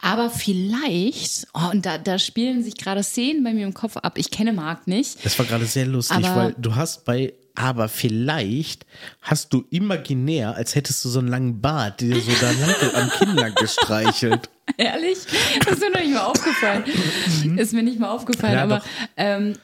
Aber 0.00 0.30
vielleicht, 0.30 1.46
oh, 1.54 1.70
und 1.70 1.86
da, 1.86 1.98
da 1.98 2.18
spielen 2.18 2.62
sich 2.62 2.76
gerade 2.76 3.02
Szenen 3.02 3.44
bei 3.44 3.52
mir 3.52 3.66
im 3.66 3.74
Kopf 3.74 3.96
ab. 3.96 4.18
Ich 4.18 4.30
kenne 4.30 4.52
Marc 4.52 4.86
nicht. 4.86 5.24
das 5.24 5.38
war 5.38 5.46
gerade 5.46 5.66
sehr 5.66 5.86
lustig, 5.86 6.22
weil 6.22 6.54
du 6.58 6.74
hast 6.74 7.04
bei 7.04 7.32
aber 7.54 7.88
vielleicht 7.88 8.86
hast 9.20 9.52
du 9.52 9.64
imaginär, 9.70 10.54
als 10.54 10.74
hättest 10.74 11.04
du 11.04 11.08
so 11.08 11.18
einen 11.18 11.28
langen 11.28 11.60
Bart, 11.60 12.00
der 12.00 12.20
so 12.20 12.32
da 12.40 12.50
lang 12.52 12.94
am 12.94 13.10
Kinder 13.10 13.50
gestreichelt. 13.50 14.48
Ehrlich? 14.76 15.18
Das 15.64 15.74
ist 15.74 15.80
mir 15.80 15.90
noch 15.90 16.00
nicht 16.00 16.14
mal 16.14 16.24
aufgefallen. 16.24 16.84
Ist 17.58 17.72
mir 17.72 17.82
nicht 17.82 17.98
mal 17.98 18.10
aufgefallen. 18.10 18.52
Mhm. 18.52 18.70
Ja, 18.70 18.76
aber 18.76 18.82
ähm, 19.16 19.54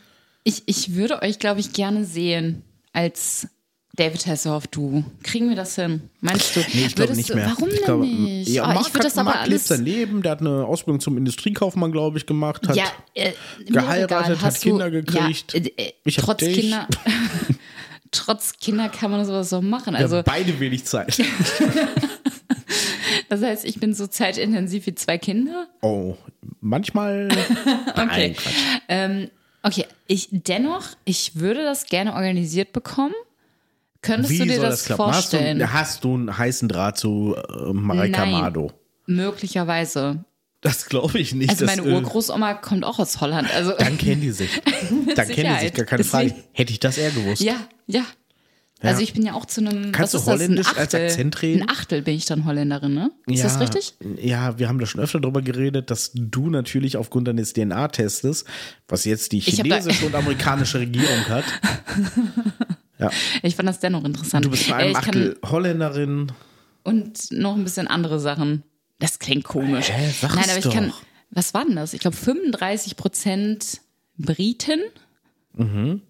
ich, 0.44 0.64
ich 0.66 0.94
würde 0.94 1.22
euch, 1.22 1.38
glaube 1.38 1.60
ich, 1.60 1.72
gerne 1.72 2.04
sehen 2.04 2.64
als 2.92 3.48
David 3.96 4.26
Hasselhoff 4.26 4.66
du. 4.66 5.04
Kriegen 5.22 5.48
wir 5.48 5.56
das 5.56 5.74
hin? 5.74 6.02
Meinst 6.20 6.54
du? 6.54 6.60
Nee, 6.60 6.86
ich 6.86 6.94
glaube 6.94 7.16
nicht 7.16 7.34
mehr. 7.34 7.46
Warum 7.50 7.68
ich 7.68 7.76
denn 7.76 7.84
glaube, 7.84 8.06
nicht? 8.06 8.48
Ja, 8.50 8.64
Oh, 8.68 8.80
ich 8.80 8.86
würde 8.88 8.98
hat, 8.98 9.04
das 9.04 9.18
aber 9.18 9.30
Marc 9.30 9.46
lebt 9.46 9.62
sein 9.62 9.84
Leben, 9.84 10.22
der 10.22 10.32
hat 10.32 10.40
eine 10.40 10.64
Ausbildung 10.66 11.00
zum 11.00 11.16
Industriekaufmann, 11.16 11.92
glaube 11.92 12.18
ich, 12.18 12.26
gemacht, 12.26 12.68
hat 12.68 12.76
ja, 12.76 12.84
äh, 13.14 13.32
geheiratet, 13.66 14.42
hat 14.42 14.60
Kinder 14.60 14.90
du, 14.90 15.02
gekriegt. 15.02 15.54
Ja, 15.54 15.60
äh, 15.60 15.70
äh, 15.76 15.92
Ich 16.04 16.16
trotz 16.16 16.38
dich. 16.38 16.60
Kinder. 16.60 16.86
trotz 18.10 18.52
Kinder 18.58 18.88
kann 18.88 19.10
man 19.10 19.24
sowas 19.24 19.50
so 19.50 19.62
machen. 19.62 19.94
ja, 19.94 20.00
Also, 20.00 20.22
beide 20.24 20.58
wenig 20.60 20.84
Zeit. 20.84 21.18
das 23.28 23.42
heißt, 23.42 23.64
ich 23.64 23.80
bin 23.80 23.94
so 23.94 24.06
zeitintensiv 24.06 24.86
wie 24.86 24.94
zwei 24.94 25.18
Kinder. 25.18 25.66
Oh, 25.82 26.16
manchmal. 26.60 27.28
Okay. 27.96 28.34
Nein, 28.34 28.34
Quatsch. 28.34 29.30
Okay, 29.62 29.84
ich 30.06 30.28
dennoch, 30.30 30.84
ich 31.04 31.36
würde 31.36 31.64
das 31.64 31.86
gerne 31.86 32.14
organisiert 32.14 32.72
bekommen. 32.72 33.14
Könntest 34.02 34.30
Wie 34.30 34.38
du 34.38 34.44
dir 34.46 34.60
das, 34.60 34.80
das 34.80 34.84
klappen? 34.84 35.12
Hast 35.12 35.32
du, 35.32 35.36
vorstellen? 35.36 35.72
hast 35.72 36.04
du 36.04 36.14
einen 36.14 36.38
heißen 36.38 36.68
Draht 36.68 36.98
zu 36.98 37.36
äh, 37.36 37.72
Mareika 37.72 38.20
Nein. 38.20 38.32
Mado? 38.32 38.72
Möglicherweise. 39.06 40.24
Das 40.60 40.86
glaube 40.86 41.18
ich 41.18 41.34
nicht. 41.34 41.50
Also 41.50 41.66
dass, 41.66 41.76
meine 41.76 41.88
äh, 41.88 41.94
Urgroßoma 41.94 42.54
kommt 42.54 42.84
auch 42.84 42.98
aus 42.98 43.20
Holland. 43.20 43.52
Also 43.54 43.72
Dann 43.78 43.98
kennen 43.98 44.20
die 44.20 44.30
sich. 44.30 44.50
Dann 45.14 45.28
kennen 45.28 45.54
die 45.54 45.66
sich, 45.66 45.74
gar 45.74 45.86
keine 45.86 46.04
Frage. 46.04 46.34
Hätte 46.52 46.72
ich 46.72 46.80
das 46.80 46.98
eher 46.98 47.10
gewusst. 47.10 47.42
ja, 47.42 47.56
ja. 47.86 48.04
Ja. 48.82 48.90
Also 48.90 49.00
ich 49.00 49.14
bin 49.14 49.24
ja 49.24 49.32
auch 49.32 49.46
zu 49.46 49.62
einem. 49.62 49.90
Kannst 49.90 50.12
du 50.12 50.18
ist 50.18 50.26
das, 50.26 50.34
Holländisch 50.34 50.76
als. 50.76 50.94
Akzent 50.94 51.40
reden? 51.40 51.62
Ein 51.62 51.70
Achtel 51.70 52.02
bin 52.02 52.14
ich 52.14 52.26
dann 52.26 52.44
Holländerin, 52.44 52.92
ne? 52.92 53.10
Ist 53.26 53.38
ja, 53.38 53.44
das 53.44 53.58
richtig? 53.58 53.94
Ja, 54.20 54.58
wir 54.58 54.68
haben 54.68 54.78
da 54.78 54.84
schon 54.84 55.00
öfter 55.00 55.18
drüber 55.18 55.40
geredet, 55.40 55.90
dass 55.90 56.10
du 56.12 56.50
natürlich 56.50 56.98
aufgrund 56.98 57.26
deines 57.26 57.54
DNA-Testes, 57.54 58.44
was 58.86 59.06
jetzt 59.06 59.32
die 59.32 59.40
chinesische 59.40 60.04
und 60.04 60.14
amerikanische 60.14 60.80
Regierung 60.80 61.26
hat, 61.28 61.44
ja, 62.98 63.10
Ich 63.42 63.56
fand 63.56 63.68
das 63.68 63.80
dennoch 63.80 64.04
interessant. 64.04 64.44
du 64.44 64.50
bist 64.50 64.68
Äh, 64.68 64.72
einem 64.74 64.88
ich 64.92 64.94
kann- 64.94 65.04
Achtel 65.08 65.38
Holländerin. 65.50 66.32
Und 66.84 67.30
noch 67.32 67.56
ein 67.56 67.64
bisschen 67.64 67.88
andere 67.88 68.20
Sachen. 68.20 68.62
Das 68.98 69.18
klingt 69.18 69.44
komisch. 69.44 69.90
Hä, 69.90 70.12
Nein, 70.22 70.30
aber 70.48 70.56
ich 70.58 70.64
doch. 70.64 70.72
kann. 70.72 70.92
Was 71.30 71.52
war 71.54 71.64
denn 71.64 71.76
das? 71.76 71.92
Ich 71.92 72.00
glaube 72.00 72.16
35 72.16 72.96
Prozent 72.96 73.80
Briten. 74.16 74.80
Mhm. 75.54 76.00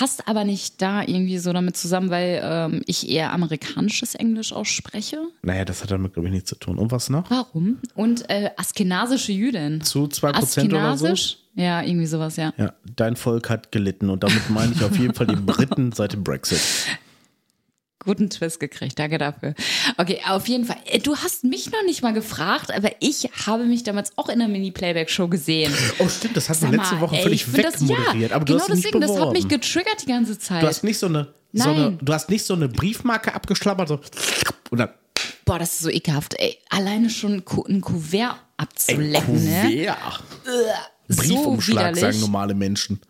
Passt 0.00 0.26
aber 0.26 0.44
nicht 0.44 0.80
da 0.80 1.02
irgendwie 1.02 1.36
so 1.36 1.52
damit 1.52 1.76
zusammen, 1.76 2.08
weil 2.08 2.40
ähm, 2.42 2.80
ich 2.86 3.10
eher 3.10 3.34
amerikanisches 3.34 4.14
Englisch 4.14 4.50
ausspreche. 4.50 5.18
Naja, 5.42 5.66
das 5.66 5.82
hat 5.82 5.90
damit, 5.90 6.14
glaube 6.14 6.28
ich, 6.28 6.32
nichts 6.32 6.48
zu 6.48 6.54
tun. 6.54 6.78
Und 6.78 6.90
was 6.90 7.10
noch? 7.10 7.30
Warum? 7.30 7.76
Und 7.94 8.30
äh, 8.30 8.48
askenasische 8.56 9.32
Jüdin. 9.32 9.82
Zu 9.82 10.04
2% 10.04 10.68
oder 10.68 10.96
so? 10.96 11.36
Ja, 11.54 11.82
irgendwie 11.82 12.06
sowas, 12.06 12.36
ja. 12.36 12.54
Ja, 12.56 12.72
dein 12.96 13.14
Volk 13.14 13.50
hat 13.50 13.72
gelitten 13.72 14.08
und 14.08 14.22
damit 14.22 14.48
meine 14.48 14.72
ich 14.72 14.82
auf 14.82 14.98
jeden 14.98 15.12
Fall 15.12 15.26
die 15.26 15.36
Briten 15.46 15.92
seit 15.92 16.14
dem 16.14 16.24
Brexit. 16.24 16.62
Guten 18.02 18.30
Twist 18.30 18.60
gekriegt, 18.60 18.98
danke 18.98 19.18
dafür. 19.18 19.54
Okay, 19.98 20.20
auf 20.26 20.48
jeden 20.48 20.64
Fall. 20.64 20.78
Äh, 20.86 21.00
Du 21.00 21.16
hast 21.16 21.44
mich 21.44 21.70
noch 21.70 21.82
nicht 21.84 22.02
mal 22.02 22.14
gefragt, 22.14 22.70
aber 22.72 22.90
ich 23.00 23.28
habe 23.46 23.64
mich 23.64 23.82
damals 23.82 24.16
auch 24.16 24.30
in 24.30 24.38
der 24.38 24.48
Mini-Playback-Show 24.48 25.28
gesehen. 25.28 25.72
Oh, 25.98 26.08
stimmt, 26.08 26.36
das 26.36 26.46
Sag 26.46 26.62
wir 26.62 26.78
letzte 26.78 26.98
Woche 27.00 27.16
ey, 27.16 27.22
völlig 27.22 27.52
wegmoderiert. 27.52 28.30
Ja, 28.30 28.36
aber 28.36 28.46
du 28.46 28.54
genau 28.54 28.60
hast 28.62 28.68
dich 28.68 28.76
nicht 28.76 28.94
deswegen, 28.94 29.00
das 29.00 29.20
hat 29.20 29.32
mich 29.32 29.48
getriggert 29.48 30.02
die 30.02 30.06
ganze 30.06 30.38
Zeit. 30.38 30.62
Du 30.62 30.66
hast 30.66 30.82
nicht 30.82 30.98
so 30.98 31.06
eine, 31.06 31.34
so 31.52 31.68
Nein. 31.68 31.76
eine, 31.76 31.98
du 32.00 32.12
hast 32.12 32.30
nicht 32.30 32.44
so 32.44 32.54
eine 32.54 32.68
Briefmarke 32.68 33.34
abgeschlabbert, 33.34 33.88
so 33.88 34.00
und 34.70 34.78
dann 34.78 34.90
Boah, 35.44 35.58
das 35.58 35.74
ist 35.74 35.80
so 35.80 35.90
ekelhaft. 35.90 36.34
Ey, 36.38 36.58
alleine 36.68 37.10
schon 37.10 37.42
ein 37.68 37.80
Kuvert 37.80 38.30
ein 38.30 38.38
abzulecken, 38.56 39.44
ne? 39.44 39.62
Kuvert. 39.62 40.22
So 41.08 41.16
Briefumschlag, 41.22 41.96
widerlich. 41.96 42.00
sagen 42.00 42.20
normale 42.20 42.54
Menschen. 42.54 43.00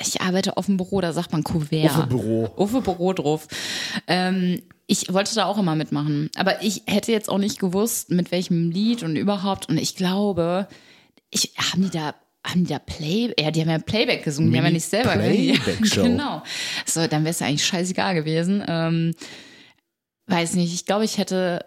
Ich 0.00 0.20
arbeite 0.20 0.56
auf 0.56 0.66
dem 0.66 0.76
Büro, 0.76 1.00
da 1.00 1.12
sagt 1.12 1.32
man 1.32 1.42
Kuvert. 1.44 1.90
Auf 1.90 2.00
dem 2.00 2.08
Büro. 2.08 2.44
Auf 2.56 2.70
dem 2.72 2.82
Büro 2.82 3.12
drauf. 3.12 3.48
Ähm, 4.06 4.62
ich 4.86 5.12
wollte 5.12 5.34
da 5.34 5.44
auch 5.46 5.58
immer 5.58 5.74
mitmachen. 5.74 6.30
Aber 6.36 6.62
ich 6.62 6.82
hätte 6.86 7.12
jetzt 7.12 7.28
auch 7.28 7.38
nicht 7.38 7.58
gewusst, 7.58 8.10
mit 8.10 8.30
welchem 8.32 8.70
Lied 8.70 9.02
und 9.02 9.16
überhaupt. 9.16 9.68
Und 9.68 9.76
ich 9.76 9.96
glaube, 9.96 10.66
ich, 11.30 11.52
haben 11.58 11.82
die 11.82 11.90
da, 11.90 12.14
haben 12.46 12.64
die 12.64 12.70
da 12.72 12.78
Play, 12.78 13.34
ja, 13.38 13.50
die 13.50 13.60
haben 13.60 13.68
ja 13.70 13.78
Playback 13.78 14.24
gesungen, 14.24 14.50
die 14.52 14.58
haben 14.58 14.64
ja 14.66 14.70
nicht 14.70 14.86
selber 14.88 15.12
Playback-Show. 15.12 16.00
Ja, 16.02 16.08
Genau. 16.08 16.42
So, 16.86 17.06
dann 17.06 17.24
wäre 17.24 17.32
es 17.32 17.42
eigentlich 17.42 17.66
scheißegal 17.66 18.14
gewesen. 18.14 18.62
Ähm, 18.66 19.14
weiß 20.26 20.54
nicht, 20.54 20.72
ich 20.72 20.86
glaube, 20.86 21.04
ich 21.04 21.18
hätte 21.18 21.64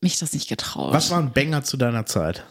mich 0.00 0.18
das 0.18 0.32
nicht 0.32 0.48
getraut. 0.48 0.92
Was 0.92 1.10
war 1.10 1.18
ein 1.18 1.32
Banger 1.32 1.62
zu 1.62 1.76
deiner 1.76 2.06
Zeit? 2.06 2.44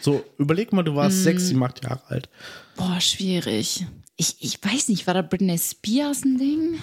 So, 0.00 0.24
überleg 0.38 0.72
mal, 0.72 0.82
du 0.82 0.94
warst 0.96 1.18
Mm. 1.18 1.22
sechs, 1.22 1.46
sieben, 1.48 1.62
acht 1.62 1.84
Jahre 1.84 2.00
alt. 2.08 2.28
Boah, 2.76 3.00
schwierig. 3.00 3.84
Ich, 4.20 4.36
ich 4.40 4.58
weiß 4.62 4.88
nicht, 4.88 5.06
war 5.06 5.14
da 5.14 5.22
Britney 5.22 5.56
Spears 5.58 6.24
ein 6.26 6.36
Ding? 6.36 6.78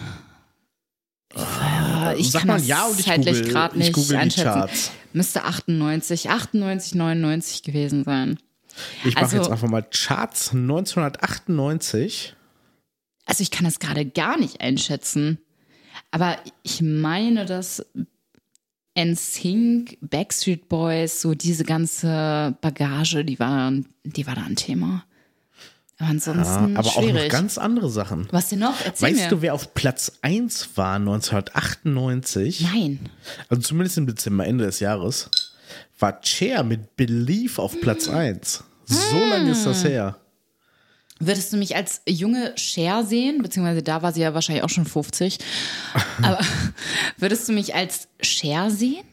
Ja, 1.35 2.13
ich 2.17 2.31
Sag 2.31 2.39
kann 2.41 2.47
mal 2.47 2.57
das 2.57 2.67
ja 2.67 2.85
und 2.87 2.99
ich 2.99 3.05
zeitlich 3.05 3.37
google- 3.37 3.51
gerade 3.51 3.75
ich 3.77 3.79
nicht 3.83 3.93
google 3.93 4.09
die 4.09 4.15
einschätzen. 4.17 4.43
Charts. 4.45 4.91
Müsste 5.13 5.43
98, 5.43 6.29
98, 6.31 6.95
99 6.95 7.61
gewesen 7.61 8.03
sein. 8.03 8.39
Ich 9.05 9.13
mache 9.13 9.25
Also- 9.25 9.37
jetzt 9.37 9.51
einfach 9.51 9.67
mal 9.69 9.83
Charts 9.83 10.53
1998. 10.53 12.35
Also 13.25 13.43
ich 13.43 13.51
kann 13.51 13.65
das 13.65 13.77
gerade 13.79 14.05
gar 14.05 14.39
nicht 14.39 14.61
einschätzen. 14.61 15.37
Aber 16.09 16.37
ich 16.63 16.81
meine, 16.81 17.45
dass 17.45 17.85
NSYNC, 18.97 19.97
Backstreet 20.01 20.69
Boys, 20.69 21.21
so 21.21 21.35
diese 21.35 21.65
ganze 21.65 22.57
Bagage, 22.61 23.23
die 23.25 23.37
war, 23.37 23.71
die 24.03 24.25
war 24.25 24.33
da 24.35 24.43
ein 24.43 24.55
Thema. 24.55 25.03
Aber 25.99 26.09
ansonsten 26.09 26.77
aber 26.77 26.87
auch 26.87 27.01
schwierig. 27.01 27.23
noch 27.23 27.29
ganz 27.29 27.57
andere 27.57 27.89
Sachen. 27.89 28.27
Was 28.31 28.49
denn 28.49 28.59
noch? 28.59 28.75
Erzähl 28.85 29.09
Weißt 29.09 29.21
mir. 29.23 29.29
du, 29.29 29.41
wer 29.41 29.53
auf 29.55 29.73
Platz 29.73 30.11
1 30.21 30.69
war 30.75 30.95
1998? 30.95 32.61
Nein. 32.61 32.99
Also 33.49 33.61
zumindest 33.63 33.97
im 33.97 34.05
Dezember, 34.05 34.45
Ende 34.45 34.65
des 34.65 34.79
Jahres. 34.79 35.29
War 35.99 36.19
Cher 36.23 36.63
mit 36.63 36.95
Belief 36.95 37.57
auf 37.57 37.79
Platz 37.81 38.07
1. 38.07 38.63
So 38.85 39.17
lange 39.29 39.51
ist 39.51 39.65
das 39.65 39.83
her. 39.83 40.17
Würdest 41.19 41.51
du 41.51 41.57
mich 41.57 41.75
als 41.75 42.01
junge 42.07 42.53
Cher 42.57 43.03
sehen? 43.03 43.41
Beziehungsweise 43.41 43.81
da 43.81 44.03
war 44.03 44.13
sie 44.13 44.21
ja 44.21 44.35
wahrscheinlich 44.35 44.63
auch 44.63 44.69
schon 44.69 44.85
50. 44.85 45.39
Aber 46.21 46.39
würdest 47.17 47.49
du 47.49 47.53
mich 47.53 47.73
als 47.73 48.07
Cher 48.21 48.69
sehen? 48.69 49.03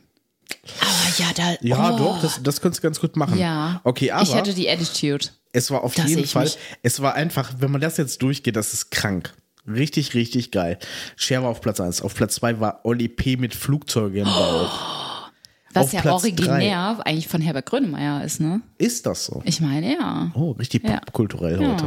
Aber 0.81 1.19
ja, 1.19 1.27
da. 1.35 1.57
Ja, 1.61 1.95
oh, 1.95 1.99
doch, 1.99 2.21
das, 2.23 2.41
das 2.43 2.61
könntest 2.61 2.83
du 2.83 2.87
ganz 2.87 3.01
gut 3.01 3.17
machen. 3.17 3.39
Ja. 3.39 3.81
Okay, 3.85 4.11
aber 4.11 4.23
Ich 4.23 4.35
hätte 4.35 4.55
die 4.55 4.69
Attitude. 4.69 5.27
es 5.53 5.71
war 5.71 5.83
auf 5.85 5.97
jeden 5.97 6.27
Fall, 6.27 6.45
mich. 6.45 6.59
es 6.83 7.01
war 7.01 7.15
einfach, 7.15 7.55
wenn 7.59 7.71
man 7.71 7.81
das 7.81 7.97
jetzt 7.97 8.23
durchgeht, 8.23 8.57
das 8.57 8.73
ist 8.73 8.91
krank. 8.91 9.35
Richtig, 9.67 10.15
richtig 10.15 10.51
geil. 10.51 10.79
Cher 11.17 11.43
war 11.43 11.49
auf 11.51 11.61
Platz 11.63 11.81
1. 11.81 12.03
Auf 12.03 12.15
Platz 12.15 12.35
2 12.37 12.61
war 12.61 12.81
Oli 12.85 13.09
P. 13.09 13.37
mit 13.37 13.55
Flugzeuge 13.55 14.21
im 14.21 14.27
Bauch. 14.27 14.71
Was 15.73 15.87
Auf 15.87 15.93
ja 15.93 16.03
Platz 16.03 16.15
originär 16.23 16.99
eigentlich 17.05 17.27
von 17.27 17.41
Herbert 17.41 17.67
Grönemeyer 17.67 18.23
ist, 18.23 18.41
ne? 18.41 18.61
Ist 18.79 19.07
das 19.07 19.25
so? 19.25 19.43
Ich 19.45 19.61
meine, 19.61 19.95
ja. 19.95 20.31
Oh, 20.35 20.53
richtig 20.53 20.85
Ja. 20.85 20.99
popkulturell 20.99 21.59
heute. 21.59 21.85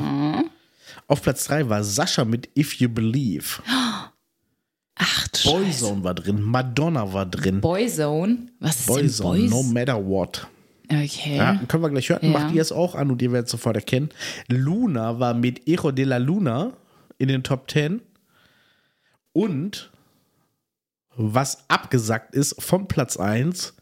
Auf 1.07 1.21
Platz 1.21 1.45
3 1.45 1.69
war 1.69 1.83
Sascha 1.85 2.25
mit 2.25 2.49
If 2.57 2.73
You 2.81 2.89
Believe. 2.89 3.45
Scheiße. 3.45 3.61
Boyzone 5.51 6.03
war 6.03 6.13
drin, 6.13 6.41
Madonna 6.41 7.13
war 7.13 7.25
drin. 7.25 7.61
Boyzone? 7.61 8.47
Was 8.59 8.81
ist 8.81 8.87
Boyzone, 8.87 9.39
denn 9.39 9.49
no 9.49 9.63
matter 9.63 10.05
what. 10.05 10.47
Okay. 10.89 11.37
Ja, 11.37 11.55
können 11.67 11.83
wir 11.83 11.89
gleich 11.89 12.09
hören. 12.09 12.19
Ja. 12.23 12.29
Macht 12.29 12.55
ihr 12.55 12.61
es 12.61 12.71
auch 12.71 12.95
an 12.95 13.11
und 13.11 13.21
ihr 13.21 13.31
werdet 13.31 13.47
es 13.47 13.51
sofort 13.51 13.75
erkennen. 13.75 14.09
Luna 14.47 15.19
war 15.19 15.33
mit 15.33 15.67
Echo 15.67 15.91
de 15.91 16.05
la 16.05 16.17
Luna 16.17 16.73
in 17.17 17.27
den 17.27 17.43
Top 17.43 17.69
10. 17.69 18.01
Und 19.33 19.91
was 21.15 21.69
abgesagt 21.69 22.33
ist 22.35 22.61
vom 22.61 22.87
Platz 22.87 23.17
1 23.17 23.73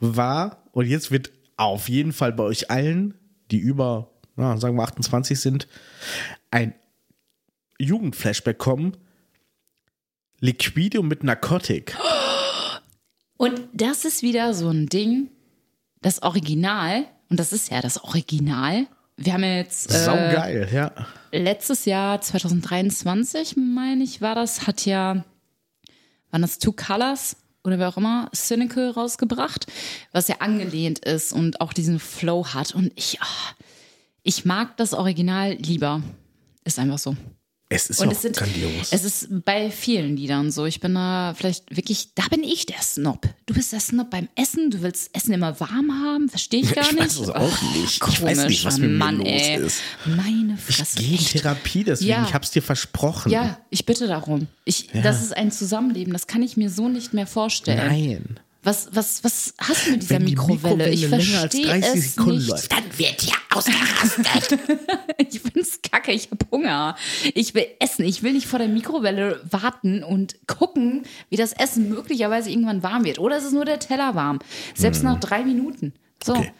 war, 0.00 0.62
und 0.72 0.86
jetzt 0.86 1.10
wird 1.10 1.30
auf 1.56 1.88
jeden 1.88 2.12
Fall 2.12 2.32
bei 2.32 2.44
euch 2.44 2.70
allen, 2.70 3.14
die 3.50 3.58
über, 3.58 4.10
na, 4.36 4.56
sagen 4.56 4.76
wir 4.76 4.82
28 4.82 5.38
sind, 5.38 5.68
ein 6.50 6.74
Jugendflashback 7.78 8.58
kommen. 8.58 8.96
Liquido 10.44 11.02
mit 11.02 11.24
Narcotic. 11.24 11.96
Und 13.38 13.62
das 13.72 14.04
ist 14.04 14.22
wieder 14.22 14.52
so 14.52 14.68
ein 14.68 14.88
Ding, 14.88 15.30
das 16.02 16.22
Original, 16.22 17.06
und 17.30 17.40
das 17.40 17.54
ist 17.54 17.70
ja 17.70 17.80
das 17.80 18.04
Original. 18.04 18.86
Wir 19.16 19.32
haben 19.32 19.42
ja 19.42 19.56
jetzt 19.56 19.90
äh, 19.90 20.04
Saugeil, 20.04 20.68
ja. 20.70 20.92
letztes 21.32 21.86
Jahr, 21.86 22.20
2023, 22.20 23.56
meine 23.56 24.04
ich, 24.04 24.20
war 24.20 24.34
das, 24.34 24.66
hat 24.66 24.84
ja, 24.84 25.24
waren 26.30 26.42
das 26.42 26.58
Two 26.58 26.72
Colors 26.72 27.38
oder 27.64 27.78
wer 27.78 27.88
auch 27.88 27.96
immer, 27.96 28.28
Cynical 28.34 28.90
rausgebracht, 28.90 29.66
was 30.12 30.28
ja 30.28 30.40
angelehnt 30.40 30.98
ist 30.98 31.32
und 31.32 31.62
auch 31.62 31.72
diesen 31.72 31.98
Flow 31.98 32.48
hat. 32.48 32.74
Und 32.74 32.92
ich, 32.96 33.18
ah, 33.22 33.54
ich 34.22 34.44
mag 34.44 34.76
das 34.76 34.92
Original 34.92 35.54
lieber. 35.54 36.02
Ist 36.64 36.78
einfach 36.78 36.98
so. 36.98 37.16
Es 37.74 37.90
ist 37.90 38.00
Und 38.00 38.08
auch 38.08 38.12
es 38.12 38.22
sind, 38.22 38.36
grandios. 38.36 38.88
es 38.92 39.02
ist 39.04 39.28
bei 39.44 39.70
vielen 39.70 40.16
Liedern 40.16 40.50
so. 40.52 40.64
Ich 40.64 40.78
bin 40.80 40.94
da 40.94 41.34
vielleicht 41.36 41.74
wirklich, 41.74 42.10
da 42.14 42.22
bin 42.30 42.44
ich 42.44 42.66
der 42.66 42.80
Snob. 42.80 43.28
Du 43.46 43.54
bist 43.54 43.72
der 43.72 43.80
Snob 43.80 44.10
beim 44.10 44.28
Essen. 44.36 44.70
Du 44.70 44.80
willst 44.82 45.10
Essen 45.14 45.32
immer 45.32 45.58
warm 45.58 45.90
haben. 46.04 46.28
Verstehe 46.28 46.60
ich 46.60 46.72
gar 46.74 46.84
Ich 46.84 46.92
nicht. 46.92 47.02
weiß 47.02 47.18
es 47.18 47.30
auch 47.30 47.62
nicht. 47.74 48.00
Ich 48.08 48.22
weiß 48.22 48.44
nicht, 48.46 48.64
was 48.64 48.78
mit 48.78 48.90
mir 48.90 48.96
Mann, 48.96 49.18
los 49.18 49.26
ey. 49.28 49.56
ist. 49.56 49.80
Meine 50.06 50.54
Ich 50.68 50.76
Fresse. 50.76 50.98
gehe 50.98 51.18
in. 51.18 51.24
Therapie, 51.24 51.84
deswegen, 51.84 52.10
Ja. 52.10 52.24
ich 52.28 52.32
hab's 52.34 52.52
dir 52.52 52.62
versprochen. 52.62 53.32
Ja, 53.32 53.58
ich 53.70 53.84
bitte 53.84 54.06
darum. 54.06 54.46
Ich, 54.64 54.88
Das 54.92 55.22
ist 55.22 55.36
ein 55.36 55.50
Zusammenleben. 55.50 56.12
Das 56.12 56.26
kann 56.26 56.42
ich 56.42 56.56
mir 56.56 56.70
so 56.70 56.88
nicht 56.88 57.12
mehr 57.12 57.26
vorstellen. 57.26 57.78
Nein. 57.88 58.40
Was, 58.64 58.88
was, 58.92 59.22
was 59.22 59.54
hast 59.58 59.86
du 59.86 59.90
mit 59.92 60.02
dieser 60.02 60.14
Wenn 60.16 60.26
die 60.26 60.32
Mikrowelle? 60.32 60.90
Ich 60.90 61.02
Mikrowelle 61.02 61.22
als 61.40 61.54
verstehe 61.54 61.66
30 61.66 61.94
es 61.94 62.14
Sekunden 62.14 62.38
nicht. 62.38 62.48
läuft. 62.48 62.72
Dann 62.72 62.98
wird 62.98 63.20
hier 63.20 63.34
ausgerastet. 63.54 64.58
ich 65.18 65.40
find's 65.40 65.80
kacke. 65.82 66.12
Ich 66.12 66.30
hab 66.30 66.50
Hunger. 66.50 66.96
Ich 67.34 67.54
will 67.54 67.66
essen. 67.78 68.04
Ich 68.04 68.22
will 68.22 68.32
nicht 68.32 68.46
vor 68.46 68.58
der 68.58 68.68
Mikrowelle 68.68 69.40
warten 69.50 70.02
und 70.02 70.36
gucken, 70.46 71.02
wie 71.28 71.36
das 71.36 71.52
Essen 71.52 71.88
möglicherweise 71.88 72.50
irgendwann 72.50 72.82
warm 72.82 73.04
wird. 73.04 73.18
Oder 73.18 73.36
ist 73.38 73.44
es 73.44 73.52
nur 73.52 73.64
der 73.64 73.78
Teller 73.78 74.14
warm? 74.14 74.38
Selbst 74.74 75.02
nach 75.02 75.20
drei 75.20 75.44
Minuten. 75.44 75.92
So. 76.22 76.34
Hm. 76.34 76.40
Okay. 76.40 76.52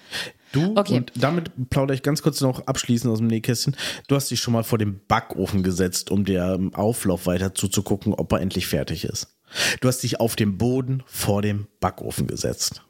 Du, 0.53 0.73
Okay. 0.77 0.97
und 0.99 1.13
damit 1.17 1.51
plaudere 1.69 1.97
ich 1.97 2.03
ganz 2.05 2.23
kurz 2.23 2.41
noch 2.41 2.65
abschließend 2.69 3.11
aus 3.13 3.19
dem 3.19 3.27
Nähkästchen. 3.27 3.75
Du 4.07 4.15
hast 4.15 4.31
dich 4.31 4.39
schon 4.39 4.53
mal 4.55 4.63
vor 4.63 4.79
den 4.79 5.01
Backofen 5.09 5.65
gesetzt, 5.65 6.13
um 6.13 6.25
dem 6.25 6.73
Auflauf 6.75 7.27
weiter 7.27 7.55
zuzugucken, 7.55 8.15
ob 8.15 8.31
er 8.31 8.41
endlich 8.41 8.69
fertig 8.69 9.05
ist. 9.05 9.34
Du 9.81 9.89
hast 9.89 10.03
dich 10.03 10.21
auf 10.21 10.37
den 10.37 10.59
Boden 10.59 11.03
vor 11.07 11.43
dem 11.43 11.67
Backofen 11.81 12.27
gesetzt. 12.27 12.83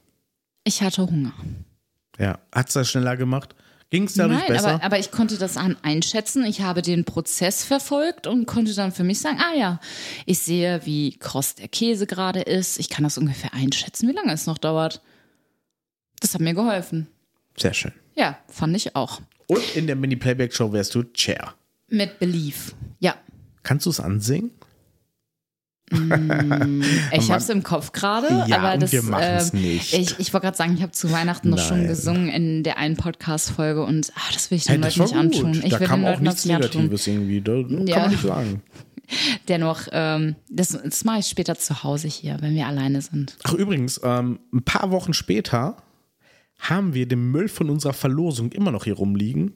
Ich 0.64 0.82
hatte 0.82 1.06
Hunger. 1.06 1.34
Ja. 2.18 2.38
Hat's 2.52 2.72
das 2.74 2.90
schneller 2.90 3.16
gemacht? 3.16 3.54
Ging 3.90 4.04
es 4.04 4.14
dadurch 4.14 4.40
Nein, 4.40 4.48
besser? 4.48 4.74
aber, 4.74 4.82
aber 4.82 4.98
ich 4.98 5.10
konnte 5.10 5.38
das 5.38 5.56
an 5.56 5.76
einschätzen. 5.82 6.44
Ich 6.44 6.62
habe 6.62 6.82
den 6.82 7.04
Prozess 7.04 7.64
verfolgt 7.64 8.26
und 8.26 8.46
konnte 8.46 8.74
dann 8.74 8.92
für 8.92 9.04
mich 9.04 9.20
sagen, 9.20 9.38
ah 9.38 9.56
ja, 9.56 9.78
ich 10.26 10.40
sehe, 10.40 10.84
wie 10.84 11.16
kross 11.16 11.54
der 11.54 11.68
Käse 11.68 12.06
gerade 12.06 12.40
ist. 12.40 12.80
Ich 12.80 12.88
kann 12.88 13.04
das 13.04 13.18
ungefähr 13.18 13.54
einschätzen, 13.54 14.08
wie 14.08 14.12
lange 14.12 14.32
es 14.32 14.46
noch 14.46 14.58
dauert. 14.58 15.00
Das 16.20 16.34
hat 16.34 16.40
mir 16.40 16.54
geholfen. 16.54 17.06
Sehr 17.56 17.74
schön. 17.74 17.92
Ja, 18.16 18.38
fand 18.48 18.74
ich 18.74 18.96
auch. 18.96 19.20
Und 19.46 19.76
in 19.76 19.86
der 19.86 19.96
Mini-Playback-Show 19.96 20.72
wärst 20.72 20.94
du 20.94 21.04
Chair. 21.12 21.54
Mit 21.88 22.18
Belief. 22.18 22.74
Ja. 22.98 23.14
Kannst 23.62 23.86
du 23.86 23.90
es 23.90 24.00
ansingen? 24.00 24.50
Ich 27.12 27.30
habe 27.30 27.40
es 27.40 27.48
im 27.48 27.62
Kopf 27.62 27.92
gerade, 27.92 28.44
Ja, 28.46 28.58
aber 28.58 28.78
das, 28.78 28.92
wir 28.92 29.02
machen's 29.02 29.52
ähm, 29.54 29.60
nicht. 29.62 29.92
Ich, 29.94 30.18
ich 30.18 30.32
wollte 30.32 30.46
gerade 30.46 30.56
sagen, 30.56 30.74
ich 30.74 30.82
habe 30.82 30.92
zu 30.92 31.10
Weihnachten 31.10 31.50
noch 31.50 31.58
schon 31.58 31.78
Nein. 31.78 31.88
gesungen 31.88 32.28
in 32.28 32.62
der 32.62 32.78
einen 32.78 32.96
Podcast-Folge 32.96 33.84
und 33.84 34.12
ah, 34.16 34.20
das 34.32 34.50
will 34.50 34.58
ich 34.58 34.64
den 34.64 34.82
Hey, 34.82 34.92
Leuten 34.98 35.02
nicht 35.02 35.14
antun. 35.14 35.62
Ich 35.64 35.70
da 35.72 35.80
will 35.80 35.86
kam 35.86 36.00
den 36.00 36.06
auch 36.08 36.10
Leuten 36.12 36.24
nichts 36.24 36.48
antun. 36.48 36.60
Negatives 36.60 37.06
irgendwie. 37.06 37.40
Da 37.40 37.52
kann 37.62 37.86
Ja. 37.86 37.98
man 38.00 38.10
nicht 38.10 38.22
sagen. 38.22 38.62
Dennoch, 39.48 39.82
ähm, 39.92 40.34
das, 40.48 40.68
das 40.82 41.04
mache 41.04 41.20
ich 41.20 41.26
später 41.26 41.56
zu 41.56 41.82
Hause 41.82 42.08
hier, 42.08 42.38
wenn 42.40 42.54
wir 42.54 42.66
alleine 42.66 43.02
sind. 43.02 43.36
Ach, 43.44 43.52
übrigens, 43.54 44.00
ähm, 44.02 44.38
ein 44.52 44.62
paar 44.64 44.90
Wochen 44.90 45.12
später 45.12 45.76
haben 46.58 46.94
wir 46.94 47.06
den 47.06 47.30
Müll 47.30 47.48
von 47.48 47.68
unserer 47.68 47.92
Verlosung 47.92 48.52
immer 48.52 48.70
noch 48.70 48.84
hier 48.84 48.94
rumliegen. 48.94 49.52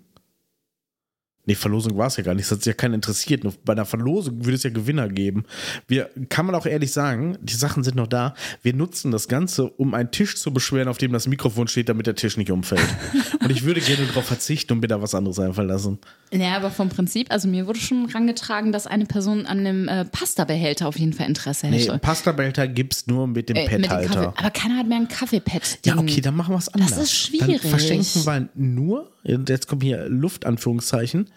Nee, 1.49 1.55
Verlosung 1.55 1.96
war 1.96 2.09
es 2.09 2.18
ja 2.18 2.22
gar 2.22 2.34
nicht. 2.34 2.44
Das 2.44 2.59
hat 2.59 2.62
sich 2.62 2.66
ja 2.66 2.74
keiner 2.74 2.94
interessiert. 2.94 3.42
Nur 3.42 3.55
bei 3.64 3.72
einer 3.72 3.86
Verlosung 3.86 4.44
würde 4.44 4.57
es 4.57 4.64
ja 4.64 4.68
Gewinner 4.70 5.09
geben. 5.09 5.44
Wir, 5.86 6.11
kann 6.28 6.44
man 6.44 6.55
auch 6.55 6.66
ehrlich 6.66 6.92
sagen, 6.92 7.38
die 7.40 7.55
Sachen 7.55 7.82
sind 7.84 7.96
noch 7.96 8.07
da. 8.07 8.34
Wir 8.61 8.74
nutzen 8.74 9.12
das 9.12 9.28
Ganze, 9.28 9.64
um 9.64 9.94
einen 9.94 10.11
Tisch 10.11 10.36
zu 10.36 10.53
beschweren, 10.53 10.88
auf 10.88 10.99
dem 10.99 11.11
das 11.11 11.26
Mikrofon 11.26 11.66
steht, 11.66 11.88
damit 11.88 12.07
der 12.07 12.16
Tisch 12.16 12.36
nicht 12.36 12.51
umfällt. 12.51 12.82
Und 13.40 13.51
ich 13.51 13.64
würde 13.64 13.80
gerne 13.80 14.05
darauf 14.05 14.26
verzichten 14.26 14.74
und 14.74 14.80
mir 14.80 14.88
da 14.88 15.01
was 15.01 15.14
anderes 15.14 15.38
einfallen 15.38 15.68
lassen. 15.68 15.99
Ja, 16.32 16.57
aber 16.57 16.70
vom 16.70 16.90
Prinzip, 16.90 17.30
also 17.30 17.49
mir 17.49 17.66
wurde 17.66 17.78
schon 17.78 18.05
rangetragen, 18.11 18.70
dass 18.72 18.86
eine 18.86 19.07
Person 19.07 19.46
an 19.46 19.61
einem 19.61 19.88
äh, 19.88 20.05
Pasta-Behälter 20.05 20.86
auf 20.86 20.99
jeden 20.99 21.14
Fall 21.14 21.28
Interesse 21.28 21.68
Nee, 21.68 21.78
hätte. 21.80 21.99
Pastabehälter 21.99 22.68
gibt's 22.68 23.07
nur 23.07 23.26
mit 23.26 23.49
dem 23.49 23.57
Äh, 23.57 23.68
Pad-Halter. 23.68 24.34
Aber 24.36 24.51
keiner 24.51 24.76
hat 24.76 24.86
mehr 24.86 24.99
ein 24.99 25.09
Kaffeepad. 25.09 25.78
Ja, 25.86 25.96
okay, 25.96 26.20
dann 26.20 26.36
machen 26.36 26.53
wir 26.53 26.59
es 26.59 26.68
anders. 26.68 26.99
ist 26.99 27.14
schwierig. 27.14 27.62
Dann 27.62 27.70
verschenken 27.70 28.26
wir 28.26 28.49
nur, 28.55 29.11
jetzt 29.28 29.68
kommt 29.68 29.82
hier 29.82 30.08
Luftanführungszeichen, 30.08 31.30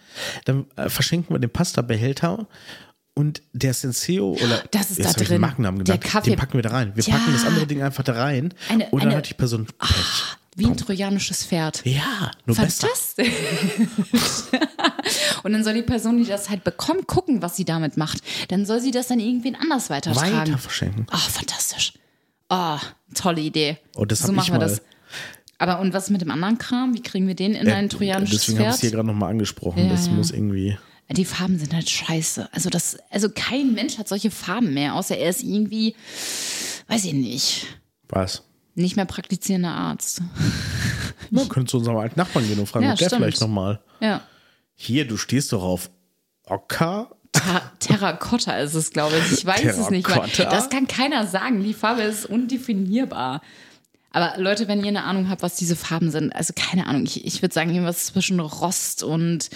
dann 0.44 0.66
äh, 0.76 0.88
verschenken 0.88 1.34
wir 1.34 1.38
den 1.40 1.50
Pasta-Behälter 1.50 2.46
und 3.14 3.42
der 3.52 3.74
Senseo 3.74 4.32
oder 4.42 4.62
Das 4.70 4.90
ist 4.90 5.04
da 5.04 5.12
drin. 5.12 5.28
den 5.28 5.40
Markennamen 5.42 5.84
Der 5.84 5.96
genannt, 5.98 6.12
Kaffee- 6.12 6.30
den 6.30 6.38
packen 6.38 6.54
wir 6.54 6.62
da 6.62 6.70
rein. 6.70 6.92
Wir 6.94 7.04
Ja. 7.04 7.16
packen 7.16 7.32
das 7.32 7.44
andere 7.44 7.66
Ding 7.66 7.82
einfach 7.82 8.04
da 8.04 8.14
rein 8.14 8.54
Eine- 8.68 8.86
und 8.90 9.00
dann 9.02 9.10
eine- 9.10 9.18
hat 9.18 9.28
die 9.28 9.34
Person 9.34 9.66
Pech. 9.78 10.36
Wie 10.54 10.66
ein 10.66 10.76
trojanisches 10.76 11.46
Pferd. 11.46 11.80
Ja, 11.86 12.30
nur 12.44 12.54
besser. 12.56 12.86
Fantastisch. 12.88 13.32
und 15.42 15.52
dann 15.52 15.64
soll 15.64 15.74
die 15.74 15.82
Person, 15.82 16.18
die 16.18 16.24
das 16.28 16.50
halt 16.50 16.64
bekommt, 16.64 17.06
gucken, 17.06 17.42
was 17.42 17.56
sie 17.56 17.64
damit 17.64 17.96
macht. 17.96 18.18
Dann 18.48 18.66
soll 18.66 18.80
sie 18.80 18.90
das 18.90 19.08
dann 19.08 19.20
irgendwen 19.20 19.54
anders 19.54 19.90
weitertragen. 19.90 20.32
Weiter 20.36 20.58
verschenken. 20.58 21.06
Oh, 21.12 21.16
fantastisch. 21.16 21.94
Oh, 22.50 22.78
tolle 23.14 23.40
Idee. 23.40 23.78
Oh, 23.96 24.04
das 24.04 24.20
so 24.20 24.32
machen 24.32 24.52
wir 24.54 24.58
das. 24.58 24.82
Aber 25.62 25.78
und 25.78 25.94
was 25.94 26.10
mit 26.10 26.20
dem 26.20 26.32
anderen 26.32 26.58
Kram? 26.58 26.92
Wie 26.92 27.02
kriegen 27.02 27.28
wir 27.28 27.36
den 27.36 27.54
in 27.54 27.70
ein 27.70 27.88
trojanisches 27.88 28.40
Deswegen 28.40 28.58
habe 28.58 28.70
ich 28.70 28.74
es 28.74 28.80
hier 28.80 28.90
gerade 28.90 29.06
nochmal 29.06 29.30
angesprochen. 29.30 29.84
Ja, 29.84 29.90
das 29.90 30.08
ja. 30.08 30.12
muss 30.12 30.32
irgendwie. 30.32 30.76
Die 31.08 31.24
Farben 31.24 31.56
sind 31.56 31.72
halt 31.72 31.88
scheiße. 31.88 32.48
Also 32.50 32.68
das, 32.68 32.98
also 33.10 33.28
kein 33.32 33.72
Mensch 33.72 33.96
hat 33.96 34.08
solche 34.08 34.32
Farben 34.32 34.74
mehr, 34.74 34.96
außer 34.96 35.16
er 35.16 35.30
ist 35.30 35.44
irgendwie, 35.44 35.94
weiß 36.88 37.04
ich 37.04 37.12
nicht, 37.12 37.66
Was? 38.08 38.42
nicht 38.74 38.96
mehr 38.96 39.04
praktizierender 39.04 39.70
Arzt. 39.70 40.22
Man 41.30 41.48
könnte 41.48 41.70
zu 41.70 41.76
unserem 41.76 41.98
alten 41.98 42.18
Nachbarn 42.18 42.48
gehen 42.48 42.58
und 42.58 42.66
fragen, 42.66 42.86
Ja, 42.86 42.94
ob 42.94 42.98
der 42.98 43.06
stimmt. 43.06 43.22
vielleicht 43.22 43.40
nochmal. 43.40 43.80
Ja. 44.00 44.22
Hier, 44.74 45.06
du 45.06 45.16
stehst 45.16 45.52
doch 45.52 45.62
auf 45.62 45.90
Ocker. 46.44 47.14
Ter 47.30 47.72
Terrakotta 47.78 48.58
ist 48.58 48.74
es, 48.74 48.90
glaube 48.90 49.14
ich. 49.16 49.32
Ich 49.32 49.46
weiß 49.46 49.78
es 49.78 49.90
nicht. 49.90 50.08
Terrakotta? 50.08 50.50
das 50.50 50.70
kann 50.70 50.88
keiner 50.88 51.28
sagen. 51.28 51.62
Die 51.62 51.72
Farbe 51.72 52.02
ist 52.02 52.26
undefinierbar. 52.26 53.42
Aber 54.12 54.34
Leute, 54.36 54.68
wenn 54.68 54.80
ihr 54.80 54.88
eine 54.88 55.04
Ahnung 55.04 55.28
habt, 55.28 55.42
was 55.42 55.56
diese 55.56 55.76
Farben 55.76 56.10
sind, 56.10 56.34
also 56.34 56.52
keine 56.54 56.86
Ahnung, 56.86 57.04
ich, 57.04 57.24
ich 57.24 57.42
würde 57.42 57.54
sagen, 57.54 57.70
irgendwas 57.70 58.06
zwischen 58.06 58.40
Rost 58.40 59.02
und 59.02 59.48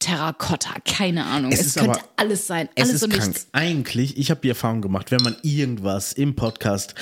Terrakotta, 0.00 0.74
keine 0.84 1.24
Ahnung. 1.26 1.52
Es 1.52 1.60
Es, 1.60 1.66
ist 1.66 1.74
könnte 1.78 2.00
aber- 2.00 2.08
alles 2.16 2.46
sein, 2.46 2.68
Es 2.74 2.84
alles 2.84 2.94
ist 2.96 3.02
und 3.04 3.12
krank. 3.12 3.28
nichts. 3.28 3.46
Eigentlich, 3.52 4.16
ich 4.18 4.30
habe 4.30 4.40
die 4.40 4.48
Erfahrung 4.48 4.80
gemacht, 4.82 5.10
wenn 5.12 5.22
man 5.22 5.36
irgendwas 5.42 6.12
im 6.14 6.34
Podcast, 6.34 6.94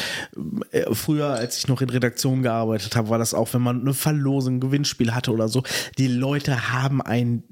äh, 0.73 0.85
früher, 0.95 1.29
als 1.31 1.57
ich 1.59 1.69
noch 1.69 1.81
in 1.81 1.89
Redaktion 1.91 2.43
gearbeitet 2.43 2.95
habe, 2.97 3.09
war 3.09 3.19
das 3.19 3.35
auch, 3.35 3.55
wenn 3.55 3.63
man 3.63 3.81
eine 3.81 3.95
Verlosung, 3.95 4.57
ein 4.57 4.61
Gewinnspiel 4.61 5.15
hatte 5.15 5.33
oder 5.33 5.49
so, 5.49 5.63
die 5.97 6.09
Leute 6.09 6.73
haben 6.73 7.01
einen 7.01 7.45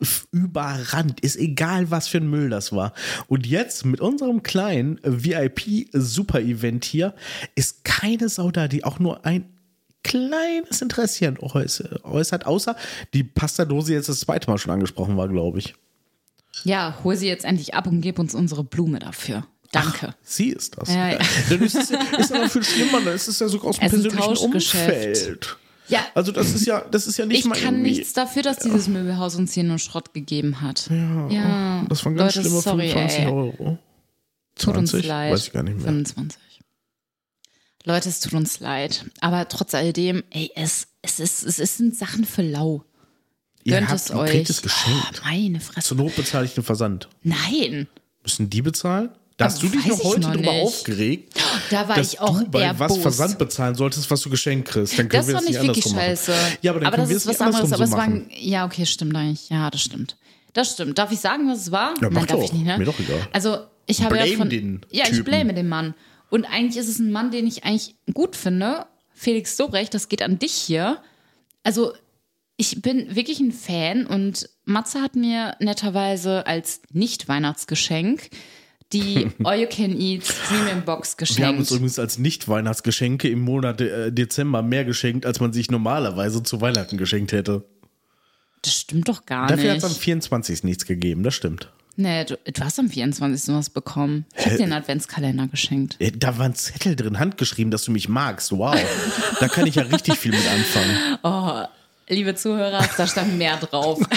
äh, 0.00 0.06
überrannt, 0.32 1.20
ist 1.20 1.36
egal, 1.36 1.90
was 1.90 2.08
für 2.08 2.18
ein 2.18 2.28
Müll 2.28 2.48
das 2.50 2.72
war. 2.72 2.92
Und 3.28 3.46
jetzt 3.46 3.84
mit 3.84 4.00
unserem 4.00 4.42
kleinen 4.42 4.98
VIP-Super-Event 5.04 6.84
hier 6.84 7.14
ist 7.54 7.84
keine 7.84 8.28
Sau 8.28 8.50
da, 8.50 8.68
die 8.68 8.84
auch 8.84 8.98
nur 8.98 9.24
ein 9.26 9.50
kleines 10.04 10.80
Interesse 10.80 11.24
äuß- 11.30 12.04
äußert, 12.04 12.46
außer 12.46 12.76
die 13.12 13.24
Pastadose 13.24 13.92
jetzt 13.94 14.08
das 14.08 14.20
zweite 14.20 14.48
Mal 14.48 14.58
schon 14.58 14.70
angesprochen 14.72 15.16
war, 15.16 15.26
glaube 15.28 15.58
ich. 15.58 15.74
Ja, 16.62 16.96
hol 17.02 17.16
sie 17.16 17.26
jetzt 17.26 17.44
endlich 17.44 17.74
ab 17.74 17.88
und 17.88 18.00
gib 18.00 18.20
uns 18.20 18.34
unsere 18.34 18.62
Blume 18.62 19.00
dafür. 19.00 19.44
Danke. 19.72 20.14
Sie 20.22 20.50
ist 20.50 20.78
das. 20.78 20.88
Ja, 20.88 21.08
ja. 21.10 21.18
Dann 21.48 21.60
ist 21.62 21.74
es 21.74 21.88
ja, 21.90 21.98
ist 22.16 22.30
ja 22.30 22.38
noch 22.38 22.50
viel 22.50 22.62
schlimmer, 22.62 23.00
dann 23.00 23.14
ist 23.14 23.26
es 23.26 23.40
ja 23.40 23.48
sogar 23.48 23.70
aus 23.70 23.78
dem 23.80 23.86
Es 23.86 23.90
persönlichen. 23.90 24.36
Umfeld. 24.52 25.56
Ja, 25.88 26.06
Also 26.14 26.30
das 26.30 26.54
ist 26.54 26.64
ja, 26.64 26.80
das 26.90 27.06
ist 27.08 27.16
ja 27.18 27.26
nicht 27.26 27.40
ich 27.40 27.44
mal 27.44 27.56
kann 27.58 27.74
irgendwie. 27.74 27.90
nichts 27.90 28.12
dafür, 28.12 28.42
dass 28.42 28.58
dieses 28.58 28.86
Möbelhaus 28.86 29.34
uns 29.34 29.52
hier 29.52 29.64
nur 29.64 29.78
Schrott 29.80 30.14
gegeben 30.14 30.60
hat. 30.60 30.88
Ja, 31.28 31.84
das 31.88 32.04
waren 32.04 32.14
ganz 32.14 32.36
Leute, 32.36 32.48
schlimme 32.48 32.60
sorry, 32.62 32.88
25 32.90 33.18
ey. 33.18 33.26
Euro. 33.26 33.78
Tut 34.54 34.76
uns 34.76 34.90
20? 34.92 35.08
leid. 35.08 35.32
Weiß 35.32 35.46
ich 35.48 35.52
gar 35.52 35.62
nicht 35.64 35.74
mehr. 35.76 35.84
25. 35.86 36.40
Leute, 37.84 38.08
es 38.08 38.20
tut 38.20 38.32
uns 38.32 38.60
leid. 38.60 39.04
Aber 39.20 39.46
trotz 39.48 39.74
alledem, 39.74 40.22
ey, 40.30 40.50
es, 40.54 40.88
es, 41.02 41.20
ist, 41.20 41.44
es 41.60 41.76
sind 41.76 41.96
Sachen 41.96 42.24
für 42.24 42.42
lau. 42.42 42.84
Ihr 43.62 43.74
Gönnt 43.76 43.88
habt, 43.88 44.00
es 44.00 44.10
euch. 44.10 44.30
kriegt 44.30 44.50
es 44.50 44.62
geschenkt. 44.62 45.22
Oh, 45.22 45.26
meine 45.26 45.60
Fresse. 45.60 45.88
Zur 45.88 45.96
Not 45.98 46.16
bezahle 46.16 46.44
ich 46.46 46.54
den 46.54 46.64
Versand. 46.64 47.08
Nein. 47.22 47.86
Müssen 48.22 48.48
die 48.50 48.62
bezahlen? 48.62 49.10
Da 49.36 49.46
hast 49.46 49.62
du 49.62 49.68
dich 49.68 49.84
noch 49.86 50.02
heute 50.04 50.20
noch 50.20 50.32
drüber 50.32 50.52
nicht. 50.52 50.62
aufgeregt, 50.62 51.34
Da 51.70 51.88
war 51.88 51.96
dass 51.96 52.12
ich 52.12 52.20
auch 52.20 52.38
du 52.38 52.48
bei 52.50 52.78
was 52.78 52.92
bos. 52.92 53.02
Versand 53.02 53.36
bezahlen 53.38 53.74
solltest, 53.74 54.08
was 54.10 54.20
du 54.20 54.30
geschenkt 54.30 54.68
kriegst. 54.68 54.96
Dann 54.98 55.08
können 55.08 55.22
Das 55.22 55.26
wir 55.26 55.34
das 55.34 55.44
nicht 55.44 55.60
wirklich 55.60 55.84
scheiße. 55.92 56.32
Ja, 56.62 56.70
aber 56.70 56.80
dann 56.80 56.86
aber 56.86 56.96
können 56.98 57.08
das 57.08 57.10
wir 57.10 57.16
ist 57.16 57.40
es 57.40 57.40
was 57.40 57.40
anderes. 57.40 57.68
so 57.70 57.74
Aber 57.74 57.84
es 57.84 57.90
war 57.90 58.02
ein, 58.02 58.30
ja, 58.38 58.64
okay, 58.64 58.86
stimmt 58.86 59.16
eigentlich. 59.16 59.48
Ja, 59.50 59.68
das 59.70 59.82
stimmt. 59.82 60.16
Das 60.52 60.70
stimmt. 60.72 60.98
Darf 60.98 61.10
ich 61.10 61.18
sagen, 61.18 61.48
was 61.50 61.62
es 61.62 61.72
war? 61.72 61.94
Ja, 62.00 62.10
mach 62.10 62.20
Nein, 62.20 62.26
darf 62.26 62.36
doch. 62.38 62.44
ich 62.44 62.52
nicht, 62.52 62.64
ne? 62.64 62.78
Mir 62.78 62.84
doch 62.84 62.98
egal. 63.00 63.26
Also, 63.32 63.58
ich 63.86 64.02
habe 64.04 64.16
ja 64.16 64.22
Blame 64.22 64.36
von. 64.38 64.50
den 64.50 64.80
ja, 64.92 65.04
ich 65.10 65.24
blame 65.24 65.52
den 65.52 65.68
Mann. 65.68 65.94
Und 66.34 66.46
eigentlich 66.46 66.78
ist 66.78 66.88
es 66.88 66.98
ein 66.98 67.12
Mann, 67.12 67.30
den 67.30 67.46
ich 67.46 67.62
eigentlich 67.62 67.94
gut 68.12 68.34
finde. 68.34 68.86
Felix 69.12 69.56
Sobrecht, 69.56 69.94
das 69.94 70.08
geht 70.08 70.20
an 70.20 70.40
dich 70.40 70.50
hier. 70.50 71.00
Also, 71.62 71.92
ich 72.56 72.82
bin 72.82 73.14
wirklich 73.14 73.38
ein 73.38 73.52
Fan 73.52 74.04
und 74.04 74.48
Matze 74.64 75.00
hat 75.00 75.14
mir 75.14 75.54
netterweise 75.60 76.44
als 76.48 76.82
Nicht-Weihnachtsgeschenk 76.92 78.30
die 78.92 79.28
All 79.44 79.60
You 79.60 79.68
Can 79.70 79.96
Eat 79.96 80.24
Streaming 80.24 80.84
Box 80.84 81.16
Wir 81.36 81.46
haben 81.46 81.58
uns 81.58 81.68
geschenkt. 81.68 81.70
übrigens 81.70 81.98
als 82.00 82.18
Nicht-Weihnachtsgeschenke 82.18 83.28
im 83.28 83.42
Monat 83.42 83.80
äh, 83.80 84.10
Dezember 84.10 84.62
mehr 84.62 84.84
geschenkt, 84.84 85.26
als 85.26 85.38
man 85.38 85.52
sich 85.52 85.70
normalerweise 85.70 86.42
zu 86.42 86.60
Weihnachten 86.60 86.98
geschenkt 86.98 87.30
hätte. 87.30 87.64
Das 88.62 88.74
stimmt 88.74 89.08
doch 89.08 89.24
gar 89.24 89.46
Dafür 89.46 89.70
hat 89.70 89.76
nicht. 89.76 89.86
es 89.86 89.94
am 89.94 90.00
24. 90.00 90.64
nichts 90.64 90.84
gegeben, 90.84 91.22
das 91.22 91.36
stimmt. 91.36 91.70
Nee, 91.96 92.24
du, 92.24 92.36
du 92.36 92.64
hast 92.64 92.78
am 92.78 92.88
24. 92.90 93.54
was 93.54 93.70
bekommen. 93.70 94.24
Ich 94.36 94.46
habe 94.46 94.56
dir 94.56 94.64
einen 94.64 94.72
Adventskalender 94.72 95.46
geschenkt. 95.48 95.96
Äh, 96.00 96.10
Da 96.12 96.38
war 96.38 96.46
ein 96.46 96.54
Zettel 96.54 96.96
drin, 96.96 97.18
handgeschrieben, 97.18 97.70
dass 97.70 97.84
du 97.84 97.92
mich 97.92 98.08
magst. 98.08 98.52
Wow. 98.52 98.76
da 99.40 99.48
kann 99.48 99.66
ich 99.66 99.76
ja 99.76 99.82
richtig 99.84 100.18
viel 100.18 100.32
mit 100.32 100.46
anfangen. 100.48 101.68
Liebe 102.08 102.34
Zuhörer, 102.34 102.86
da 102.96 103.06
stand 103.06 103.38
mehr 103.38 103.56
drauf. 103.56 103.98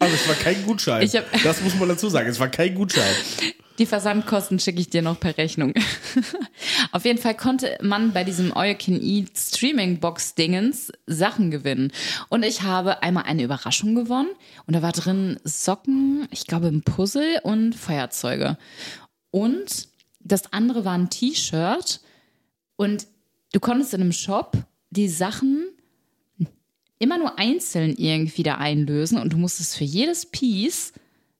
Aber 0.00 0.12
es 0.12 0.26
war 0.26 0.34
kein 0.34 0.64
Gutschein. 0.64 1.06
Hab- 1.08 1.42
das 1.42 1.60
muss 1.60 1.74
man 1.76 1.88
dazu 1.88 2.08
sagen. 2.08 2.28
Es 2.28 2.40
war 2.40 2.48
kein 2.48 2.74
Gutschein. 2.74 3.14
Die 3.78 3.86
Versandkosten 3.86 4.58
schicke 4.58 4.80
ich 4.80 4.90
dir 4.90 5.00
noch 5.02 5.18
per 5.20 5.38
Rechnung. 5.38 5.72
Auf 6.92 7.04
jeden 7.04 7.18
Fall 7.18 7.34
konnte 7.36 7.78
man 7.80 8.12
bei 8.12 8.24
diesem 8.24 8.54
All 8.54 8.68
You 8.68 8.74
Can 8.78 9.00
Eat 9.00 9.38
Streaming 9.38 10.00
Box 10.00 10.34
Dingens 10.34 10.92
Sachen 11.06 11.50
gewinnen. 11.50 11.92
Und 12.28 12.42
ich 12.42 12.62
habe 12.62 13.02
einmal 13.02 13.24
eine 13.24 13.42
Überraschung 13.42 13.94
gewonnen. 13.94 14.28
Und 14.66 14.74
da 14.74 14.82
war 14.82 14.92
drin 14.92 15.38
Socken, 15.44 16.26
ich 16.30 16.46
glaube 16.46 16.66
ein 16.68 16.82
Puzzle 16.82 17.40
und 17.42 17.74
Feuerzeuge. 17.74 18.58
Und 19.30 19.88
das 20.20 20.52
andere 20.52 20.84
war 20.84 20.94
ein 20.94 21.08
T-Shirt. 21.10 22.00
Und 22.76 23.06
du 23.52 23.60
konntest 23.60 23.94
in 23.94 24.00
einem 24.02 24.12
Shop 24.12 24.56
die 24.90 25.08
Sachen 25.08 25.66
immer 27.00 27.18
nur 27.18 27.38
einzeln 27.38 27.96
irgendwie 27.96 28.44
da 28.44 28.56
einlösen 28.56 29.18
und 29.18 29.32
du 29.32 29.36
musstest 29.36 29.76
für 29.76 29.84
jedes 29.84 30.26
Piece 30.26 30.92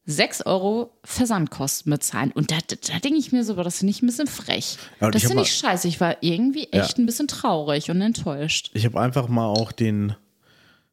6 0.07 0.47
Euro 0.47 0.99
Versandkosten 1.05 1.91
bezahlen. 1.91 2.33
Und 2.33 2.51
da, 2.51 2.59
da, 2.67 2.77
da 2.77 2.99
denke 2.99 3.19
ich 3.19 3.31
mir 3.31 3.45
so, 3.45 3.55
das 3.55 3.79
finde 3.79 3.93
ich 3.93 4.03
ein 4.03 4.07
bisschen 4.07 4.27
frech. 4.27 4.79
Ja, 5.01 5.11
das 5.11 5.23
finde 5.23 5.43
ich 5.43 5.53
scheiße. 5.53 5.87
Ich 5.87 6.01
war 6.01 6.17
irgendwie 6.23 6.65
echt 6.73 6.99
ein 6.99 7.07
bisschen 7.07 7.29
traurig 7.29 7.91
und 7.91 8.01
enttäuscht. 8.01 8.71
Ich 8.75 8.85
habe 8.87 8.99
einfach 8.99 9.29
mal 9.29 9.47
auch 9.47 9.71
den, 9.71 10.17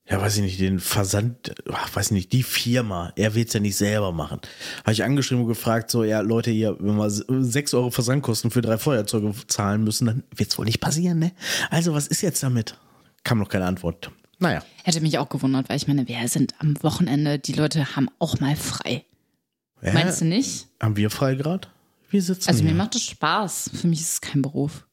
ja, 0.07 0.21
weiß 0.21 0.35
ich 0.35 0.41
nicht, 0.43 0.59
den 0.59 0.79
Versand, 0.79 1.55
ach, 1.71 1.95
weiß 1.95 2.07
ich 2.07 2.11
nicht, 2.11 2.33
die 2.33 2.43
Firma, 2.43 3.13
er 3.15 3.33
will 3.33 3.45
es 3.45 3.53
ja 3.53 3.61
nicht 3.61 3.77
selber 3.77 4.11
machen. 4.11 4.41
Habe 4.83 4.91
ich 4.91 5.03
angeschrieben 5.03 5.43
und 5.43 5.49
gefragt, 5.49 5.89
so, 5.89 6.03
ja, 6.03 6.19
Leute, 6.19 6.51
hier, 6.51 6.75
wenn 6.79 6.97
wir 6.97 7.09
6 7.09 7.73
Euro 7.73 7.89
Versandkosten 7.89 8.51
für 8.51 8.61
drei 8.61 8.77
Feuerzeuge 8.77 9.33
zahlen 9.47 9.83
müssen, 9.83 10.05
dann 10.05 10.23
wird 10.35 10.51
es 10.51 10.57
wohl 10.57 10.65
nicht 10.65 10.81
passieren, 10.81 11.19
ne? 11.19 11.31
Also, 11.71 11.93
was 11.93 12.07
ist 12.07 12.21
jetzt 12.21 12.43
damit? 12.43 12.77
Kam 13.23 13.39
noch 13.39 13.49
keine 13.49 13.65
Antwort. 13.65 14.11
Naja. 14.39 14.63
Hätte 14.83 15.01
mich 15.01 15.17
auch 15.17 15.29
gewundert, 15.29 15.69
weil 15.69 15.77
ich 15.77 15.87
meine, 15.87 16.07
wir 16.07 16.27
sind 16.27 16.53
am 16.59 16.75
Wochenende, 16.83 17.39
die 17.39 17.53
Leute 17.53 17.95
haben 17.95 18.09
auch 18.19 18.39
mal 18.39 18.55
frei. 18.55 19.03
Ja, 19.81 19.93
Meinst 19.93 20.21
du 20.21 20.25
nicht? 20.25 20.67
Haben 20.81 20.95
wir 20.95 21.09
frei 21.09 21.35
gerade? 21.35 21.67
Wir 22.09 22.21
sitzen 22.21 22.47
Also 22.49 22.61
hier. 22.63 22.71
mir 22.71 22.77
macht 22.77 22.95
das 22.95 23.03
Spaß. 23.03 23.71
Für 23.73 23.87
mich 23.87 24.01
ist 24.01 24.11
es 24.13 24.21
kein 24.21 24.41
Beruf. 24.41 24.87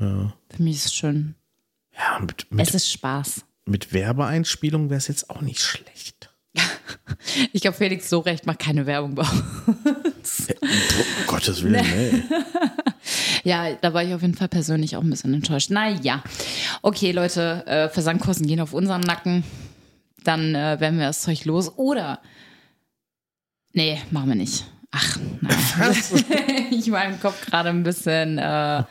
ja. 0.00 0.32
Für 0.48 0.62
mich 0.62 0.76
ist 0.76 0.86
es 0.86 0.94
schön. 0.94 1.34
ja, 1.96 2.18
mit, 2.20 2.50
mit, 2.52 2.66
Es 2.68 2.74
ist 2.74 2.90
Spaß. 2.90 3.44
mit 3.64 3.92
Werbeeinspielung 3.92 4.90
wäre 4.90 4.98
es 4.98 5.08
jetzt 5.08 5.28
auch 5.30 5.40
nicht 5.40 5.60
schlecht. 5.60 6.30
Ich 7.52 7.62
glaube, 7.62 7.76
Felix 7.76 8.08
so 8.10 8.20
recht 8.20 8.46
macht 8.46 8.58
keine 8.60 8.86
Werbung 8.86 9.14
bei 9.14 9.22
uns. 9.24 10.46
Um 10.60 10.68
Gottes 11.26 11.62
Willen, 11.62 11.72
ne? 11.72 12.22
Ja, 13.44 13.72
da 13.74 13.92
war 13.94 14.02
ich 14.02 14.14
auf 14.14 14.22
jeden 14.22 14.34
Fall 14.34 14.48
persönlich 14.48 14.96
auch 14.96 15.02
ein 15.02 15.10
bisschen 15.10 15.34
enttäuscht. 15.34 15.70
Naja. 15.70 16.22
Okay, 16.82 17.12
Leute, 17.12 17.64
äh, 17.66 17.88
Versandkosten 17.90 18.46
gehen 18.46 18.60
auf 18.60 18.72
unseren 18.72 19.02
Nacken. 19.02 19.44
Dann 20.24 20.54
äh, 20.54 20.80
werden 20.80 20.98
wir 20.98 21.06
das 21.06 21.20
Zeug 21.20 21.44
los. 21.44 21.70
Oder. 21.76 22.20
Nee, 23.72 24.00
machen 24.10 24.28
wir 24.28 24.34
nicht. 24.34 24.64
Ach, 24.90 25.18
nein. 25.40 25.96
ich 26.70 26.90
war 26.90 27.04
im 27.04 27.20
Kopf 27.20 27.44
gerade 27.46 27.68
ein 27.68 27.82
bisschen 27.82 28.38
äh, 28.38 28.82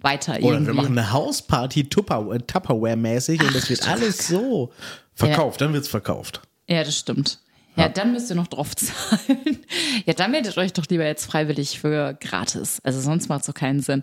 weiter 0.00 0.32
Oder 0.38 0.52
irgendwie. 0.54 0.66
wir 0.68 0.74
machen 0.74 0.98
eine 0.98 1.12
Hausparty 1.12 1.80
äh, 1.80 1.84
Tupperware-mäßig 1.84 3.42
und 3.44 3.54
das 3.54 3.68
wird 3.68 3.86
alles 3.86 4.28
so 4.28 4.72
verkauft. 5.14 5.60
Dann 5.60 5.72
wird 5.72 5.84
es 5.84 5.88
verkauft. 5.88 6.40
Ja, 6.68 6.84
das 6.84 6.98
stimmt. 6.98 7.38
Ja, 7.78 7.88
dann 7.88 8.12
müsst 8.12 8.30
ihr 8.30 8.36
noch 8.36 8.46
drauf 8.48 8.74
zahlen. 8.76 9.58
Ja, 10.06 10.14
dann 10.14 10.30
meldet 10.30 10.56
euch 10.58 10.72
doch 10.72 10.86
lieber 10.88 11.06
jetzt 11.06 11.26
freiwillig 11.26 11.78
für 11.78 12.14
gratis. 12.20 12.80
Also 12.84 13.00
sonst 13.00 13.28
macht 13.28 13.40
es 13.40 13.46
doch 13.46 13.54
keinen 13.54 13.80
Sinn. 13.80 14.02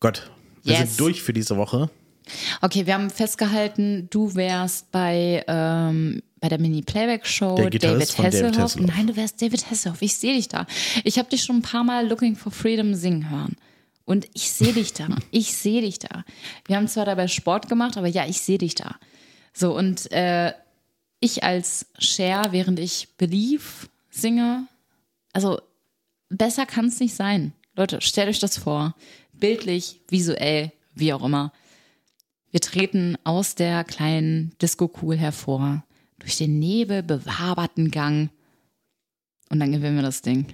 Gott, 0.00 0.30
wir 0.64 0.74
Yes. 0.74 0.88
sind 0.96 1.00
durch 1.00 1.22
für 1.22 1.32
diese 1.32 1.56
Woche. 1.56 1.90
Okay, 2.60 2.86
wir 2.86 2.94
haben 2.94 3.10
festgehalten, 3.10 4.08
du 4.10 4.34
wärst 4.36 4.90
bei, 4.92 5.44
ähm, 5.48 6.22
bei 6.40 6.48
der 6.48 6.60
Mini-Playback-Show 6.60 7.56
David 7.56 7.82
David. 7.82 8.18
Hasselhoff. 8.18 8.76
Nein, 8.76 9.08
du 9.08 9.16
wärst 9.16 9.42
David 9.42 9.68
Hasselhoff. 9.70 10.02
Ich 10.02 10.16
sehe 10.16 10.34
dich 10.34 10.48
da. 10.48 10.66
Ich 11.04 11.18
habe 11.18 11.28
dich 11.28 11.42
schon 11.42 11.56
ein 11.56 11.62
paar 11.62 11.82
Mal 11.84 12.08
Looking 12.08 12.36
for 12.36 12.52
Freedom 12.52 12.94
singen 12.94 13.28
hören. 13.30 13.56
Und 14.04 14.28
ich 14.34 14.50
sehe 14.50 14.72
dich 14.72 14.92
da. 14.92 15.08
Ich 15.30 15.54
sehe 15.54 15.80
dich 15.82 15.98
da. 15.98 16.24
Wir 16.66 16.76
haben 16.76 16.86
zwar 16.88 17.04
dabei 17.06 17.26
Sport 17.28 17.68
gemacht, 17.68 17.96
aber 17.96 18.08
ja, 18.08 18.24
ich 18.26 18.40
sehe 18.40 18.58
dich 18.58 18.74
da. 18.76 18.96
So, 19.52 19.76
und 19.76 20.10
äh, 20.12 20.52
ich 21.22 21.44
als 21.44 21.86
Cher, 21.98 22.48
während 22.50 22.78
ich 22.80 23.16
Believe 23.16 23.88
singe, 24.10 24.66
also 25.32 25.60
besser 26.28 26.66
kann 26.66 26.86
es 26.86 27.00
nicht 27.00 27.14
sein. 27.14 27.52
Leute, 27.74 28.00
stellt 28.00 28.28
euch 28.28 28.40
das 28.40 28.58
vor. 28.58 28.94
Bildlich, 29.32 30.00
visuell, 30.08 30.72
wie 30.94 31.12
auch 31.12 31.24
immer. 31.24 31.52
Wir 32.50 32.60
treten 32.60 33.16
aus 33.24 33.54
der 33.54 33.84
kleinen 33.84 34.52
Disco-Kugel 34.60 35.16
hervor, 35.16 35.84
durch 36.18 36.36
den 36.36 36.58
Nebel 36.58 37.02
bewaberten 37.02 37.90
Gang 37.90 38.30
und 39.48 39.60
dann 39.60 39.72
gewinnen 39.72 39.96
wir 39.96 40.02
das 40.02 40.22
Ding. 40.22 40.46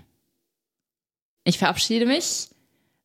Ich 1.45 1.59
verabschiede 1.59 2.05
mich. 2.05 2.49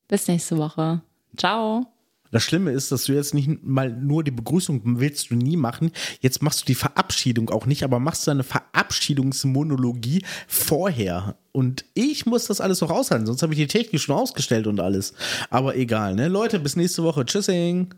Bis 0.10 0.28
nächste 0.28 0.58
Woche. 0.58 1.02
Ciao. 1.38 1.93
Das 2.34 2.42
Schlimme 2.42 2.72
ist, 2.72 2.92
dass 2.92 3.06
du 3.06 3.14
jetzt 3.14 3.36
nicht 3.36 3.64
mal 3.64 3.92
nur 3.92 4.24
die 4.24 4.32
Begrüßung 4.32 4.82
willst 5.00 5.30
du 5.30 5.36
nie 5.36 5.56
machen. 5.56 5.92
Jetzt 6.20 6.42
machst 6.42 6.62
du 6.62 6.66
die 6.66 6.74
Verabschiedung 6.74 7.52
auch 7.52 7.68
nicht, 7.68 7.84
aber 7.84 8.00
machst 8.00 8.26
du 8.26 8.32
eine 8.32 8.44
Verabschiedungsmonologie 8.44 10.26
vorher. 10.48 11.36
Und 11.52 11.86
ich 11.94 12.26
muss 12.26 12.46
das 12.46 12.60
alles 12.60 12.82
noch 12.82 12.90
aushalten, 12.90 13.28
sonst 13.28 13.44
habe 13.44 13.54
ich 13.54 13.60
die 13.60 13.68
Technik 13.68 14.02
schon 14.02 14.16
ausgestellt 14.16 14.66
und 14.66 14.80
alles. 14.80 15.14
Aber 15.52 15.76
egal, 15.76 16.16
ne? 16.16 16.28
Leute, 16.28 16.60
bis 16.60 16.76
nächste 16.76 17.04
Woche. 17.04 17.24
Tschüssing. 17.24 17.94